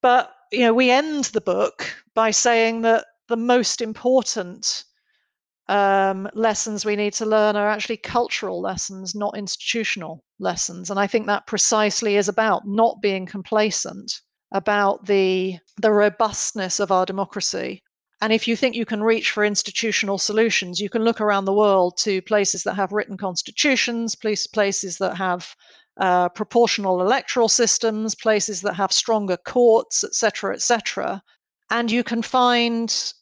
But 0.00 0.32
you 0.52 0.60
know, 0.60 0.74
we 0.74 0.90
end 0.90 1.24
the 1.26 1.40
book 1.40 1.90
by 2.14 2.30
saying 2.30 2.82
that 2.82 3.06
the 3.28 3.36
most 3.36 3.80
important 3.80 4.84
um, 5.68 6.28
lessons 6.34 6.84
we 6.84 6.96
need 6.96 7.14
to 7.14 7.26
learn 7.26 7.56
are 7.56 7.68
actually 7.68 7.96
cultural 7.96 8.60
lessons, 8.60 9.14
not 9.14 9.36
institutional 9.36 10.22
lessons. 10.38 10.90
And 10.90 11.00
I 11.00 11.06
think 11.06 11.26
that 11.26 11.46
precisely 11.46 12.16
is 12.16 12.28
about 12.28 12.66
not 12.66 13.00
being 13.00 13.26
complacent 13.26 14.12
about 14.52 15.06
the 15.06 15.58
the 15.78 15.90
robustness 15.90 16.80
of 16.80 16.92
our 16.92 17.06
democracy. 17.06 17.82
And 18.20 18.32
if 18.32 18.48
you 18.48 18.56
think 18.56 18.74
you 18.74 18.86
can 18.86 19.02
reach 19.02 19.32
for 19.32 19.44
institutional 19.44 20.18
solutions, 20.18 20.80
you 20.80 20.88
can 20.88 21.02
look 21.02 21.20
around 21.20 21.44
the 21.44 21.52
world 21.52 21.96
to 21.98 22.22
places 22.22 22.62
that 22.62 22.74
have 22.74 22.92
written 22.92 23.16
constitutions, 23.16 24.14
places 24.14 24.98
that 24.98 25.16
have 25.16 25.54
uh, 26.00 26.28
proportional 26.30 27.00
electoral 27.00 27.48
systems, 27.48 28.14
places 28.14 28.62
that 28.62 28.74
have 28.74 28.92
stronger 28.92 29.36
courts, 29.36 30.04
etc., 30.04 30.54
etc. 30.54 31.22
And 31.70 31.90
you 31.90 32.02
can 32.02 32.22
find 32.22 33.12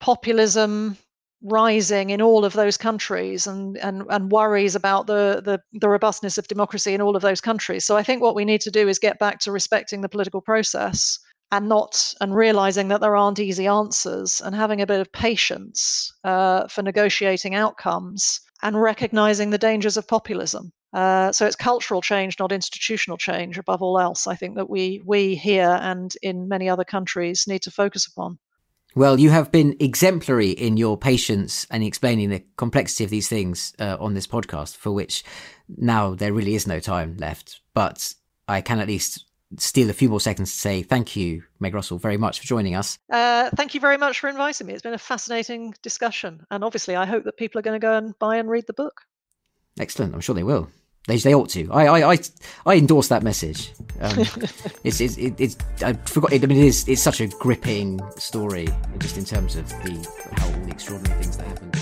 populism, 0.00 0.98
rising 1.44 2.10
in 2.10 2.22
all 2.22 2.44
of 2.44 2.54
those 2.54 2.76
countries 2.76 3.46
and, 3.46 3.76
and, 3.78 4.02
and 4.08 4.32
worries 4.32 4.74
about 4.74 5.06
the, 5.06 5.42
the, 5.44 5.60
the 5.78 5.88
robustness 5.88 6.38
of 6.38 6.48
democracy 6.48 6.94
in 6.94 7.02
all 7.02 7.14
of 7.14 7.22
those 7.22 7.40
countries. 7.40 7.84
So 7.84 7.96
I 7.96 8.02
think 8.02 8.22
what 8.22 8.34
we 8.34 8.44
need 8.44 8.62
to 8.62 8.70
do 8.70 8.88
is 8.88 8.98
get 8.98 9.18
back 9.18 9.38
to 9.40 9.52
respecting 9.52 10.00
the 10.00 10.08
political 10.08 10.40
process 10.40 11.18
and 11.52 11.68
not 11.68 12.14
and 12.20 12.34
realizing 12.34 12.88
that 12.88 13.00
there 13.00 13.14
aren't 13.14 13.38
easy 13.38 13.66
answers 13.66 14.40
and 14.40 14.56
having 14.56 14.80
a 14.80 14.86
bit 14.86 15.00
of 15.00 15.12
patience 15.12 16.12
uh, 16.24 16.66
for 16.68 16.82
negotiating 16.82 17.54
outcomes 17.54 18.40
and 18.62 18.80
recognizing 18.80 19.50
the 19.50 19.58
dangers 19.58 19.96
of 19.96 20.08
populism. 20.08 20.72
Uh, 20.94 21.30
so 21.32 21.44
it's 21.44 21.56
cultural 21.56 22.00
change, 22.00 22.38
not 22.38 22.52
institutional 22.52 23.18
change, 23.18 23.58
above 23.58 23.82
all 23.82 23.98
else. 23.98 24.26
I 24.26 24.36
think 24.36 24.56
that 24.56 24.70
we 24.70 25.02
we 25.04 25.34
here 25.34 25.78
and 25.82 26.14
in 26.22 26.48
many 26.48 26.68
other 26.68 26.84
countries 26.84 27.44
need 27.46 27.62
to 27.62 27.70
focus 27.70 28.06
upon. 28.06 28.38
Well, 28.96 29.18
you 29.18 29.30
have 29.30 29.50
been 29.50 29.76
exemplary 29.80 30.50
in 30.50 30.76
your 30.76 30.96
patience 30.96 31.66
and 31.68 31.82
explaining 31.82 32.30
the 32.30 32.44
complexity 32.56 33.02
of 33.02 33.10
these 33.10 33.28
things 33.28 33.74
uh, 33.80 33.96
on 33.98 34.14
this 34.14 34.28
podcast, 34.28 34.76
for 34.76 34.92
which 34.92 35.24
now 35.68 36.14
there 36.14 36.32
really 36.32 36.54
is 36.54 36.68
no 36.68 36.78
time 36.78 37.16
left. 37.16 37.60
But 37.74 38.14
I 38.46 38.60
can 38.60 38.78
at 38.78 38.86
least 38.86 39.24
steal 39.58 39.90
a 39.90 39.92
few 39.92 40.08
more 40.08 40.20
seconds 40.20 40.52
to 40.52 40.58
say 40.58 40.82
thank 40.82 41.16
you, 41.16 41.42
Meg 41.58 41.74
Russell, 41.74 41.98
very 41.98 42.16
much 42.16 42.38
for 42.38 42.46
joining 42.46 42.76
us. 42.76 42.98
Uh, 43.10 43.50
thank 43.56 43.74
you 43.74 43.80
very 43.80 43.96
much 43.98 44.20
for 44.20 44.28
inviting 44.28 44.68
me. 44.68 44.74
It's 44.74 44.82
been 44.82 44.94
a 44.94 44.98
fascinating 44.98 45.74
discussion. 45.82 46.46
And 46.52 46.62
obviously, 46.62 46.94
I 46.94 47.04
hope 47.04 47.24
that 47.24 47.36
people 47.36 47.58
are 47.58 47.62
going 47.62 47.80
to 47.80 47.84
go 47.84 47.96
and 47.96 48.16
buy 48.20 48.36
and 48.36 48.48
read 48.48 48.68
the 48.68 48.74
book. 48.74 49.00
Excellent. 49.78 50.14
I'm 50.14 50.20
sure 50.20 50.36
they 50.36 50.44
will. 50.44 50.70
They, 51.06 51.18
they 51.18 51.34
ought 51.34 51.50
to. 51.50 51.70
I, 51.70 51.86
I, 51.86 52.12
I, 52.12 52.18
I 52.64 52.76
endorse 52.76 53.08
that 53.08 53.22
message. 53.22 53.72
Um, 54.00 54.20
it's, 54.84 55.00
it's, 55.00 55.16
it's, 55.18 55.56
I 55.82 55.92
forgot. 55.92 56.32
I 56.32 56.38
mean, 56.38 56.52
it 56.52 56.64
is. 56.64 56.88
It's 56.88 57.02
such 57.02 57.20
a 57.20 57.26
gripping 57.26 58.00
story, 58.16 58.68
just 58.98 59.18
in 59.18 59.24
terms 59.24 59.56
of 59.56 59.68
the 59.68 59.92
how 60.36 60.46
all 60.46 60.60
the 60.64 60.70
extraordinary 60.70 61.22
things 61.22 61.36
that 61.36 61.46
happened. 61.46 61.74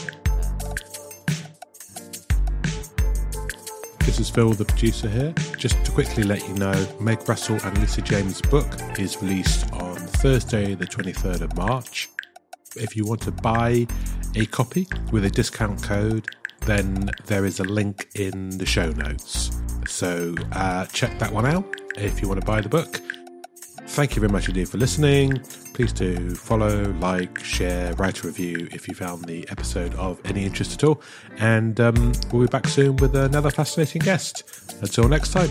This 4.01 4.19
is 4.19 4.29
Phil, 4.29 4.53
the 4.55 4.65
producer 4.65 5.09
here. 5.09 5.33
Just 5.57 5.83
to 5.85 5.93
quickly 5.93 6.25
let 6.25 6.47
you 6.49 6.55
know, 6.55 6.75
Meg 7.01 7.29
Russell 7.29 7.61
and 7.63 7.79
Lisa 7.79 8.03
James' 8.03 8.43
book 8.43 8.67
is 8.99 9.23
released 9.23 9.73
on 9.75 9.95
Thursday, 9.95 10.75
the 10.75 10.87
23rd 10.87 11.43
of 11.43 11.57
March. 11.57 12.09
If 12.75 12.97
you 12.97 13.07
want 13.07 13.21
to 13.23 13.31
buy 13.31 13.87
a 14.35 14.47
copy 14.47 14.89
with 15.13 15.25
a 15.25 15.31
discount 15.31 15.81
code, 15.81 16.27
then 16.67 17.11
there 17.27 17.45
is 17.45 17.61
a 17.61 17.65
link 17.65 18.09
in 18.15 18.51
the 18.59 18.67
show 18.67 18.91
notes. 18.91 19.51
So 19.87 20.35
uh, 20.53 20.87
check 20.87 21.19
that 21.19 21.33
one 21.33 21.47
out 21.47 21.65
if 21.97 22.23
you 22.23 22.29
want 22.29 22.41
to 22.41 22.47
buy 22.47 22.61
the 22.61 22.69
book. 22.69 23.01
Thank 23.89 24.17
you 24.17 24.21
very 24.21 24.33
much 24.33 24.49
indeed 24.49 24.69
for 24.69 24.79
listening. 24.79 25.39
Please 25.75 25.93
do 25.93 26.35
follow, 26.35 26.93
like, 27.01 27.39
share, 27.41 27.93
write 27.95 28.23
a 28.23 28.27
review 28.27 28.69
if 28.73 28.89
you 28.89 28.95
found 28.95 29.25
the 29.25 29.47
episode 29.51 29.95
of 29.97 30.21
any 30.25 30.45
interest 30.45 30.73
at 30.73 30.85
all. 30.85 31.03
And 31.39 31.79
um, 31.81 32.13
we'll 32.33 32.47
be 32.47 32.51
back 32.51 32.67
soon 32.69 32.97
with 32.97 33.15
another 33.17 33.51
fascinating 33.51 34.01
guest. 34.03 34.45
Until 34.81 35.09
next 35.09 35.33
time. 35.33 35.51